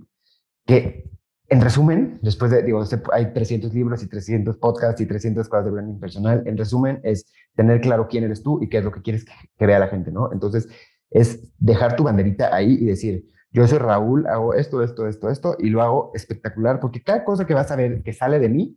que 0.65 1.09
en 1.49 1.61
resumen, 1.61 2.19
después 2.23 2.51
de, 2.51 2.63
digo, 2.63 2.83
hay 3.13 3.33
300 3.33 3.73
libros 3.73 4.03
y 4.03 4.09
300 4.09 4.57
podcasts 4.57 5.01
y 5.01 5.07
300 5.07 5.49
cosas 5.49 5.67
de 5.67 5.71
branding 5.71 6.01
personal. 6.01 6.43
En 6.45 6.57
resumen, 6.57 7.01
es 7.05 7.27
tener 7.55 7.81
claro 7.81 8.09
quién 8.09 8.25
eres 8.25 8.43
tú 8.43 8.61
y 8.63 8.69
qué 8.69 8.79
es 8.79 8.85
lo 8.85 8.91
que 8.91 9.01
quieres 9.01 9.25
que, 9.25 9.67
vea 9.67 9.79
la 9.79 9.89
gente, 9.89 10.11
¿no? 10.11 10.33
Entonces, 10.33 10.69
es 11.11 11.53
dejar 11.59 11.95
tu 11.95 12.03
banderita 12.03 12.55
ahí 12.55 12.73
y 12.81 12.85
decir, 12.85 13.31
yo 13.53 13.67
soy 13.69 13.79
Raúl, 13.79 14.27
hago 14.27 14.55
esto, 14.55 14.83
esto, 14.83 15.07
esto, 15.07 15.31
esto, 15.31 15.57
y 15.59 15.71
lo 15.71 15.83
hago 15.83 16.11
espectacular, 16.15 16.81
porque 16.81 17.03
cada 17.03 17.25
cosa 17.25 17.47
que 17.47 17.55
vas 17.55 17.71
a 17.71 17.77
ver 17.77 18.03
que 18.03 18.13
sale 18.13 18.41
de 18.41 18.49
mí 18.49 18.77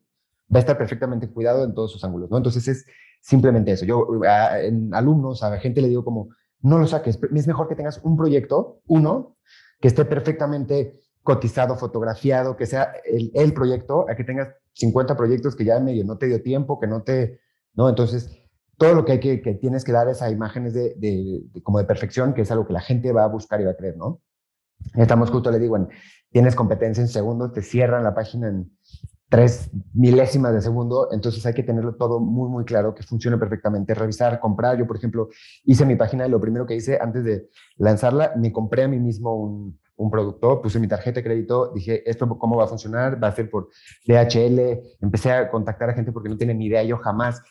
va 0.53 0.58
a 0.58 0.60
estar 0.60 0.77
perfectamente 0.77 1.27
cuidado 1.27 1.63
en 1.63 1.73
todos 1.73 1.91
sus 1.91 2.03
ángulos, 2.03 2.29
¿no? 2.29 2.38
Entonces, 2.38 2.67
es 2.67 2.86
simplemente 3.19 3.71
eso. 3.71 3.86
Yo, 3.86 4.08
en 4.62 4.93
alumnos, 4.93 5.41
a 5.41 5.49
la 5.49 5.60
gente 5.60 5.82
le 5.82 5.88
digo 5.88 6.05
como, 6.05 6.29
no 6.62 6.77
lo 6.77 6.86
saques, 6.86 7.19
es 7.36 7.47
mejor 7.47 7.67
que 7.67 7.75
tengas 7.75 7.99
un 8.03 8.15
proyecto, 8.15 8.82
uno, 8.86 9.38
que 9.79 9.88
esté 9.88 10.05
perfectamente 10.05 10.99
cotizado, 11.23 11.75
fotografiado, 11.75 12.55
que 12.55 12.65
sea 12.65 12.93
el, 13.05 13.32
el, 13.34 13.53
proyecto, 13.53 14.05
a 14.10 14.15
que 14.15 14.23
tengas 14.23 14.49
50 14.73 15.15
proyectos 15.15 15.55
que 15.55 15.65
ya 15.65 15.79
medio 15.79 16.03
no 16.05 16.17
te 16.17 16.27
dio 16.27 16.41
tiempo, 16.41 16.79
que 16.79 16.88
no 16.88 17.03
te, 17.03 17.39
¿no? 17.74 17.89
Entonces, 17.89 18.30
todo 18.78 18.93
lo 18.93 19.05
que 19.05 19.13
hay 19.13 19.20
que, 19.20 19.41
que 19.41 19.55
tienes 19.55 19.84
que 19.84 19.91
dar 19.91 20.07
es 20.07 20.22
a 20.22 20.32
imágenes 20.32 20.74
de, 20.74 20.95
de, 20.95 21.61
como 21.63 21.80
de 21.80 21.86
perfección, 21.86 22.34
que 22.34 22.41
es 22.41 22.51
algo 22.51 22.65
que 22.65 22.74
la 22.74 22.82
gente 22.82 23.11
va 23.11 23.26
a 23.26 23.28
buscar 23.28 23.59
y 23.59 23.65
va 23.65 23.72
a 23.72 23.76
creer, 23.76 23.97
¿no? 23.97 24.22
Estamos 24.95 25.30
justo, 25.30 25.51
le 25.51 25.59
digo, 25.59 25.76
en, 25.76 25.89
tienes 26.32 26.55
competencia 26.55 27.01
en 27.01 27.09
segundos, 27.09 27.51
te 27.51 27.61
cierran 27.61 28.03
la 28.03 28.15
página 28.15 28.47
en 28.47 28.72
tres 29.28 29.70
milésimas 29.93 30.53
de 30.53 30.61
segundo, 30.61 31.09
entonces 31.11 31.45
hay 31.45 31.53
que 31.53 31.61
tenerlo 31.61 31.95
todo 31.95 32.20
muy, 32.20 32.49
muy 32.49 32.65
claro, 32.65 32.95
que 32.95 33.03
funcione 33.03 33.38
perfectamente, 33.38 33.93
revisar, 33.93 34.39
comprar. 34.39 34.78
Yo, 34.78 34.88
por 34.88 34.97
ejemplo, 34.97 35.30
hice 35.65 35.86
mi 35.86 35.95
página 35.95 36.26
y 36.26 36.30
lo 36.30 36.41
primero 36.41 36.65
que 36.65 36.76
hice 36.76 36.97
antes 36.99 37.24
de 37.24 37.49
lanzarla, 37.78 38.34
me 38.38 38.51
compré 38.51 38.84
a 38.84 38.88
mí 38.88 38.99
mismo 38.99 39.36
un, 39.36 39.80
un 40.00 40.10
producto, 40.10 40.62
puse 40.62 40.80
mi 40.80 40.88
tarjeta 40.88 41.20
de 41.20 41.24
crédito, 41.24 41.72
dije, 41.74 42.10
¿esto 42.10 42.28
cómo 42.39 42.56
va 42.56 42.64
a 42.64 42.68
funcionar? 42.68 43.22
Va 43.22 43.28
a 43.28 43.36
ser 43.36 43.50
por 43.50 43.70
DHL, 44.08 44.97
empecé 45.02 45.32
a 45.32 45.50
contactar 45.52 45.89
a 45.89 45.93
gente 45.93 46.14
porque 46.14 46.30
no 46.30 46.38
tiene 46.38 46.54
ni 46.54 46.68
idea, 46.68 46.84
yo 46.84 46.97
jamás, 46.97 47.41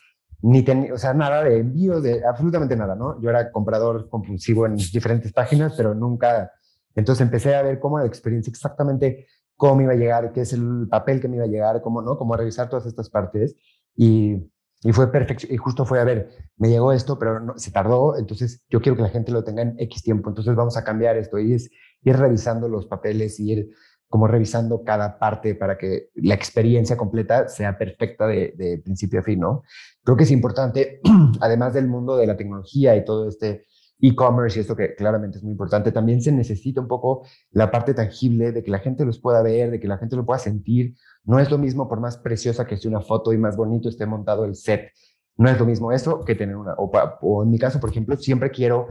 ni 0.40 0.62
tenía, 0.62 0.94
o 0.94 0.98
sea, 0.98 1.12
nada 1.12 1.44
de 1.44 1.58
envíos, 1.58 2.02
de 2.02 2.24
absolutamente 2.24 2.74
nada, 2.74 2.96
¿no? 2.96 3.20
Yo 3.20 3.28
era 3.28 3.52
comprador 3.52 4.08
compulsivo 4.08 4.64
en 4.64 4.76
diferentes 4.76 5.30
páginas, 5.32 5.74
pero 5.76 5.94
nunca, 5.94 6.50
entonces 6.94 7.20
empecé 7.22 7.54
a 7.54 7.62
ver 7.62 7.78
cómo 7.78 7.98
la 7.98 8.06
experiencia 8.06 8.50
exactamente 8.50 9.26
cómo 9.54 9.82
iba 9.82 9.92
a 9.92 9.96
llegar, 9.96 10.32
qué 10.32 10.42
es 10.42 10.52
el 10.54 10.86
papel 10.88 11.20
que 11.20 11.28
me 11.28 11.36
iba 11.36 11.44
a 11.44 11.48
llegar, 11.48 11.82
cómo, 11.82 12.00
¿no? 12.00 12.16
Cómo 12.16 12.34
revisar 12.34 12.70
todas 12.70 12.86
estas 12.86 13.10
partes 13.10 13.56
y 13.94 14.48
y 14.82 14.92
fue 14.92 15.10
perfecto, 15.10 15.46
y 15.50 15.56
justo 15.56 15.84
fue, 15.84 16.00
a 16.00 16.04
ver, 16.04 16.28
me 16.56 16.68
llegó 16.68 16.92
esto, 16.92 17.18
pero 17.18 17.40
no, 17.40 17.58
se 17.58 17.72
tardó, 17.72 18.16
entonces 18.16 18.64
yo 18.68 18.80
quiero 18.80 18.96
que 18.96 19.02
la 19.02 19.08
gente 19.08 19.32
lo 19.32 19.42
tenga 19.42 19.62
en 19.62 19.74
X 19.78 20.02
tiempo, 20.02 20.28
entonces 20.28 20.54
vamos 20.54 20.76
a 20.76 20.84
cambiar 20.84 21.16
esto, 21.16 21.38
y 21.38 21.54
es 21.54 21.70
ir 22.02 22.16
revisando 22.16 22.68
los 22.68 22.86
papeles 22.86 23.38
y 23.40 23.52
ir 23.52 23.70
como 24.08 24.26
revisando 24.26 24.82
cada 24.84 25.18
parte 25.18 25.54
para 25.54 25.76
que 25.76 26.08
la 26.14 26.34
experiencia 26.34 26.96
completa 26.96 27.48
sea 27.48 27.76
perfecta 27.76 28.26
de, 28.26 28.80
principio 28.82 29.20
a 29.20 29.22
fin, 29.22 29.40
¿no? 29.40 29.62
Creo 30.02 30.16
que 30.16 30.24
es 30.24 30.30
importante, 30.30 31.00
además 31.40 31.74
del 31.74 31.88
mundo 31.88 32.16
de 32.16 32.26
la 32.26 32.36
tecnología 32.36 32.96
y 32.96 33.04
todo 33.04 33.28
este 33.28 33.66
e-commerce 34.00 34.58
y 34.58 34.62
esto 34.62 34.76
que 34.76 34.94
claramente 34.94 35.38
es 35.38 35.42
muy 35.42 35.52
importante, 35.52 35.92
también 35.92 36.22
se 36.22 36.32
necesita 36.32 36.80
un 36.80 36.88
poco 36.88 37.26
la 37.50 37.70
parte 37.70 37.94
tangible 37.94 38.52
de 38.52 38.62
que 38.62 38.70
la 38.70 38.78
gente 38.78 39.04
los 39.04 39.18
pueda 39.18 39.42
ver, 39.42 39.70
de 39.70 39.80
que 39.80 39.88
la 39.88 39.98
gente 39.98 40.16
lo 40.16 40.24
pueda 40.24 40.38
sentir. 40.38 40.94
No 41.24 41.38
es 41.38 41.50
lo 41.50 41.58
mismo 41.58 41.88
por 41.88 42.00
más 42.00 42.16
preciosa 42.16 42.66
que 42.66 42.76
sea 42.76 42.90
una 42.90 43.00
foto 43.00 43.32
y 43.32 43.38
más 43.38 43.56
bonito 43.56 43.88
esté 43.88 44.06
montado 44.06 44.44
el 44.44 44.54
set. 44.54 44.92
No 45.36 45.50
es 45.50 45.58
lo 45.58 45.66
mismo 45.66 45.92
eso 45.92 46.24
que 46.24 46.34
tener 46.34 46.56
una, 46.56 46.74
o, 46.78 46.90
o 47.20 47.42
en 47.42 47.50
mi 47.50 47.58
caso, 47.58 47.78
por 47.78 47.90
ejemplo, 47.90 48.16
siempre 48.16 48.50
quiero 48.50 48.88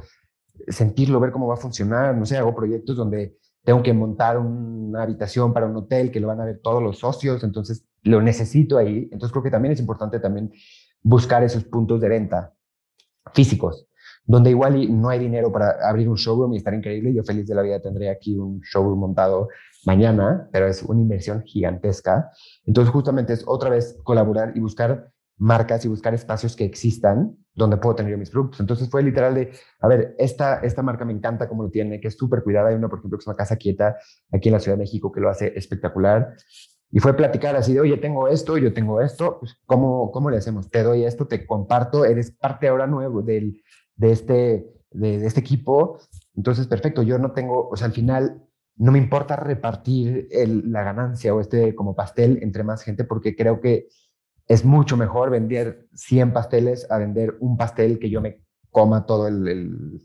sentirlo, 0.67 1.19
ver 1.19 1.31
cómo 1.31 1.47
va 1.47 1.55
a 1.55 1.57
funcionar. 1.57 2.15
No 2.15 2.25
sé, 2.25 2.37
hago 2.37 2.55
proyectos 2.55 2.95
donde 2.95 3.37
tengo 3.63 3.83
que 3.83 3.93
montar 3.93 4.37
una 4.37 5.03
habitación 5.03 5.53
para 5.53 5.65
un 5.65 5.75
hotel 5.75 6.11
que 6.11 6.19
lo 6.19 6.27
van 6.27 6.41
a 6.41 6.45
ver 6.45 6.59
todos 6.63 6.81
los 6.81 6.99
socios, 6.99 7.43
entonces 7.43 7.85
lo 8.03 8.21
necesito 8.21 8.77
ahí. 8.77 9.09
Entonces 9.11 9.31
creo 9.31 9.43
que 9.43 9.51
también 9.51 9.73
es 9.73 9.79
importante 9.79 10.19
también 10.19 10.51
buscar 11.01 11.43
esos 11.43 11.63
puntos 11.65 11.99
de 12.01 12.09
venta 12.09 12.53
físicos 13.33 13.87
donde 14.27 14.49
igual 14.49 15.01
no 15.01 15.09
hay 15.09 15.19
dinero 15.19 15.51
para 15.51 15.77
abrir 15.87 16.09
un 16.09 16.15
showroom 16.15 16.53
y 16.53 16.57
estar 16.57 16.73
increíble. 16.73 17.13
Yo 17.13 17.23
feliz 17.23 17.47
de 17.47 17.55
la 17.55 17.61
vida 17.61 17.79
tendré 17.79 18.09
aquí 18.09 18.37
un 18.37 18.59
showroom 18.59 18.99
montado 18.99 19.47
mañana, 19.85 20.49
pero 20.51 20.67
es 20.67 20.83
una 20.83 20.99
inversión 20.99 21.43
gigantesca. 21.43 22.29
Entonces 22.65 22.91
justamente 22.91 23.33
es 23.33 23.43
otra 23.47 23.69
vez 23.69 23.97
colaborar 24.03 24.51
y 24.55 24.59
buscar 24.59 25.09
marcas 25.37 25.85
y 25.85 25.87
buscar 25.87 26.13
espacios 26.13 26.55
que 26.55 26.65
existan 26.65 27.37
donde 27.53 27.77
puedo 27.77 27.95
tener 27.95 28.17
mis 28.17 28.29
productos. 28.29 28.59
Entonces 28.59 28.89
fue 28.89 29.01
literal 29.01 29.33
de, 29.33 29.51
a 29.79 29.87
ver, 29.87 30.15
esta, 30.19 30.59
esta 30.59 30.83
marca 30.83 31.05
me 31.05 31.13
encanta 31.13 31.49
como 31.49 31.63
lo 31.63 31.69
tiene, 31.69 31.99
que 31.99 32.07
es 32.07 32.15
súper 32.15 32.43
cuidada. 32.43 32.69
Hay 32.69 32.75
una, 32.75 32.87
por 32.87 32.99
ejemplo, 32.99 33.17
que 33.17 33.23
es 33.23 33.27
una 33.27 33.35
casa 33.35 33.55
quieta 33.55 33.97
aquí 34.31 34.49
en 34.49 34.53
la 34.53 34.59
Ciudad 34.59 34.77
de 34.77 34.83
México 34.83 35.11
que 35.11 35.21
lo 35.21 35.29
hace 35.29 35.53
espectacular. 35.57 36.35
Y 36.91 36.99
fue 36.99 37.15
platicar 37.15 37.55
así 37.55 37.73
de, 37.73 37.81
oye, 37.81 37.97
tengo 37.97 38.27
esto, 38.27 38.57
yo 38.57 38.73
tengo 38.73 39.01
esto, 39.01 39.39
pues, 39.39 39.57
¿cómo, 39.65 40.11
¿cómo 40.11 40.29
le 40.29 40.37
hacemos? 40.37 40.69
Te 40.69 40.83
doy 40.83 41.03
esto, 41.03 41.27
te 41.27 41.45
comparto, 41.45 42.05
eres 42.05 42.31
parte 42.31 42.67
ahora 42.67 42.87
nuevo 42.87 43.21
del, 43.21 43.61
de 43.95 44.11
este, 44.11 44.67
de, 44.91 45.25
este 45.25 45.41
equipo. 45.41 45.99
Entonces, 46.35 46.67
perfecto, 46.67 47.01
yo 47.01 47.17
no 47.17 47.31
tengo, 47.31 47.67
o 47.69 47.75
sea, 47.75 47.87
al 47.87 47.93
final 47.93 48.43
no 48.77 48.91
me 48.91 48.99
importa 48.99 49.35
repartir 49.35 50.29
la 50.31 50.83
ganancia 50.83 51.33
o 51.33 51.41
este 51.41 51.73
como 51.73 51.95
pastel 51.95 52.39
entre 52.43 52.63
más 52.63 52.83
gente 52.83 53.03
porque 53.03 53.35
creo 53.35 53.59
que 53.59 53.87
es 54.47 54.63
mucho 54.63 54.97
mejor 54.97 55.29
vender 55.29 55.87
100 55.93 56.33
pasteles 56.33 56.89
a 56.89 56.97
vender 56.97 57.35
un 57.39 57.57
pastel 57.57 57.99
que 57.99 58.09
yo 58.09 58.21
me 58.21 58.41
coma 58.71 59.05
todo 59.05 59.27
el, 59.27 60.01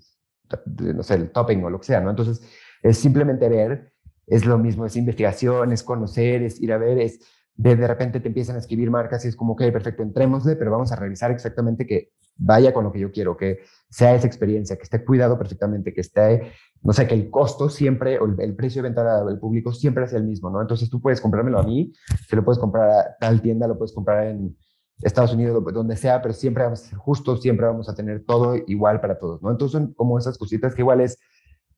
no 0.67 1.03
sé, 1.03 1.15
el 1.15 1.31
topping 1.31 1.63
o 1.65 1.71
lo 1.71 1.79
que 1.79 1.87
sea, 1.87 2.01
¿no? 2.01 2.11
Entonces, 2.11 2.43
es 2.83 2.99
simplemente 2.99 3.49
ver, 3.49 3.93
es 4.27 4.45
lo 4.45 4.59
mismo, 4.59 4.87
es 4.87 4.97
investigación, 4.97 5.73
es 5.73 5.83
conocer, 5.83 6.43
es 6.43 6.61
ir 6.61 6.73
a 6.73 6.79
ver, 6.79 6.99
es 6.99 7.21
de, 7.55 7.77
de 7.77 7.87
repente 7.87 8.21
te 8.21 8.29
empiezan 8.29 8.57
a 8.57 8.59
escribir 8.59 8.91
marcas 8.91 9.25
y 9.25 9.29
es 9.29 9.37
como, 9.37 9.53
ok, 9.53 9.63
perfecto, 9.73 10.03
entrémosle, 10.03 10.57
pero 10.57 10.71
vamos 10.71 10.91
a 10.91 10.97
revisar 10.97 11.31
exactamente 11.31 11.87
que 11.87 12.13
vaya 12.37 12.73
con 12.73 12.85
lo 12.85 12.93
que 12.93 13.01
yo 13.01 13.13
quiero, 13.13 13.37
que 13.37 13.61
sea 13.91 14.15
esa 14.15 14.27
experiencia, 14.27 14.77
que 14.77 14.83
esté 14.83 15.05
cuidado 15.05 15.39
perfectamente, 15.39 15.93
que 15.93 16.01
esté, 16.01 16.53
no 16.83 16.93
sé, 16.93 17.07
que 17.07 17.15
el 17.15 17.31
costo 17.31 17.69
siempre, 17.69 18.19
o 18.19 18.25
el, 18.25 18.57
precio 18.57 18.83
de 18.83 18.89
venta 18.89 19.21
al 19.21 19.39
público 19.39 19.73
siempre 19.73 20.07
sea 20.09 20.19
el 20.19 20.25
mismo, 20.25 20.51
¿no? 20.51 20.61
Entonces 20.61 20.91
tú 20.91 21.01
puedes 21.01 21.21
comprármelo 21.21 21.59
a 21.59 21.63
mí, 21.63 21.93
se 22.29 22.37
lo 22.37 22.45
puedes 22.45 22.59
comprar 22.59 22.91
a 22.91 23.17
tal 23.19 23.41
tienda, 23.43 23.69
lo 23.69 23.77
puedes 23.77 23.93
comprar 23.93 24.27
en 24.27 24.57
Estados 25.03 25.35
Unidos, 25.35 25.63
donde 25.73 25.97
sea, 25.97 26.23
pero 26.23 26.35
siempre 26.35 26.65
vamos 26.65 26.85
a 26.85 26.89
ser 26.89 26.99
justos, 26.99 27.43
siempre 27.43 27.67
vamos 27.67 27.89
a 27.89 27.95
tener 27.95 28.25
todo 28.25 28.57
igual 28.67 29.01
para 29.01 29.19
todos, 29.19 29.43
¿no? 29.43 29.51
Entonces 29.51 29.73
son 29.73 29.95
como 29.95 30.19
esas 30.19 30.39
cositas 30.39 30.75
que 30.75 30.83
igual 30.83 31.01
es 31.01 31.19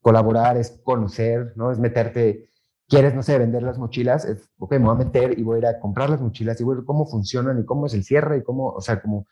colaborar, 0.01 0.57
es 0.57 0.81
conocer, 0.85 1.53
¿no? 1.57 1.73
Es 1.73 1.79
meterte 1.79 2.51
quieres, 2.89 3.15
no 3.15 3.23
sé, 3.23 3.39
vender 3.39 3.63
las 3.63 3.79
mochilas, 3.79 4.25
es, 4.25 4.51
ok, 4.59 4.73
me 4.73 4.81
voy 4.81 4.95
a 4.95 5.05
meter 5.05 5.39
y 5.39 5.43
voy 5.43 5.57
a 5.57 5.59
ir 5.59 5.67
a 5.67 5.81
comprar 5.81 6.11
las 6.11 6.21
mochilas 6.21 6.61
y 6.61 6.65
voy 6.65 6.75
a 6.75 6.77
ver 6.77 6.85
cómo 6.85 7.07
funcionan 7.07 7.59
y 7.59 7.65
cómo 7.65 7.87
es 7.87 7.95
el 7.95 8.05
cierre 8.05 8.39
y 8.39 8.43
cómo, 8.43 8.69
o 8.69 8.81
sea, 8.81 9.01
como 9.01 9.27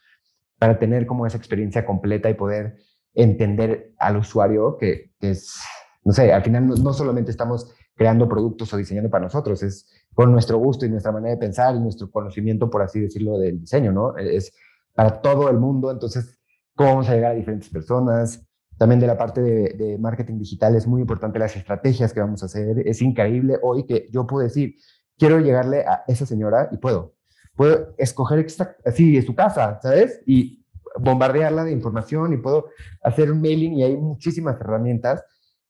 para 0.57 0.79
tener 0.79 1.05
como 1.05 1.25
esa 1.25 1.37
experiencia 1.37 1.85
completa 1.85 2.29
y 2.29 2.35
poder 2.35 2.77
entender 3.13 3.93
al 3.97 4.17
usuario 4.17 4.77
que, 4.77 5.11
es, 5.19 5.55
no 6.03 6.13
sé, 6.13 6.33
al 6.33 6.43
final 6.43 6.67
no, 6.67 6.93
solamente 6.93 7.31
estamos 7.31 7.73
creando 7.95 8.27
productos 8.27 8.73
o 8.73 8.77
diseñando 8.77 9.09
para 9.09 9.25
nosotros, 9.25 9.61
es 9.61 9.87
con 10.13 10.31
nuestro 10.31 10.57
gusto 10.57 10.85
y 10.85 10.89
nuestra 10.89 11.11
manera 11.11 11.35
de 11.35 11.39
pensar 11.39 11.75
y 11.75 11.79
nuestro 11.79 12.09
conocimiento, 12.09 12.69
por 12.69 12.81
así 12.81 12.99
decirlo, 12.99 13.37
del 13.37 13.59
diseño, 13.59 13.91
¿no? 13.91 14.17
Es 14.17 14.53
para 14.93 15.21
todo 15.21 15.49
el 15.49 15.57
mundo, 15.57 15.91
entonces, 15.91 16.39
¿cómo 16.75 16.89
vamos 16.89 17.09
a 17.09 17.15
llegar 17.15 17.31
a 17.31 17.35
diferentes 17.35 17.69
personas? 17.69 18.47
También 18.77 18.99
de 18.99 19.07
la 19.07 19.17
parte 19.17 19.41
de, 19.41 19.73
de, 19.73 19.97
marketing 19.99 20.39
digital 20.39 20.75
es 20.75 20.87
muy 20.87 21.01
importante 21.01 21.37
las 21.37 21.55
estrategias 21.55 22.13
que 22.13 22.19
vamos 22.19 22.41
a 22.41 22.47
hacer. 22.47 22.87
Es 22.87 23.01
increíble 23.01 23.57
hoy 23.61 23.85
que 23.85 24.07
yo 24.11 24.25
puedo 24.25 24.43
decir, 24.43 24.75
quiero 25.17 25.39
llegarle 25.39 25.81
a 25.81 26.03
esa 26.07 26.25
señora 26.25 26.69
y 26.71 26.77
puedo 26.77 27.13
puedo 27.55 27.93
escoger 27.97 28.45
así 28.85 29.21
su 29.21 29.35
casa, 29.35 29.79
¿sabes? 29.81 30.21
Y 30.25 30.63
bombardearla 30.97 31.63
de 31.63 31.71
información 31.71 32.33
y 32.33 32.37
puedo 32.37 32.69
hacer 33.03 33.31
un 33.31 33.41
mailing 33.41 33.73
y 33.73 33.83
hay 33.83 33.97
muchísimas 33.97 34.59
herramientas 34.59 35.23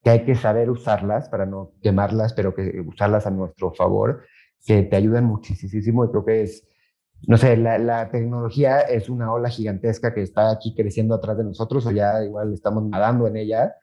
que 0.04 0.10
hay 0.10 0.26
que 0.26 0.36
saber 0.36 0.70
usarlas 0.70 1.30
para 1.30 1.46
no 1.46 1.72
quemarlas, 1.82 2.34
pero 2.34 2.54
que 2.54 2.84
usarlas 2.86 3.26
a 3.26 3.32
nuestro 3.32 3.74
favor, 3.74 4.24
que 4.66 4.84
te 4.84 4.96
ayudan 4.96 5.26
muchísimo 5.26 6.06
y 6.06 6.10
creo 6.10 6.26
que 6.26 6.42
es, 6.42 6.68
no 7.26 7.38
sé, 7.38 7.56
la, 7.56 7.78
la, 7.78 8.10
tecnología 8.10 8.82
es 8.82 9.08
una 9.08 9.32
ola 9.32 9.50
gigantesca 9.50 10.14
que 10.14 10.22
está 10.22 10.52
aquí 10.52 10.76
creciendo 10.76 11.16
atrás 11.16 11.38
de 11.38 11.46
nosotros 11.46 11.86
o 11.86 11.92
ya 11.92 12.22
igual 12.24 12.54
estamos 12.54 12.84
nadando 12.84 13.28
en 13.28 13.38
ella 13.38 13.76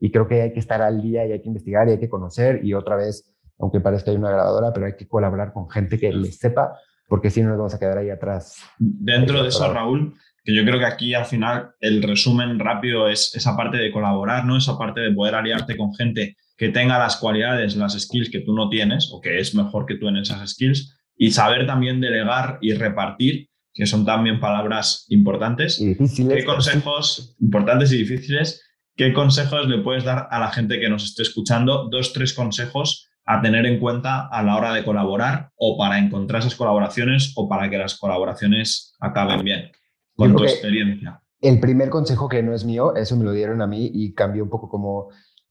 y 0.00 0.10
creo 0.10 0.26
que 0.26 0.42
hay 0.42 0.52
que 0.52 0.60
estar 0.60 0.82
al 0.82 1.00
día 1.00 1.26
y 1.26 1.32
hay 1.32 1.40
que 1.40 1.48
investigar 1.48 1.88
y 1.88 1.92
hay 1.92 2.00
que 2.00 2.08
conocer 2.08 2.64
y 2.64 2.74
otra 2.74 2.96
vez, 2.96 3.32
aunque 3.58 3.80
parezca 3.80 4.10
hay 4.10 4.16
una 4.16 4.30
grabadora, 4.30 4.72
pero 4.72 4.86
hay 4.86 4.96
que 4.96 5.06
colaborar 5.06 5.52
con 5.52 5.70
gente 5.70 5.98
que 5.98 6.12
le 6.12 6.32
sepa 6.32 6.76
porque 7.08 7.30
si 7.30 7.42
no 7.42 7.48
nos 7.48 7.58
vamos 7.58 7.74
a 7.74 7.78
quedar 7.78 7.98
ahí 7.98 8.10
atrás. 8.10 8.56
Dentro 8.78 9.42
de 9.42 9.48
eso, 9.48 9.72
Raúl, 9.72 10.14
que 10.44 10.54
yo 10.54 10.64
creo 10.64 10.78
que 10.78 10.84
aquí 10.86 11.14
al 11.14 11.24
final 11.24 11.70
el 11.80 12.02
resumen 12.02 12.58
rápido 12.58 13.08
es 13.08 13.34
esa 13.34 13.56
parte 13.56 13.78
de 13.78 13.90
colaborar, 13.90 14.44
¿no? 14.44 14.56
Esa 14.56 14.78
parte 14.78 15.00
de 15.00 15.12
poder 15.12 15.34
aliarte 15.34 15.76
con 15.76 15.94
gente 15.94 16.36
que 16.56 16.68
tenga 16.68 16.98
las 16.98 17.16
cualidades, 17.16 17.76
las 17.76 17.98
skills 17.98 18.30
que 18.30 18.40
tú 18.40 18.54
no 18.54 18.68
tienes 18.68 19.10
o 19.12 19.20
que 19.20 19.38
es 19.38 19.54
mejor 19.54 19.86
que 19.86 19.96
tú 19.96 20.08
en 20.08 20.16
esas 20.16 20.48
skills 20.50 20.96
y 21.16 21.30
saber 21.30 21.66
también 21.66 22.00
delegar 22.00 22.58
y 22.60 22.74
repartir, 22.74 23.48
que 23.72 23.86
son 23.86 24.04
también 24.04 24.38
palabras 24.38 25.06
importantes. 25.08 25.80
Y 25.80 25.88
difíciles. 25.88 26.36
¿Qué 26.36 26.44
consejos 26.44 27.36
importantes 27.40 27.92
y 27.92 27.98
difíciles? 27.98 28.62
¿Qué 28.96 29.12
consejos 29.12 29.68
le 29.68 29.78
puedes 29.78 30.04
dar 30.04 30.28
a 30.30 30.40
la 30.40 30.50
gente 30.50 30.78
que 30.78 30.88
nos 30.88 31.04
esté 31.04 31.22
escuchando? 31.22 31.88
Dos, 31.90 32.12
tres 32.12 32.34
consejos 32.34 33.07
a 33.30 33.42
tener 33.42 33.66
en 33.66 33.78
cuenta 33.78 34.26
a 34.26 34.42
la 34.42 34.56
hora 34.56 34.72
de 34.72 34.82
colaborar 34.82 35.50
o 35.54 35.76
para 35.76 35.98
encontrar 35.98 36.40
esas 36.40 36.54
colaboraciones 36.54 37.34
o 37.36 37.46
para 37.46 37.68
que 37.68 37.76
las 37.76 37.98
colaboraciones 37.98 38.96
acaben 39.00 39.44
bien, 39.44 39.70
con 40.16 40.34
tu 40.34 40.44
experiencia? 40.44 41.20
El 41.42 41.60
primer 41.60 41.90
consejo 41.90 42.26
que 42.26 42.42
no 42.42 42.54
es 42.54 42.64
mío, 42.64 42.96
eso 42.96 43.16
me 43.16 43.24
lo 43.24 43.32
dieron 43.32 43.60
a 43.60 43.66
mí 43.66 43.90
y 43.92 44.14
cambió 44.14 44.42
un 44.42 44.48
poco 44.48 44.70
como 44.70 45.10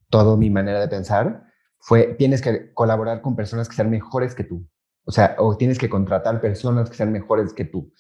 toda 0.10 0.36
mi 0.38 0.50
manera 0.50 0.80
de 0.80 0.88
pensar, 0.88 1.44
fue 1.78 2.16
tienes 2.18 2.42
que 2.42 2.74
colaborar 2.74 3.22
con 3.22 3.36
personas 3.36 3.70
que 3.70 3.76
sean 3.76 3.92
mejores 3.92 4.34
que 4.34 4.44
tú. 4.44 4.68
O 5.06 5.12
sea, 5.12 5.36
o 5.38 5.56
tienes 5.56 5.78
que 5.78 5.88
contratar 5.88 6.42
personas 6.42 6.90
que 6.90 6.98
sean 6.98 7.12
mejores 7.12 7.54
que 7.54 7.66
tú, 7.66 7.94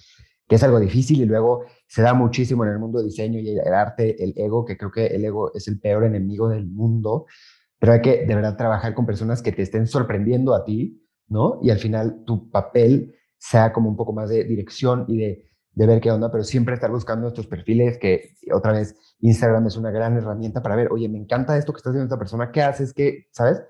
que 0.48 0.56
es 0.56 0.64
algo 0.64 0.80
difícil 0.80 1.22
y 1.22 1.26
luego 1.26 1.66
se 1.88 2.02
da 2.02 2.16
muchísimo 2.16 2.66
en 2.66 2.72
el 2.72 2.80
mundo 2.80 2.98
de 2.98 3.06
diseño 3.06 3.40
y 3.40 3.50
el 3.50 3.74
arte, 3.74 4.24
el 4.24 4.34
ego, 4.36 4.66
que 4.66 4.76
creo 4.76 4.90
que 4.92 5.06
el 5.06 5.24
ego 5.24 5.52
es 5.54 5.68
el 5.68 5.80
peor 5.80 6.04
enemigo 6.04 6.50
del 6.50 6.66
mundo 6.66 7.28
pero 7.80 7.94
hay 7.94 8.02
que 8.02 8.26
de 8.26 8.36
verdad 8.36 8.58
trabajar 8.58 8.94
con 8.94 9.06
personas 9.06 9.42
que 9.42 9.52
te 9.52 9.62
estén 9.62 9.88
sorprendiendo 9.88 10.54
a 10.54 10.64
ti, 10.66 11.06
¿no? 11.28 11.60
Y 11.62 11.70
al 11.70 11.80
final 11.80 12.24
tu 12.26 12.50
papel 12.50 13.16
sea 13.38 13.72
como 13.72 13.90
un 13.90 13.96
poco 13.96 14.14
más 14.14 14.30
de 14.30 14.44
dirección 14.44 15.06
y 15.08 15.18
de, 15.18 15.52
de 15.72 15.86
ver 15.86 16.02
qué 16.02 16.12
onda, 16.12 16.32
pero 16.32 16.44
siempre 16.44 16.74
estar 16.74 16.90
buscando 16.90 17.28
estos 17.28 17.48
perfiles 17.48 17.98
que 17.98 18.36
otra 18.52 18.72
vez 18.72 18.96
Instagram 19.20 19.68
es 19.68 19.78
una 19.78 19.92
gran 19.92 20.18
herramienta 20.18 20.62
para 20.62 20.76
ver, 20.76 20.92
oye, 20.92 21.08
me 21.08 21.20
encanta 21.20 21.58
esto 21.58 21.72
que 21.74 21.78
está 21.78 21.90
haciendo 21.90 22.06
esta 22.06 22.18
persona, 22.18 22.52
¿qué 22.52 22.64
haces? 22.64 22.94
¿Qué? 22.94 23.28
¿Sabes? 23.32 23.62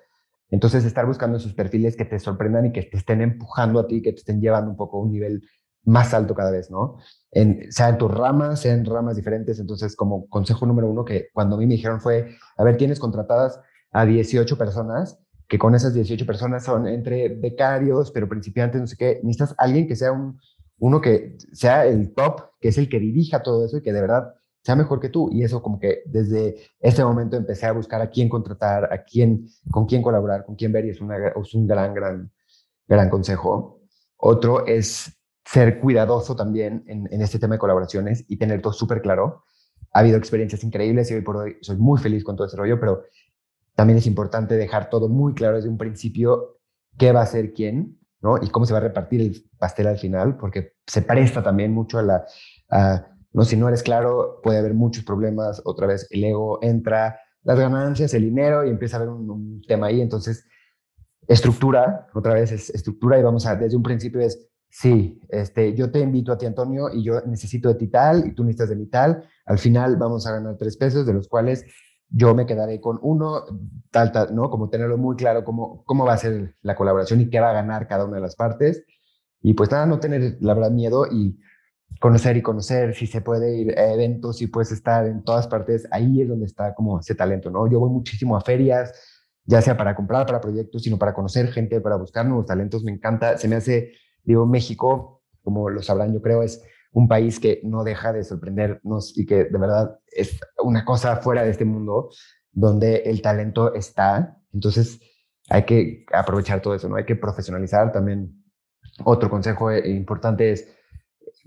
Entonces 0.50 0.86
estar 0.86 1.06
buscando 1.06 1.38
esos 1.38 1.54
perfiles 1.54 1.98
que 1.98 2.06
te 2.06 2.20
sorprendan 2.20 2.68
y 2.68 2.72
que 2.72 2.84
te 2.84 2.98
estén 2.98 3.22
empujando 3.22 3.80
a 3.80 3.88
ti, 3.88 4.02
que 4.02 4.14
te 4.14 4.20
estén 4.20 4.40
llevando 4.40 4.72
un 4.72 4.78
poco 4.78 4.98
a 4.98 5.02
un 5.02 5.12
nivel 5.12 5.42
más 5.84 6.14
alto 6.14 6.36
cada 6.36 6.52
vez, 6.52 6.70
¿no? 6.70 6.98
En, 7.32 7.72
sea 7.72 7.90
en 7.90 7.98
tus 7.98 8.12
ramas, 8.12 8.62
sea 8.62 8.74
en 8.74 8.86
ramas 8.86 9.16
diferentes. 9.16 9.60
Entonces, 9.60 9.96
como 9.96 10.28
consejo 10.28 10.66
número 10.66 10.90
uno 10.90 11.06
que 11.06 11.28
cuando 11.34 11.56
a 11.56 11.60
mí 11.60 11.66
me 11.66 11.76
dijeron 11.76 12.02
fue, 12.02 12.36
a 12.58 12.64
ver, 12.64 12.78
tienes 12.78 13.00
contratadas 13.00 13.60
a 13.92 14.06
18 14.06 14.58
personas, 14.58 15.20
que 15.48 15.58
con 15.58 15.76
esas 15.76 15.94
18 15.94 16.26
personas 16.26 16.64
son 16.66 16.88
entre 16.88 17.30
becarios, 17.30 18.12
pero 18.12 18.28
principiantes, 18.28 18.82
no 18.82 18.88
sé 18.88 18.98
qué, 18.98 19.20
necesitas 19.24 19.56
alguien 19.58 19.88
que 19.88 19.96
sea 19.96 20.12
un, 20.12 20.40
uno 20.80 21.02
que 21.02 21.38
sea 21.54 21.86
el 21.86 22.14
top, 22.14 22.52
que 22.60 22.70
es 22.70 22.78
el 22.78 22.90
que 22.90 23.00
dirija 23.00 23.42
todo 23.42 23.66
eso 23.66 23.78
y 23.78 23.82
que 23.82 23.94
de 23.94 24.02
verdad 24.02 24.34
sea 24.64 24.76
mejor 24.76 25.00
que 25.00 25.10
tú. 25.10 25.30
Y 25.32 25.44
eso 25.44 25.62
como 25.62 25.80
que 25.80 26.04
desde 26.06 26.58
ese 26.80 27.04
momento 27.04 27.38
empecé 27.38 27.66
a 27.66 27.72
buscar 27.72 28.02
a 28.02 28.10
quién 28.10 28.30
contratar, 28.30 28.92
a 28.92 29.04
quién, 29.04 29.48
con 29.72 29.86
quién 29.86 30.02
colaborar, 30.02 30.46
con 30.46 30.56
quién 30.56 30.72
ver 30.72 30.86
y 30.86 30.90
es, 30.90 31.02
una, 31.02 31.18
es 31.30 31.54
un 31.54 31.68
gran, 31.68 31.94
gran, 31.94 32.32
gran 32.88 33.10
consejo. 33.10 33.82
Otro 34.18 34.66
es 34.66 35.18
ser 35.46 35.80
cuidadoso 35.80 36.36
también 36.36 36.84
en, 36.88 37.08
en 37.12 37.22
este 37.22 37.40
tema 37.40 37.56
de 37.56 37.60
colaboraciones 37.60 38.26
y 38.28 38.38
tener 38.38 38.62
todo 38.62 38.74
súper 38.74 39.02
claro. 39.02 39.44
Ha 39.94 40.00
habido 40.00 40.18
experiencias 40.18 40.64
increíbles 40.64 41.10
y 41.10 41.16
hoy 41.16 41.22
por 41.22 41.38
hoy 41.38 41.58
soy 41.62 41.78
muy 41.78 42.00
feliz 42.00 42.24
con 42.24 42.36
todo 42.36 42.46
ese 42.46 42.58
rollo, 42.58 42.80
pero 42.80 43.04
también 43.78 44.00
es 44.00 44.08
importante 44.08 44.56
dejar 44.56 44.90
todo 44.90 45.08
muy 45.08 45.36
claro 45.36 45.58
desde 45.58 45.70
un 45.70 45.78
principio 45.78 46.58
qué 46.98 47.12
va 47.12 47.22
a 47.22 47.28
ser 47.28 47.54
quién, 47.54 48.00
¿no? 48.22 48.38
Y 48.42 48.50
cómo 48.50 48.66
se 48.66 48.74
va 48.74 48.80
a 48.80 48.82
repartir 48.82 49.22
el 49.22 49.46
pastel 49.60 49.86
al 49.86 50.00
final, 50.00 50.36
porque 50.36 50.74
se 50.88 51.04
presta 51.04 51.44
también 51.44 51.72
mucho 51.72 52.00
a 52.00 52.02
la... 52.02 52.26
no, 53.34 53.46
si 53.46 53.56
no 53.56 53.68
eres 53.68 53.84
claro, 53.84 54.40
puede 54.42 54.58
haber 54.58 54.74
muchos 54.74 55.04
problemas. 55.04 55.62
Otra 55.64 55.86
vez 55.86 56.08
el 56.10 56.24
ego 56.24 56.58
entra, 56.64 57.20
las 57.44 57.60
ganancias, 57.60 58.16
el 58.16 58.24
dinero 58.24 58.66
y 58.66 58.72
empieza 58.72 58.98
a 58.98 59.02
haber 59.02 59.14
un, 59.14 59.30
un 59.30 59.62
tema 59.68 59.88
ahí. 59.88 60.02
Entonces, 60.02 60.48
estructura, 61.28 62.08
otra 62.16 62.34
vez 62.34 62.52
es 62.52 62.72
estructura 62.72 63.20
y 63.20 63.22
vamos 63.22 63.46
a, 63.46 63.56
desde 63.56 63.78
un 63.78 63.84
principio 63.84 64.22
es, 64.22 64.50
sí, 64.72 65.22
este, 65.30 65.76
yo 65.76 65.92
te 65.92 66.00
invito 66.00 66.32
a 66.32 66.38
ti, 66.40 66.48
Antonio, 66.48 66.90
y 66.92 67.04
yo 67.04 67.22
necesito 67.28 67.70
de 67.70 67.76
ti 67.76 67.90
tal, 67.90 68.26
y 68.26 68.32
tú 68.34 68.44
necesitas 68.44 68.70
de 68.70 68.76
mi 68.76 68.88
tal. 68.88 69.24
Al 69.46 69.60
final 69.60 69.98
vamos 69.98 70.26
a 70.26 70.32
ganar 70.32 70.58
tres 70.58 70.78
pesos, 70.78 71.06
de 71.06 71.14
los 71.14 71.28
cuales 71.28 71.64
yo 72.10 72.34
me 72.34 72.46
quedaré 72.46 72.80
con 72.80 73.00
uno, 73.02 73.44
tal, 73.92 74.12
tal, 74.12 74.36
¿no? 74.36 74.50
Como 74.50 74.70
tenerlo 74.70 74.98
muy 74.98 75.16
claro 75.16 75.44
cómo, 75.44 75.84
cómo 75.86 76.06
va 76.06 76.14
a 76.14 76.18
ser 76.18 76.56
la 76.62 76.76
colaboración 76.76 77.22
y 77.22 77.30
qué 77.30 77.40
va 77.40 77.50
a 77.50 77.54
ganar 77.54 77.88
cada 77.88 78.06
una 78.06 78.16
de 78.16 78.22
las 78.22 78.36
partes. 78.36 78.86
Y 79.42 79.54
pues 79.54 79.72
nada, 79.72 79.86
no 79.86 80.00
tener, 80.00 80.38
la 80.42 80.54
verdad, 80.54 80.72
miedo 80.72 81.06
y 81.12 81.38
conocer 82.00 82.38
y 82.38 82.42
conocer, 82.42 82.94
si 82.96 83.08
se 83.08 83.22
puede 83.22 83.58
ir 83.58 83.78
a 83.78 83.94
eventos, 83.94 84.38
si 84.38 84.48
puedes 84.48 84.72
estar 84.72 85.06
en 85.08 85.24
todas 85.24 85.48
partes, 85.48 85.88
ahí 85.92 86.22
es 86.22 86.30
donde 86.30 86.46
está 86.46 86.76
como 86.76 87.00
ese 87.00 87.16
talento, 87.16 87.50
¿no? 87.50 87.68
Yo 87.70 87.80
voy 87.80 87.90
muchísimo 87.90 88.36
a 88.38 88.42
ferias, 88.42 88.94
ya 89.46 89.62
sea 89.62 89.78
para 89.78 89.96
comprar 89.96 90.26
para 90.26 90.42
proyectos, 90.42 90.84
sino 90.84 90.98
para 90.98 91.14
conocer 91.14 91.52
gente, 91.52 91.82
para 91.82 91.96
buscar 91.96 92.26
nuevos 92.26 92.46
talentos, 92.46 92.84
me 92.84 92.92
encanta, 92.92 93.38
se 93.38 93.48
me 93.48 93.56
hace, 93.56 93.94
digo, 94.24 94.46
México, 94.46 95.24
como 95.44 95.70
lo 95.70 95.82
sabrán, 95.82 96.14
yo 96.14 96.22
creo, 96.22 96.44
es 96.44 96.62
un 96.98 97.08
país 97.08 97.40
que 97.40 97.62
no 97.64 97.84
deja 97.84 98.12
de 98.12 98.24
sorprendernos 98.24 99.16
y 99.16 99.28
que 99.28 99.44
de 99.44 99.58
verdad 99.60 100.00
es 100.12 100.40
una 100.64 100.84
cosa 100.84 101.18
fuera 101.18 101.44
de 101.44 101.52
este 101.52 101.64
mundo 101.64 102.10
donde 102.52 103.04
el 103.06 103.22
talento 103.22 103.76
está. 103.76 104.42
Entonces 104.52 105.00
hay 105.48 105.64
que 105.64 106.06
aprovechar 106.12 106.60
todo 106.60 106.74
eso, 106.74 106.90
¿no? 106.90 106.96
Hay 106.96 107.06
que 107.06 107.16
profesionalizar 107.16 107.92
también. 107.92 108.44
Otro 109.06 109.30
consejo 109.30 109.70
eh, 109.70 109.88
importante 109.88 110.52
es 110.52 110.68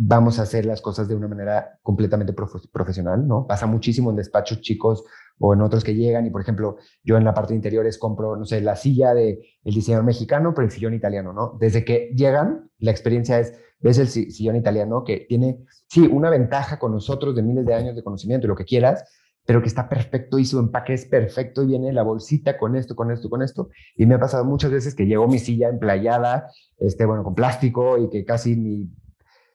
vamos 0.03 0.39
a 0.39 0.45
hacer 0.45 0.65
las 0.65 0.81
cosas 0.81 1.09
de 1.09 1.15
una 1.15 1.29
manera 1.29 1.79
completamente 1.83 2.33
profesional, 2.73 3.29
¿no? 3.29 3.47
Pasa 3.47 3.67
muchísimo 3.67 4.09
en 4.09 4.17
despachos 4.17 4.63
chicos 4.63 5.05
o 5.39 5.53
en 5.53 5.61
otros 5.61 5.85
que 5.85 5.95
llegan 5.95 6.25
y, 6.25 6.31
por 6.31 6.41
ejemplo, 6.41 6.79
yo 7.05 7.19
en 7.19 7.25
la 7.25 7.35
parte 7.35 7.53
de 7.53 7.57
interiores 7.57 7.99
compro, 7.99 8.35
no 8.35 8.47
sé, 8.47 8.63
la 8.63 8.77
silla 8.77 9.13
del 9.13 9.41
el 9.63 9.75
diseñador 9.75 10.07
mexicano, 10.07 10.55
pero 10.55 10.65
el 10.65 10.73
sillón 10.73 10.95
italiano, 10.95 11.35
¿no? 11.35 11.59
Desde 11.61 11.85
que 11.85 12.11
llegan, 12.17 12.71
la 12.79 12.93
experiencia 12.93 13.39
es, 13.41 13.53
ves 13.79 13.99
el 13.99 14.09
sillón 14.09 14.57
italiano 14.57 15.05
que 15.05 15.27
tiene, 15.29 15.67
sí, 15.87 16.09
una 16.11 16.31
ventaja 16.31 16.79
con 16.79 16.93
nosotros 16.93 17.37
de 17.37 17.43
miles 17.43 17.67
de 17.67 17.75
años 17.75 17.95
de 17.95 18.03
conocimiento 18.03 18.47
y 18.47 18.49
lo 18.49 18.57
que 18.57 18.65
quieras, 18.65 19.05
pero 19.45 19.61
que 19.61 19.69
está 19.69 19.87
perfecto 19.87 20.39
y 20.39 20.47
su 20.47 20.59
empaque 20.61 20.95
es 20.95 21.05
perfecto 21.05 21.63
y 21.63 21.67
viene 21.67 21.93
la 21.93 22.05
bolsita 22.05 22.57
con 22.57 22.75
esto, 22.75 22.97
con 22.97 23.11
esto, 23.11 23.29
con 23.29 23.43
esto. 23.43 23.69
Y 23.97 24.07
me 24.07 24.15
ha 24.15 24.21
pasado 24.21 24.47
muchas 24.47 24.71
veces 24.71 24.95
que 24.95 25.05
llegó 25.05 25.29
mi 25.29 25.39
silla 25.39 25.69
emplayada, 25.69 26.49
este, 26.79 27.05
bueno, 27.05 27.23
con 27.23 27.35
plástico 27.35 27.99
y 27.99 28.09
que 28.09 28.25
casi 28.25 28.57
ni, 28.57 28.89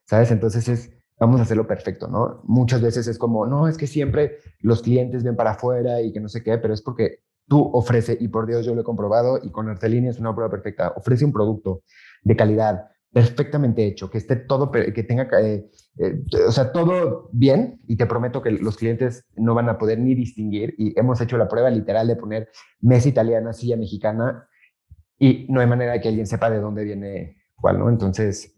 ¿sabes? 0.05 0.31
Entonces 0.31 0.67
es, 0.67 0.91
vamos 1.19 1.39
a 1.39 1.43
hacerlo 1.43 1.67
perfecto, 1.67 2.07
¿no? 2.07 2.41
Muchas 2.45 2.81
veces 2.81 3.07
es 3.07 3.17
como, 3.17 3.45
no, 3.45 3.67
es 3.67 3.77
que 3.77 3.87
siempre 3.87 4.37
los 4.59 4.81
clientes 4.81 5.23
ven 5.23 5.35
para 5.35 5.51
afuera 5.51 6.01
y 6.01 6.11
que 6.11 6.19
no 6.19 6.29
sé 6.29 6.43
qué, 6.43 6.57
pero 6.57 6.73
es 6.73 6.81
porque 6.81 7.19
tú 7.47 7.69
ofrece, 7.73 8.17
y 8.19 8.27
por 8.27 8.47
Dios 8.47 8.65
yo 8.65 8.73
lo 8.73 8.81
he 8.81 8.83
comprobado, 8.83 9.39
y 9.41 9.51
con 9.51 9.69
Artelini 9.69 10.07
es 10.07 10.19
una 10.19 10.33
prueba 10.33 10.49
perfecta, 10.49 10.93
ofrece 10.95 11.25
un 11.25 11.31
producto 11.31 11.83
de 12.23 12.35
calidad, 12.35 12.87
perfectamente 13.13 13.85
hecho, 13.85 14.09
que 14.09 14.17
esté 14.17 14.35
todo, 14.35 14.71
que 14.71 15.03
tenga, 15.03 15.29
eh, 15.41 15.69
eh, 15.99 16.23
o 16.47 16.51
sea, 16.51 16.73
todo 16.73 17.29
bien 17.31 17.79
y 17.87 17.95
te 17.95 18.07
prometo 18.07 18.41
que 18.41 18.51
los 18.51 18.75
clientes 18.75 19.25
no 19.37 19.53
van 19.53 19.69
a 19.69 19.77
poder 19.77 19.99
ni 19.99 20.15
distinguir 20.15 20.75
y 20.77 20.99
hemos 20.99 21.21
hecho 21.21 21.37
la 21.37 21.47
prueba 21.47 21.69
literal 21.69 22.07
de 22.07 22.17
poner 22.17 22.49
mesa 22.81 23.07
italiana, 23.07 23.53
silla 23.53 23.77
mexicana 23.77 24.49
y 25.17 25.47
no 25.49 25.61
hay 25.61 25.67
manera 25.67 25.93
de 25.93 26.01
que 26.01 26.09
alguien 26.09 26.27
sepa 26.27 26.49
de 26.49 26.59
dónde 26.59 26.83
viene 26.83 27.37
cuál, 27.55 27.79
¿no? 27.79 27.89
Entonces, 27.89 28.53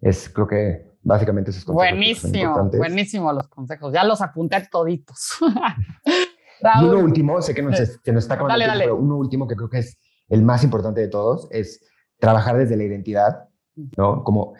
es 0.00 0.28
creo 0.28 0.48
que 0.48 0.89
básicamente 1.02 1.50
esos 1.50 1.64
consejos. 1.64 1.90
Buenísimo, 1.90 2.70
buenísimo 2.76 3.32
los 3.32 3.48
consejos, 3.48 3.92
ya 3.92 4.04
los 4.04 4.20
apunté 4.20 4.68
toditos. 4.70 5.38
y 6.80 6.84
uno 6.84 6.98
último, 6.98 7.40
sé 7.42 7.54
que 7.54 7.62
nos, 7.62 7.98
que 7.98 8.12
nos 8.12 8.24
está 8.24 8.34
acabando, 8.34 8.64
pero 8.78 8.96
uno 8.96 9.16
último 9.16 9.46
que 9.46 9.56
creo 9.56 9.70
que 9.70 9.78
es 9.78 9.98
el 10.28 10.42
más 10.42 10.62
importante 10.64 11.00
de 11.00 11.08
todos 11.08 11.48
es 11.50 11.84
trabajar 12.18 12.56
desde 12.58 12.76
la 12.76 12.84
identidad 12.84 13.50
¿no? 13.96 14.24
Como 14.24 14.54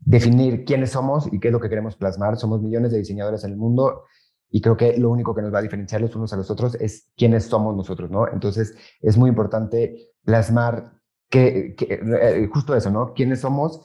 definir 0.00 0.64
quiénes 0.64 0.90
somos 0.90 1.28
y 1.32 1.38
qué 1.38 1.48
es 1.48 1.52
lo 1.52 1.60
que 1.60 1.68
queremos 1.68 1.96
plasmar. 1.96 2.36
Somos 2.36 2.60
millones 2.60 2.92
de 2.92 2.98
diseñadores 2.98 3.44
en 3.44 3.52
el 3.52 3.56
mundo 3.56 4.04
y 4.50 4.60
creo 4.60 4.76
que 4.76 4.96
lo 4.98 5.10
único 5.10 5.34
que 5.34 5.42
nos 5.42 5.52
va 5.52 5.58
a 5.58 5.62
diferenciar 5.62 6.00
los 6.00 6.14
unos 6.16 6.32
a 6.32 6.36
los 6.36 6.50
otros 6.50 6.74
es 6.76 7.10
quiénes 7.16 7.44
somos 7.44 7.76
nosotros, 7.76 8.10
¿no? 8.10 8.28
Entonces 8.28 8.74
es 9.00 9.16
muy 9.16 9.30
importante 9.30 10.10
plasmar 10.24 10.92
que, 11.30 11.74
eh, 11.78 12.48
justo 12.52 12.74
eso, 12.74 12.90
¿no? 12.90 13.14
Quiénes 13.14 13.40
somos 13.40 13.80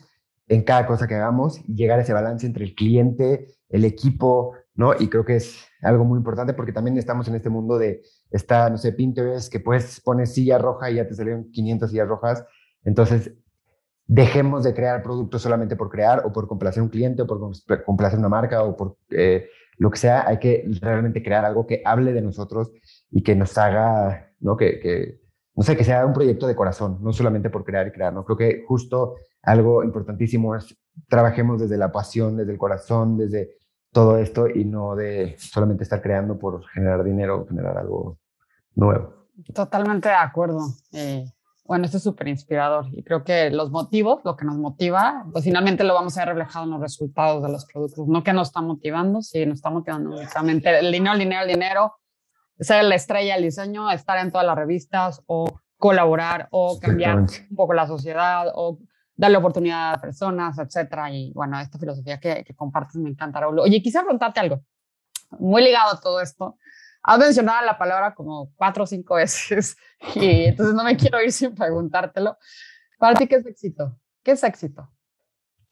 en 0.48 0.64
cada 0.64 0.86
cosa 0.86 1.08
que 1.08 1.16
hagamos 1.16 1.60
y 1.68 1.76
llegar 1.76 2.00
a 2.00 2.04
ese 2.04 2.14
balance 2.14 2.45
entre 2.45 2.66
el 2.66 2.76
cliente, 2.76 3.48
el 3.70 3.86
equipo, 3.86 4.54
¿no? 4.76 4.93
Y 4.98 5.10
creo 5.10 5.26
que 5.26 5.36
es 5.36 5.66
algo 5.82 6.06
muy 6.06 6.18
importante 6.18 6.54
porque 6.54 6.72
también 6.72 6.98
estamos 6.98 7.28
en 7.28 7.36
este 7.36 7.50
mundo 7.50 7.78
de, 7.78 8.02
está, 8.32 8.70
no 8.70 8.78
sé, 8.78 8.93
Pinterest, 8.93 9.52
que 9.52 9.60
puedes 9.60 10.00
poner 10.02 10.28
silla 10.28 10.58
roja 10.58 10.89
y 10.89 10.95
ya 10.95 11.08
te 11.08 11.16
salieron 11.16 11.52
500 11.52 11.89
sillas 11.89 12.08
rojas. 12.08 12.45
Entonces, 12.84 13.34
dejemos 14.06 14.64
de 14.64 14.74
crear 14.74 15.04
productos 15.04 15.41
solamente 15.41 15.76
por 15.76 15.89
crear 15.89 16.24
o 16.26 16.32
por 16.32 16.48
complacer 16.48 16.82
un 16.82 16.89
cliente 16.89 17.24
o 17.24 17.28
por 17.28 17.39
complacer 17.86 18.18
una 18.18 18.30
marca 18.30 18.64
o 18.64 18.78
por 18.78 18.98
eh, 19.10 19.48
lo 19.78 19.91
que 19.91 19.98
sea. 19.98 20.26
Hay 20.28 20.39
que 20.39 20.66
realmente 20.82 21.22
crear 21.22 21.43
algo 21.43 21.68
que 21.68 21.82
hable 21.84 22.14
de 22.14 22.22
nosotros 22.22 22.72
y 23.12 23.22
que 23.22 23.36
nos 23.36 23.58
haga, 23.58 24.32
¿no? 24.39 24.56
Que, 24.56 24.80
que, 24.80 25.27
no 25.58 25.64
sé, 25.64 25.76
que 25.76 25.84
sea 25.84 26.05
un 26.05 26.14
proyecto 26.14 26.45
de 26.45 26.55
corazón, 26.55 26.99
no 27.01 27.12
solamente 27.12 27.49
por 27.49 27.66
crear 27.66 27.88
y 27.88 27.91
crear, 27.91 28.14
¿no? 28.14 28.24
Creo 28.24 28.38
que 28.38 28.64
justo 28.68 29.16
algo 29.41 29.84
importantísimo 29.84 30.55
es 30.55 30.78
trabajemos 31.08 31.60
desde 31.60 31.78
la 31.78 31.91
pasión, 31.91 32.38
desde 32.38 32.51
el 32.51 32.60
corazón, 32.60 33.18
desde 33.18 33.58
todo 33.91 34.20
esto 34.20 34.47
y 34.47 34.66
no 34.66 34.95
de 34.95 35.36
solamente 35.39 35.84
estar 35.84 35.99
creando 35.99 36.38
por 36.38 36.64
generar 36.68 37.03
dinero, 37.03 37.47
generar 37.47 37.76
algo 37.76 38.20
nuevo. 38.76 39.28
Totalmente 39.51 40.10
de 40.10 40.16
acuerdo. 40.16 40.60
Eh, 40.91 41.26
bueno, 41.66 41.86
esto 41.86 41.97
es 41.97 42.03
súper 42.03 42.28
inspirador 42.28 42.86
y 42.91 43.03
creo 43.03 43.24
que 43.24 43.49
los 43.49 43.72
motivos, 43.72 44.22
lo 44.24 44.38
que 44.38 44.45
nos 44.45 44.58
motiva, 44.58 45.26
pues 45.32 45.43
finalmente 45.43 45.84
lo 45.84 45.95
vamos 45.95 46.16
a 46.18 46.22
ver 46.26 46.36
reflejado 46.36 46.66
en 46.66 46.72
los 46.72 46.82
resultados 46.82 47.41
de 47.41 47.49
los 47.49 47.66
productos, 47.66 48.08
no 48.08 48.24
que 48.24 48.32
nos 48.32 48.49
está 48.49 48.62
motivando, 48.62 49.24
sí, 49.24 49.43
nos 49.47 49.55
está 49.55 49.72
motivando 49.72 50.16
únicamente 50.16 50.78
el 50.78 50.91
dinero, 50.91 51.14
el 51.14 51.20
dinero, 51.20 51.41
el 51.41 51.47
dinero, 51.47 51.93
ser 52.60 52.84
la 52.84 52.95
estrella 52.95 53.36
del 53.36 53.43
diseño, 53.43 53.89
estar 53.91 54.18
en 54.18 54.32
todas 54.32 54.45
las 54.45 54.55
revistas 54.55 55.22
o 55.28 55.62
colaborar 55.78 56.47
o 56.51 56.80
cambiar 56.80 57.18
un 57.18 57.55
poco 57.55 57.74
la 57.74 57.88
sociedad 57.88 58.51
o 58.53 58.80
darle 59.16 59.38
oportunidad 59.38 59.93
a 59.93 60.01
personas, 60.01 60.58
etcétera. 60.58 61.12
Y 61.12 61.32
bueno, 61.34 61.60
esta 61.60 61.78
filosofía 61.78 62.20
que, 62.20 62.43
que 62.43 62.55
compartes 62.55 62.95
me 62.95 63.10
encanta, 63.10 63.39
Raúl. 63.39 63.60
Oye, 63.60 63.82
quisiera 63.82 64.03
preguntarte 64.03 64.39
algo 64.39 64.62
muy 65.32 65.64
ligado 65.64 65.95
a 65.95 65.99
todo 65.99 66.22
esto. 66.22 66.58
Has 67.03 67.20
mencionado 67.20 67.66
la 67.66 67.78
palabra 67.78 68.14
como 68.14 68.51
cuatro 68.55 68.84
o 68.84 68.88
cinco 68.88 69.16
veces 69.16 69.78
y 70.16 70.45
entonces 70.45 70.76
no 70.76 70.84
me 70.84 70.97
quiero 70.97 71.22
ir 71.22 71.32
sin 71.32 71.55
preguntártelo. 71.55 72.38
Para 72.99 73.16
ti, 73.16 73.28
¿qué 73.28 73.36
es 73.36 73.45
éxito? 73.45 73.97
¿Qué 74.24 74.32
es 74.32 74.43
éxito 74.43 74.89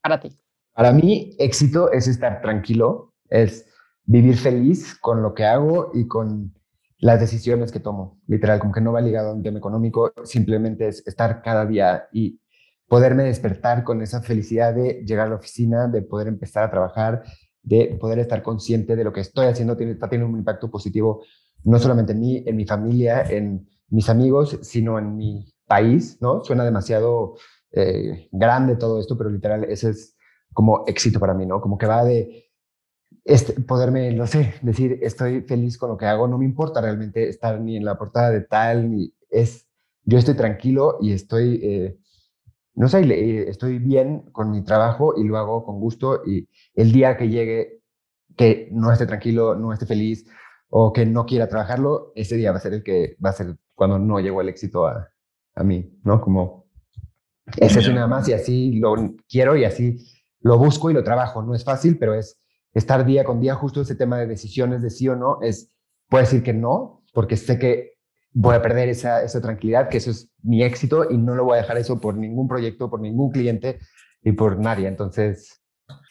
para 0.01 0.19
ti? 0.19 0.38
Para 0.73 0.91
mí, 0.91 1.36
éxito 1.39 1.91
es 1.91 2.07
estar 2.07 2.41
tranquilo, 2.41 3.13
es 3.29 3.65
vivir 4.03 4.38
feliz 4.38 4.95
con 4.99 5.21
lo 5.21 5.33
que 5.33 5.45
hago 5.45 5.91
y 5.93 6.07
con 6.07 6.55
las 6.99 7.19
decisiones 7.19 7.71
que 7.71 7.79
tomo. 7.79 8.19
Literal, 8.27 8.59
como 8.59 8.73
que 8.73 8.81
no 8.81 8.93
va 8.93 9.01
ligado 9.01 9.29
a 9.29 9.33
un 9.33 9.43
tema 9.43 9.59
económico, 9.59 10.13
simplemente 10.23 10.87
es 10.87 11.05
estar 11.07 11.41
cada 11.41 11.65
día 11.65 12.07
y 12.11 12.39
poderme 12.87 13.23
despertar 13.23 13.83
con 13.83 14.01
esa 14.01 14.21
felicidad 14.21 14.73
de 14.73 15.03
llegar 15.05 15.27
a 15.27 15.29
la 15.31 15.35
oficina, 15.35 15.87
de 15.87 16.01
poder 16.01 16.27
empezar 16.27 16.63
a 16.63 16.71
trabajar 16.71 17.23
de 17.65 17.97
poder 17.99 18.19
estar 18.19 18.41
consciente 18.43 18.95
de 18.95 19.03
lo 19.03 19.11
que 19.11 19.21
estoy 19.21 19.47
haciendo 19.47 19.75
tiene, 19.75 19.93
está 19.93 20.07
teniendo 20.07 20.31
un 20.31 20.39
impacto 20.39 20.69
positivo 20.69 21.23
no 21.63 21.79
solamente 21.79 22.13
en 22.13 22.19
mí, 22.19 22.43
en 22.45 22.55
mi 22.55 22.65
familia, 22.65 23.23
en 23.23 23.67
mis 23.89 24.07
amigos, 24.07 24.59
sino 24.61 24.99
en 24.99 25.17
mi 25.17 25.51
país, 25.65 26.19
¿no? 26.21 26.43
Suena 26.43 26.63
demasiado 26.63 27.37
eh, 27.71 28.29
grande 28.31 28.75
todo 28.75 28.99
esto, 28.99 29.17
pero 29.17 29.31
literal, 29.31 29.63
ese 29.63 29.89
es 29.89 30.15
como 30.53 30.83
éxito 30.85 31.19
para 31.19 31.33
mí, 31.33 31.47
¿no? 31.47 31.59
Como 31.59 31.79
que 31.79 31.87
va 31.87 32.03
de 32.03 32.44
este, 33.26 33.59
poderme, 33.61 34.13
no 34.13 34.28
sé, 34.28 34.53
decir, 34.61 34.99
estoy 35.01 35.41
feliz 35.41 35.80
con 35.80 35.89
lo 35.89 35.97
que 35.97 36.05
hago, 36.05 36.28
no 36.28 36.38
me 36.38 36.45
importa 36.45 36.80
realmente 36.80 37.28
estar 37.28 37.59
ni 37.59 37.76
en 37.76 37.84
la 37.84 37.97
portada 37.97 38.30
de 38.30 38.41
tal, 38.41 38.91
ni 38.91 39.13
es, 39.32 39.67
yo 40.03 40.19
estoy 40.19 40.36
tranquilo 40.36 40.99
y 41.01 41.11
estoy, 41.11 41.59
eh, 41.63 41.97
no 42.76 42.88
sé, 42.88 43.01
eh, 43.01 43.49
estoy 43.49 43.80
bien 43.80 44.30
con 44.32 44.51
mi 44.51 44.63
trabajo 44.63 45.15
y 45.17 45.23
lo 45.23 45.38
hago 45.38 45.65
con 45.65 45.80
gusto 45.80 46.21
y 46.23 46.47
el 46.76 46.91
día 46.91 47.17
que 47.17 47.30
llegue 47.30 47.82
que 48.38 48.69
no 48.71 48.91
esté 48.91 49.07
tranquilo, 49.07 49.55
no 49.55 49.73
esté 49.73 49.88
feliz 49.88 50.26
o 50.69 50.93
que 50.93 51.05
no 51.05 51.26
quiera 51.26 51.49
trabajarlo, 51.49 52.11
ese 52.15 52.36
día 52.36 52.51
va 52.51 52.57
a 52.57 52.61
ser 52.61 52.73
el 52.73 52.84
que 52.84 53.17
va 53.23 53.32
a 53.32 53.34
ser 53.34 53.55
cuando 53.73 53.97
no 53.97 54.19
llegó 54.19 54.41
el 54.41 54.49
éxito 54.49 54.86
a, 54.86 55.09
a 55.55 55.63
mí, 55.63 55.97
¿no? 56.03 56.21
Como 56.21 56.65
ese 57.57 57.80
es 57.80 57.89
nada 57.89 58.07
más 58.07 58.28
y 58.28 58.34
así 58.34 58.73
lo 58.73 58.95
quiero 59.28 59.55
y 59.55 59.63
así 59.63 59.97
lo 60.41 60.57
busco 60.57 60.91
y 60.91 60.93
lo 60.93 61.03
trabajo. 61.03 61.41
No 61.41 61.55
es 61.55 61.63
fácil, 61.63 61.97
pero 61.97 62.13
es 62.13 62.39
estar 62.76 63.05
día 63.05 63.23
con 63.23 63.39
día 63.39 63.55
justo 63.55 63.82
ese 63.82 63.95
tema 63.95 64.19
de 64.19 64.28
decisiones 64.28 64.84
de 64.84 64.91
sí 64.91 65.07
o 65.07 65.15
no. 65.15 65.39
Es, 65.41 65.73
puedo 66.07 66.23
decir 66.23 66.43
que 66.43 66.53
no, 66.53 67.03
porque 67.13 67.38
sé 67.38 67.57
que 67.57 67.95
voy 68.32 68.53
a 68.53 68.61
perder 68.61 68.89
esa, 68.89 69.23
esa 69.23 69.41
tranquilidad, 69.41 69.89
que 69.89 69.97
eso 69.97 70.11
es 70.11 70.30
mi 70.43 70.61
éxito 70.61 71.09
y 71.09 71.17
no 71.17 71.36
lo 71.36 71.45
voy 71.45 71.57
a 71.57 71.61
dejar 71.61 71.78
eso 71.78 71.99
por 71.99 72.15
ningún 72.15 72.47
proyecto, 72.47 72.89
por 72.89 72.99
ningún 72.99 73.32
cliente 73.32 73.80
y 74.21 74.34
por 74.34 74.59
nadie. 74.59 74.88
Entonces, 74.88 75.61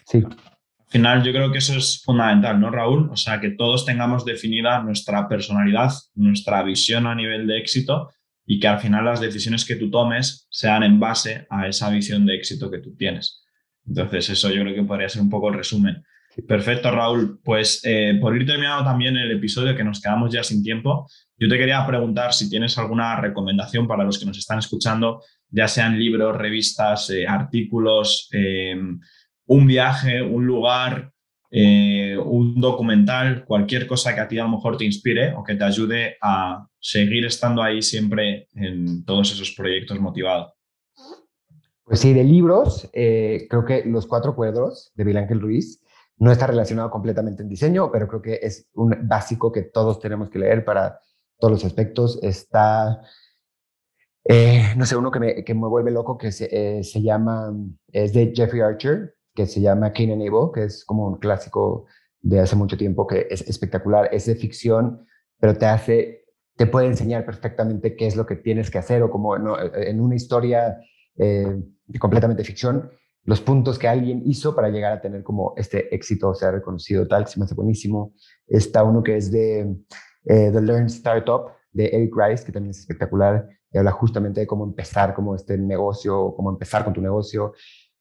sí. 0.06 0.24
Al 0.24 0.90
final 0.90 1.22
yo 1.22 1.32
creo 1.32 1.52
que 1.52 1.58
eso 1.58 1.76
es 1.76 2.02
fundamental, 2.02 2.58
¿no, 2.60 2.70
Raúl? 2.70 3.10
O 3.10 3.16
sea, 3.16 3.40
que 3.40 3.50
todos 3.50 3.84
tengamos 3.84 4.24
definida 4.24 4.82
nuestra 4.82 5.28
personalidad, 5.28 5.92
nuestra 6.14 6.62
visión 6.62 7.06
a 7.06 7.14
nivel 7.14 7.46
de 7.46 7.58
éxito 7.58 8.10
y 8.46 8.58
que 8.58 8.68
al 8.68 8.78
final 8.78 9.04
las 9.04 9.20
decisiones 9.20 9.64
que 9.64 9.76
tú 9.76 9.90
tomes 9.90 10.46
sean 10.50 10.82
en 10.82 10.98
base 10.98 11.46
a 11.50 11.66
esa 11.66 11.90
visión 11.90 12.24
de 12.24 12.36
éxito 12.36 12.70
que 12.70 12.78
tú 12.78 12.94
tienes. 12.96 13.44
Entonces, 13.86 14.30
eso 14.30 14.50
yo 14.50 14.62
creo 14.62 14.74
que 14.74 14.82
podría 14.82 15.08
ser 15.08 15.20
un 15.20 15.30
poco 15.30 15.48
el 15.48 15.56
resumen. 15.56 16.02
Perfecto, 16.42 16.90
Raúl. 16.90 17.40
Pues 17.44 17.80
eh, 17.84 18.18
por 18.20 18.36
ir 18.36 18.46
terminando 18.46 18.84
también 18.84 19.16
el 19.16 19.30
episodio, 19.30 19.76
que 19.76 19.84
nos 19.84 20.00
quedamos 20.00 20.32
ya 20.32 20.42
sin 20.42 20.62
tiempo, 20.62 21.08
yo 21.38 21.48
te 21.48 21.56
quería 21.56 21.86
preguntar 21.86 22.32
si 22.32 22.50
tienes 22.50 22.76
alguna 22.76 23.20
recomendación 23.20 23.86
para 23.86 24.04
los 24.04 24.18
que 24.18 24.26
nos 24.26 24.38
están 24.38 24.58
escuchando, 24.58 25.22
ya 25.48 25.68
sean 25.68 25.98
libros, 25.98 26.36
revistas, 26.36 27.10
eh, 27.10 27.26
artículos, 27.26 28.28
eh, 28.32 28.74
un 29.46 29.66
viaje, 29.66 30.22
un 30.22 30.46
lugar, 30.46 31.10
un 31.56 32.60
documental, 32.60 33.44
cualquier 33.44 33.86
cosa 33.86 34.12
que 34.12 34.20
a 34.20 34.26
ti 34.26 34.36
a 34.40 34.42
lo 34.42 34.48
mejor 34.48 34.76
te 34.76 34.84
inspire 34.84 35.34
o 35.34 35.44
que 35.44 35.54
te 35.54 35.62
ayude 35.62 36.16
a 36.20 36.66
seguir 36.80 37.24
estando 37.26 37.62
ahí 37.62 37.80
siempre 37.80 38.48
en 38.56 39.04
todos 39.04 39.30
esos 39.30 39.52
proyectos 39.52 40.00
motivados. 40.00 40.52
Pues 41.84 42.00
sí, 42.00 42.12
de 42.12 42.24
libros, 42.24 42.90
creo 42.92 43.64
que 43.64 43.84
Los 43.86 44.08
Cuatro 44.08 44.34
Cuadros 44.34 44.90
de 44.96 45.16
Ángel 45.16 45.40
Ruiz 45.40 45.80
no 46.18 46.30
está 46.30 46.46
relacionado 46.46 46.90
completamente 46.90 47.42
en 47.42 47.48
diseño, 47.48 47.90
pero 47.90 48.06
creo 48.08 48.22
que 48.22 48.38
es 48.42 48.68
un 48.74 48.96
básico 49.02 49.50
que 49.50 49.62
todos 49.62 49.98
tenemos 49.98 50.30
que 50.30 50.38
leer 50.38 50.64
para 50.64 51.00
todos 51.38 51.52
los 51.52 51.64
aspectos. 51.64 52.18
Está, 52.22 53.02
eh, 54.24 54.74
no 54.76 54.86
sé, 54.86 54.96
uno 54.96 55.10
que 55.10 55.20
me, 55.20 55.44
que 55.44 55.54
me, 55.54 55.66
vuelve 55.66 55.90
loco 55.90 56.16
que 56.16 56.30
se, 56.30 56.48
eh, 56.50 56.84
se, 56.84 57.02
llama, 57.02 57.52
es 57.92 58.12
de 58.12 58.32
Jeffrey 58.34 58.60
Archer, 58.60 59.14
que 59.34 59.46
se 59.46 59.60
llama 59.60 59.92
Cain 59.92 60.12
and 60.12 60.22
Abel, 60.22 60.50
que 60.54 60.64
es 60.64 60.84
como 60.84 61.08
un 61.08 61.18
clásico 61.18 61.86
de 62.20 62.40
hace 62.40 62.56
mucho 62.56 62.76
tiempo 62.76 63.06
que 63.06 63.26
es 63.28 63.42
espectacular. 63.42 64.08
Es 64.12 64.26
de 64.26 64.36
ficción, 64.36 65.06
pero 65.40 65.56
te 65.56 65.66
hace, 65.66 66.24
te 66.56 66.66
puede 66.66 66.86
enseñar 66.86 67.26
perfectamente 67.26 67.96
qué 67.96 68.06
es 68.06 68.16
lo 68.16 68.24
que 68.24 68.36
tienes 68.36 68.70
que 68.70 68.78
hacer 68.78 69.02
o 69.02 69.10
como 69.10 69.36
en 69.36 70.00
una 70.00 70.14
historia 70.14 70.78
eh, 71.16 71.60
completamente 71.98 72.44
ficción 72.44 72.90
los 73.24 73.40
puntos 73.40 73.78
que 73.78 73.88
alguien 73.88 74.22
hizo 74.26 74.54
para 74.54 74.68
llegar 74.68 74.92
a 74.92 75.00
tener 75.00 75.22
como 75.22 75.54
este 75.56 75.94
éxito, 75.94 76.30
o 76.30 76.34
sea, 76.34 76.50
reconocido 76.50 77.08
tal, 77.08 77.24
que 77.24 77.30
se 77.32 77.38
me 77.38 77.44
hace 77.44 77.54
buenísimo. 77.54 78.14
Está 78.46 78.84
uno 78.84 79.02
que 79.02 79.16
es 79.16 79.30
de 79.30 79.60
eh, 80.26 80.50
The 80.52 80.60
Learn 80.60 80.86
Startup, 80.86 81.46
de 81.72 81.86
Eric 81.86 82.14
Rice, 82.16 82.44
que 82.44 82.52
también 82.52 82.70
es 82.70 82.80
espectacular, 82.80 83.48
y 83.72 83.78
habla 83.78 83.90
justamente 83.90 84.40
de 84.40 84.46
cómo 84.46 84.64
empezar 84.64 85.14
como 85.14 85.34
este 85.34 85.58
negocio, 85.58 86.34
cómo 86.36 86.50
empezar 86.50 86.84
con 86.84 86.92
tu 86.92 87.00
negocio. 87.00 87.52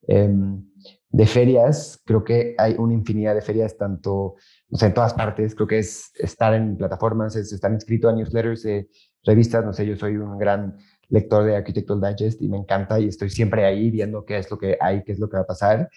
Em, 0.08 0.62
de 1.10 1.26
ferias, 1.28 2.02
creo 2.06 2.24
que 2.24 2.56
hay 2.58 2.76
una 2.78 2.94
infinidad 2.94 3.36
de 3.36 3.42
ferias, 3.42 3.78
tanto, 3.78 4.36
no 4.70 4.78
sé, 4.78 4.88
en 4.88 4.94
todas 4.94 5.14
partes, 5.14 5.56
creo 5.56 5.68
que 5.68 5.80
es 5.80 6.12
estar 6.16 6.54
en 6.54 6.76
plataformas, 6.76 7.36
es 7.36 7.54
estar 7.54 7.72
inscrito 7.72 8.10
a 8.10 8.14
newsletters, 8.14 8.64
de 8.64 8.90
revistas, 9.24 9.64
no 9.64 9.74
sé, 9.74 9.86
yo 9.86 9.96
soy 9.96 10.18
un 10.18 10.38
gran 10.38 10.78
lector 11.14 11.46
de 11.46 11.56
Architectural 11.56 12.16
Digest 12.16 12.42
y 12.42 12.50
me 12.50 12.58
encanta 12.58 13.00
y 13.00 13.08
estoy 13.08 13.30
siempre 13.30 13.66
ahí 13.66 13.92
viendo 13.92 14.26
qué 14.26 14.40
es 14.40 14.50
lo 14.50 14.58
que 14.58 14.78
hay, 14.82 15.04
qué 15.04 15.12
es 15.12 15.20
lo 15.20 15.30
que 15.30 15.38
va 15.38 15.44
a 15.44 15.48
pasar. 15.48 15.88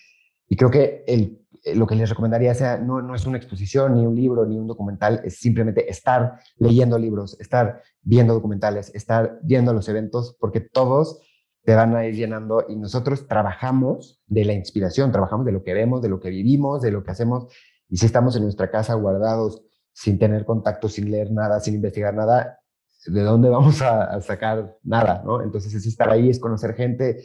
Y 0.47 0.57
creo 0.57 0.71
que 0.71 1.05
el, 1.07 1.41
lo 1.75 1.87
que 1.87 1.95
les 1.95 2.11
recomendaría 2.11 2.55
sea, 2.55 2.77
no, 2.77 3.01
no 3.01 3.15
es 3.15 3.25
una 3.25 3.39
exposición, 3.39 3.97
ni 3.97 4.05
un 4.05 4.15
libro, 4.15 4.45
ni 4.45 4.59
un 4.59 4.67
documental, 4.67 5.23
es 5.25 5.39
simplemente 5.39 5.91
estar 5.91 6.39
leyendo 6.59 6.99
libros, 6.99 7.41
estar 7.41 7.83
viendo 8.03 8.35
documentales, 8.35 8.95
estar 8.95 9.39
viendo 9.43 9.73
los 9.73 9.89
eventos, 9.89 10.37
porque 10.39 10.61
todos 10.61 11.23
te 11.65 11.75
van 11.75 11.97
a 11.97 12.07
ir 12.07 12.15
llenando 12.15 12.67
y 12.69 12.77
nosotros 12.77 13.27
trabajamos 13.27 14.21
de 14.27 14.45
la 14.45 14.53
inspiración, 14.53 15.13
trabajamos 15.13 15.47
de 15.47 15.53
lo 15.53 15.65
que 15.65 15.73
vemos, 15.73 16.03
de 16.03 16.11
lo 16.11 16.21
que 16.21 16.29
vivimos, 16.29 16.83
de 16.83 16.91
lo 16.91 17.03
que 17.03 17.11
hacemos. 17.11 17.53
Y 17.89 17.97
si 17.97 18.05
estamos 18.05 18.37
en 18.37 18.43
nuestra 18.43 18.71
casa 18.71 18.93
guardados, 18.95 19.63
sin 19.93 20.19
tener 20.19 20.45
contacto, 20.45 20.91
sin 20.91 21.11
leer 21.11 21.33
nada, 21.33 21.59
sin 21.59 21.75
investigar 21.75 22.15
nada, 22.15 22.61
¿de 23.07 23.23
dónde 23.23 23.49
vamos 23.49 23.83
a, 23.83 24.21
sacar 24.21 24.77
nada? 24.83 25.23
¿no? 25.25 25.43
Entonces 25.43 25.75
es 25.75 25.87
estar 25.87 26.11
ahí, 26.11 26.31
es 26.31 26.39
conocer 26.39 26.75
gente, 26.75 27.23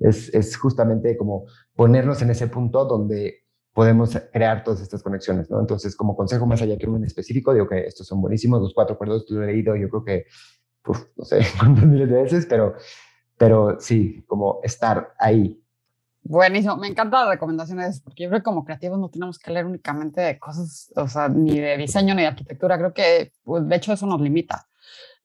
es, 0.00 0.32
es, 0.34 0.56
justamente 0.56 1.16
como 1.16 1.46
ponernos 1.74 2.20
en 2.22 2.30
ese 2.30 2.48
punto 2.48 2.84
donde 2.84 3.44
podemos 3.74 4.16
crear 4.32 4.62
todas 4.62 4.80
estas 4.80 5.02
conexiones, 5.02 5.50
¿no? 5.50 5.60
Entonces, 5.60 5.96
como 5.96 6.16
consejo 6.16 6.46
más 6.46 6.62
allá 6.62 6.78
que 6.78 6.86
uno 6.86 6.96
en 6.96 7.04
específico, 7.04 7.52
digo 7.52 7.68
que 7.68 7.80
estos 7.80 8.06
son 8.06 8.20
buenísimos, 8.20 8.62
los 8.62 8.72
cuatro 8.72 8.94
acuerdos 8.94 9.26
que 9.26 9.34
lo 9.34 9.42
he 9.42 9.46
leído, 9.48 9.74
yo 9.74 9.90
creo 9.90 10.04
que, 10.04 10.26
no 11.16 11.24
sé 11.24 11.40
cuántas 11.58 11.84
miles 11.84 12.08
de 12.08 12.22
veces, 12.22 12.46
pero, 12.46 12.74
pero 13.36 13.76
sí, 13.80 14.24
como 14.28 14.60
estar 14.62 15.12
ahí. 15.18 15.60
Buenísimo, 16.22 16.76
me 16.76 16.86
encantan 16.86 17.22
las 17.22 17.34
recomendaciones, 17.34 18.00
porque 18.00 18.22
yo 18.22 18.28
creo 18.30 18.40
que 18.40 18.44
como 18.44 18.64
creativos 18.64 18.98
no 18.98 19.10
tenemos 19.10 19.38
que 19.38 19.50
leer 19.50 19.66
únicamente 19.66 20.20
de 20.20 20.38
cosas, 20.38 20.90
o 20.96 21.08
sea, 21.08 21.28
ni 21.28 21.58
de 21.58 21.76
diseño 21.76 22.14
ni 22.14 22.22
de 22.22 22.28
arquitectura, 22.28 22.78
creo 22.78 22.94
que, 22.94 23.32
pues, 23.42 23.68
de 23.68 23.76
hecho, 23.76 23.92
eso 23.92 24.06
nos 24.06 24.20
limita. 24.20 24.66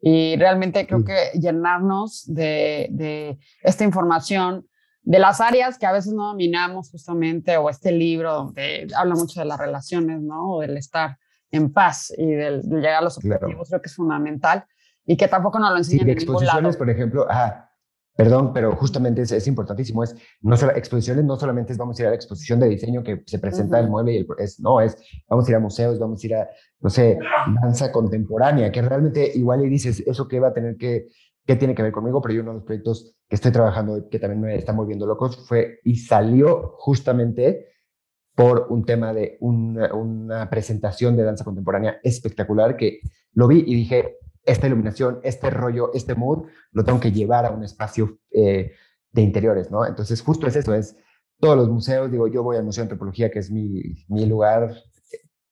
Y 0.01 0.37
realmente 0.37 0.87
creo 0.87 1.03
que 1.03 1.31
llenarnos 1.37 2.23
de, 2.25 2.87
de, 2.91 3.37
esta 3.61 3.83
información 3.83 4.65
de 5.01 5.19
las 5.19 5.41
áreas 5.41 5.77
que 5.77 5.85
a 5.85 5.91
veces 5.91 6.13
no 6.13 6.27
dominamos 6.27 6.89
justamente, 6.91 7.57
o 7.57 7.69
este 7.69 7.91
libro 7.91 8.33
donde 8.33 8.87
habla 8.95 9.15
mucho 9.15 9.39
de 9.39 9.45
las 9.45 9.59
relaciones, 9.59 10.21
¿no? 10.21 10.53
O 10.53 10.61
del 10.61 10.77
estar 10.77 11.17
en 11.51 11.73
paz 11.73 12.13
y 12.17 12.27
del, 12.27 12.61
llegar 12.61 12.95
a 12.95 13.01
los 13.01 13.17
objetivos, 13.17 13.69
creo 13.69 13.81
que 13.81 13.87
es 13.87 13.95
fundamental 13.95 14.65
y 15.05 15.17
que 15.17 15.27
tampoco 15.27 15.59
nos 15.59 15.71
lo 15.71 15.77
enseñan 15.77 16.05
sí, 16.05 16.11
en 16.11 16.17
ningún 16.19 16.45
lado. 16.45 16.77
por 16.77 16.89
ejemplo, 16.89 17.25
ah, 17.29 17.68
Perdón, 18.19 18.51
pero 18.51 18.75
justamente 18.75 19.21
es, 19.21 19.47
importantísimo. 19.47 20.03
Es 20.03 20.13
no 20.41 20.57
solo 20.57 20.73
exposiciones, 20.73 21.23
no 21.23 21.37
solamente 21.37 21.71
es 21.71 21.77
vamos 21.77 21.97
a 21.97 22.01
ir 22.01 22.07
a 22.07 22.09
la 22.09 22.17
exposición 22.17 22.59
de 22.59 22.67
diseño 22.67 23.01
que 23.01 23.23
se 23.25 23.39
presenta 23.39 23.79
el 23.79 23.87
mueble 23.87 24.11
y 24.11 24.17
el, 24.17 24.27
es, 24.39 24.59
no 24.59 24.81
es 24.81 24.97
vamos 25.29 25.47
a 25.47 25.51
ir 25.51 25.55
a 25.55 25.59
museos, 25.61 25.97
vamos 25.97 26.21
a 26.21 26.27
ir 26.27 26.35
a 26.35 26.49
no 26.81 26.89
sé 26.89 27.17
danza 27.61 27.93
contemporánea, 27.93 28.73
que 28.73 28.81
realmente 28.81 29.31
igual 29.35 29.63
y 29.63 29.69
dices 29.69 30.03
eso 30.05 30.27
que 30.27 30.41
va 30.41 30.49
a 30.49 30.53
tener 30.53 30.75
que 30.75 31.07
qué 31.45 31.55
tiene 31.55 31.73
que 31.73 31.81
ver 31.81 31.93
conmigo, 31.93 32.21
pero 32.21 32.33
yo 32.33 32.41
uno 32.41 32.51
de 32.51 32.55
los 32.55 32.65
proyectos 32.65 33.15
que 33.29 33.35
estoy 33.35 33.53
trabajando 33.53 34.09
que 34.09 34.19
también 34.19 34.41
me 34.41 34.55
está 34.57 34.73
volviendo 34.73 35.05
locos 35.05 35.47
fue 35.47 35.79
y 35.85 35.95
salió 35.95 36.73
justamente 36.77 37.67
por 38.35 38.67
un 38.69 38.83
tema 38.83 39.13
de 39.13 39.37
una, 39.39 39.93
una 39.93 40.49
presentación 40.49 41.15
de 41.15 41.23
danza 41.23 41.45
contemporánea 41.45 42.01
espectacular 42.03 42.75
que 42.75 42.99
lo 43.31 43.47
vi 43.47 43.63
y 43.65 43.75
dije 43.75 44.17
esta 44.49 44.67
iluminación, 44.67 45.19
este 45.23 45.49
rollo, 45.49 45.91
este 45.93 46.15
mood, 46.15 46.47
lo 46.71 46.83
tengo 46.83 46.99
que 46.99 47.11
llevar 47.11 47.45
a 47.45 47.51
un 47.51 47.63
espacio 47.63 48.19
eh, 48.31 48.73
de 49.11 49.21
interiores, 49.21 49.71
¿no? 49.71 49.85
Entonces, 49.85 50.21
justo 50.21 50.47
es 50.47 50.55
eso, 50.55 50.73
es 50.73 50.95
todos 51.39 51.55
los 51.55 51.69
museos, 51.69 52.11
digo, 52.11 52.27
yo 52.27 52.43
voy 52.43 52.57
al 52.57 52.63
Museo 52.63 52.83
de 52.83 52.85
Antropología, 52.85 53.31
que 53.31 53.39
es 53.39 53.49
mi, 53.49 53.81
mi 54.07 54.25
lugar, 54.25 54.75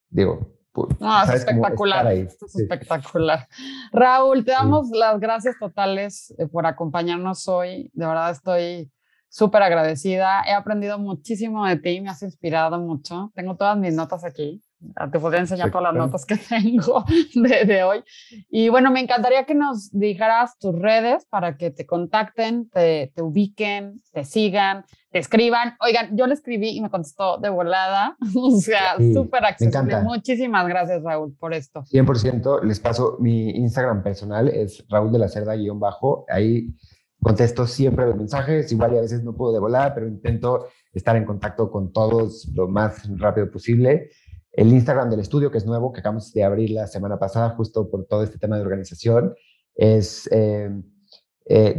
digo, 0.10 0.58
no, 1.00 1.24
es 1.24 1.30
espectacular. 1.30 2.12
Es 2.12 2.38
espectacular. 2.56 3.48
Raúl, 3.92 4.46
te 4.46 4.52
damos 4.52 4.90
las 4.92 5.20
gracias 5.20 5.56
totales 5.60 6.34
eh, 6.38 6.48
por 6.48 6.66
acompañarnos 6.66 7.48
hoy. 7.48 7.90
De 7.94 8.06
verdad 8.06 8.32
estoy 8.32 8.92
súper 9.28 9.64
agradecida. 9.64 10.44
He 10.46 10.54
aprendido 10.54 11.00
muchísimo 11.00 11.66
de 11.66 11.78
ti, 11.78 12.02
me 12.02 12.10
has 12.10 12.22
inspirado 12.22 12.80
mucho. 12.80 13.32
Tengo 13.34 13.56
todas 13.56 13.78
mis 13.78 13.94
notas 13.94 14.24
aquí. 14.24 14.62
Ah, 14.96 15.10
te 15.10 15.20
podría 15.20 15.42
enseñar 15.42 15.72
todas 15.72 15.92
las 15.92 15.96
notas 15.96 16.26
que 16.26 16.38
tengo 16.50 17.04
de, 17.34 17.84
hoy. 17.84 18.04
Y 18.50 18.70
bueno, 18.70 18.92
me 18.92 19.00
encantaría 19.00 19.46
que 19.46 19.56
nos 19.56 19.92
dijeras 19.92 20.58
tus 20.60 20.78
redes 20.78 21.26
para 21.26 21.58
que 21.58 21.72
te 21.72 21.86
contacten, 21.86 22.70
te, 22.70 23.12
te 23.16 23.22
ubiquen, 23.24 24.02
te 24.12 24.24
sigan, 24.24 24.86
te 25.12 25.20
escriban. 25.20 25.76
Oigan, 25.82 26.16
yo 26.16 26.28
le 26.28 26.36
escribí 26.36 26.70
y 26.78 26.82
me 26.82 26.92
contestó 26.92 27.38
de 27.40 27.50
volada. 27.50 28.18
o 28.36 28.52
sea, 28.58 28.98
súper 29.14 29.46
accesible. 29.46 30.02
Muchísimas 30.02 30.68
gracias, 30.68 31.02
Raúl, 31.04 31.36
por 31.40 31.54
esto. 31.54 31.82
100%. 31.82 32.62
Les 32.64 32.80
paso 32.80 33.18
mi 33.20 33.50
Instagram 33.50 34.04
personal, 34.04 34.48
es 34.48 34.86
Raúl 34.90 35.12
de 35.12 35.20
la 35.20 35.28
Cerda 35.28 35.56
guion 35.56 35.80
bajo. 35.80 36.26
Ahí 36.30 36.76
contesto 37.22 37.66
siempre 37.66 38.06
los 38.06 38.16
mensajes. 38.16 38.72
Igual 38.72 38.94
y 38.94 38.98
a 38.98 39.02
veces 39.02 39.24
no 39.24 39.36
puedo 39.36 39.54
de 39.54 39.60
volada, 39.60 39.96
pero 39.96 40.08
intento 40.08 40.68
estar 40.94 41.16
en 41.16 41.26
contacto 41.26 41.72
con 41.72 41.92
todos 41.92 42.48
lo 42.54 42.68
más 42.68 43.10
rápido 43.18 43.50
posible. 43.50 44.10
El 44.58 44.74
Instagram 44.74 45.10
del 45.12 45.20
estudio, 45.20 45.52
que 45.52 45.60
es 45.60 45.68
nuevo, 45.68 45.94
que 45.94 46.00
acabamos 46.00 46.34
de 46.34 46.44
abrir 46.44 46.72
la 46.72 46.88
semana 46.88 47.20
pasada, 47.20 47.52
justo 47.52 47.92
por 47.92 48.08
todo 48.08 48.24
este 48.24 48.40
tema 48.40 48.56
de 48.56 48.64
organización, 48.64 49.36
es 49.76 50.28
eh, 50.32 50.72
eh, 51.46 51.76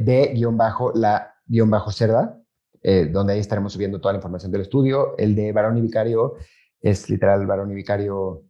de-la-cerda, 1.48 2.40
eh, 2.80 3.06
donde 3.06 3.32
ahí 3.32 3.40
estaremos 3.40 3.72
subiendo 3.72 4.00
toda 4.00 4.12
la 4.12 4.18
información 4.18 4.52
del 4.52 4.60
estudio. 4.60 5.18
El 5.18 5.34
de 5.34 5.50
Barón 5.50 5.76
y 5.76 5.80
Vicario 5.80 6.36
es 6.80 7.10
literal 7.10 7.44
Barón 7.48 7.72
y 7.72 7.74
Vicario, 7.74 8.44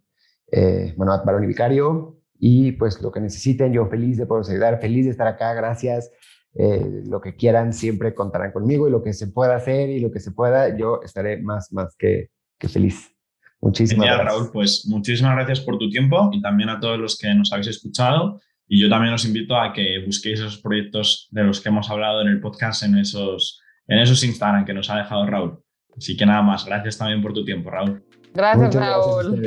bueno, 0.97 1.22
Barón 1.24 1.45
y 1.45 1.47
Vicario. 1.47 2.18
Y 2.39 2.72
pues 2.72 3.01
lo 3.01 3.11
que 3.11 3.20
necesiten, 3.20 3.72
yo 3.72 3.87
feliz 3.87 4.18
de 4.18 4.26
poderos 4.26 4.51
ayudar, 4.51 4.79
feliz 4.79 5.07
de 5.07 5.12
estar 5.12 5.26
acá, 5.26 5.55
gracias. 5.55 6.11
lo 6.53 7.22
que 7.22 7.35
quieran 7.35 7.72
siempre 7.72 8.14
contarán 8.14 8.53
conmigo 8.53 8.89
y 8.89 8.91
lo 8.91 9.03
que 9.03 9.14
se 9.14 9.29
pueda 9.29 9.57
hacer 9.57 9.89
y 9.89 10.01
lo 10.01 10.11
que 10.11 10.20
se 10.20 10.33
pueda, 10.33 10.76
yo 10.76 11.01
estaré 11.03 11.41
más, 11.41 11.72
más 11.72 11.97
que, 11.97 12.29
que 12.59 12.68
feliz. 12.68 13.18
Muchísimas 13.61 14.07
gracias. 14.07 14.27
Raúl, 14.27 14.51
pues 14.53 14.87
muchísimas 14.87 15.35
gracias 15.35 15.61
por 15.61 15.79
tu 15.79 15.91
tiempo 15.91 16.31
y 16.33 16.41
también 16.41 16.69
a 16.69 16.79
todos 16.79 16.99
los 16.99 17.19
que 17.19 17.35
nos 17.35 17.53
habéis 17.53 17.69
escuchado. 17.69 18.41
Y 18.69 18.81
yo 18.81 18.89
también 18.89 19.15
os 19.15 19.25
invito 19.25 19.57
a 19.57 19.73
que 19.73 20.03
busquéis 20.05 20.41
esos 20.41 20.59
proyectos 20.59 21.29
de 21.31 21.43
los 21.43 21.61
que 21.61 21.71
hemos 21.71 21.91
hablado 21.91 22.21
en 22.21 22.29
el 22.29 22.41
podcast 22.41 22.83
en 22.83 22.99
esos, 22.99 23.61
en 23.87 23.99
esos 23.99 24.23
Instagram 24.23 24.65
que 24.65 24.75
nos 24.75 24.91
ha 24.91 24.99
dejado 24.99 25.27
Raúl. 25.27 25.59
Así 25.97 26.17
que 26.17 26.27
nada 26.27 26.43
más, 26.43 26.65
gracias 26.65 26.99
también 26.99 27.23
por 27.23 27.33
tu 27.33 27.45
tiempo, 27.45 27.71
Raúl. 27.71 28.05
Gracias, 28.35 28.75
Raúl. 28.75 29.43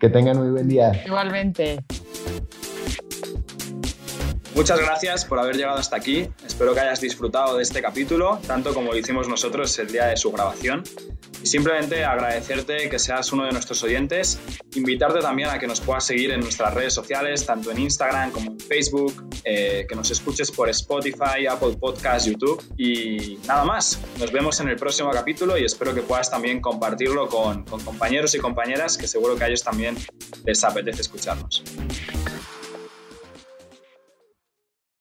que 0.00 0.08
tengan 0.08 0.38
muy 0.38 0.50
buen 0.50 0.68
día. 0.68 0.92
Igualmente. 1.06 1.84
Muchas 4.54 4.78
gracias 4.78 5.24
por 5.24 5.40
haber 5.40 5.56
llegado 5.56 5.78
hasta 5.78 5.96
aquí. 5.96 6.28
Espero 6.46 6.74
que 6.74 6.80
hayas 6.80 7.00
disfrutado 7.00 7.56
de 7.56 7.62
este 7.64 7.82
capítulo, 7.82 8.38
tanto 8.46 8.72
como 8.72 8.92
lo 8.92 8.98
hicimos 8.98 9.28
nosotros 9.28 9.76
el 9.80 9.88
día 9.88 10.06
de 10.06 10.16
su 10.16 10.30
grabación. 10.30 10.84
Y 11.42 11.46
simplemente 11.46 12.04
agradecerte 12.04 12.88
que 12.88 12.98
seas 13.00 13.32
uno 13.32 13.46
de 13.46 13.52
nuestros 13.52 13.82
oyentes, 13.82 14.38
invitarte 14.76 15.18
también 15.18 15.50
a 15.50 15.58
que 15.58 15.66
nos 15.66 15.80
puedas 15.80 16.06
seguir 16.06 16.30
en 16.30 16.40
nuestras 16.40 16.72
redes 16.72 16.94
sociales, 16.94 17.44
tanto 17.44 17.72
en 17.72 17.80
Instagram 17.80 18.30
como 18.30 18.52
en 18.52 18.60
Facebook, 18.60 19.28
eh, 19.42 19.86
que 19.88 19.94
nos 19.96 20.10
escuches 20.12 20.52
por 20.52 20.70
Spotify, 20.70 21.46
Apple 21.50 21.76
Podcasts, 21.78 22.26
YouTube 22.26 22.62
y 22.78 23.38
nada 23.48 23.64
más. 23.64 23.98
Nos 24.20 24.30
vemos 24.30 24.60
en 24.60 24.68
el 24.68 24.76
próximo 24.76 25.10
capítulo 25.10 25.58
y 25.58 25.64
espero 25.64 25.92
que 25.94 26.02
puedas 26.02 26.30
también 26.30 26.60
compartirlo 26.60 27.28
con, 27.28 27.64
con 27.64 27.80
compañeros 27.82 28.34
y 28.36 28.38
compañeras 28.38 28.96
que 28.96 29.08
seguro 29.08 29.36
que 29.36 29.44
a 29.44 29.48
ellos 29.48 29.64
también 29.64 29.96
les 30.44 30.62
apetece 30.62 31.02
escucharnos. 31.02 31.64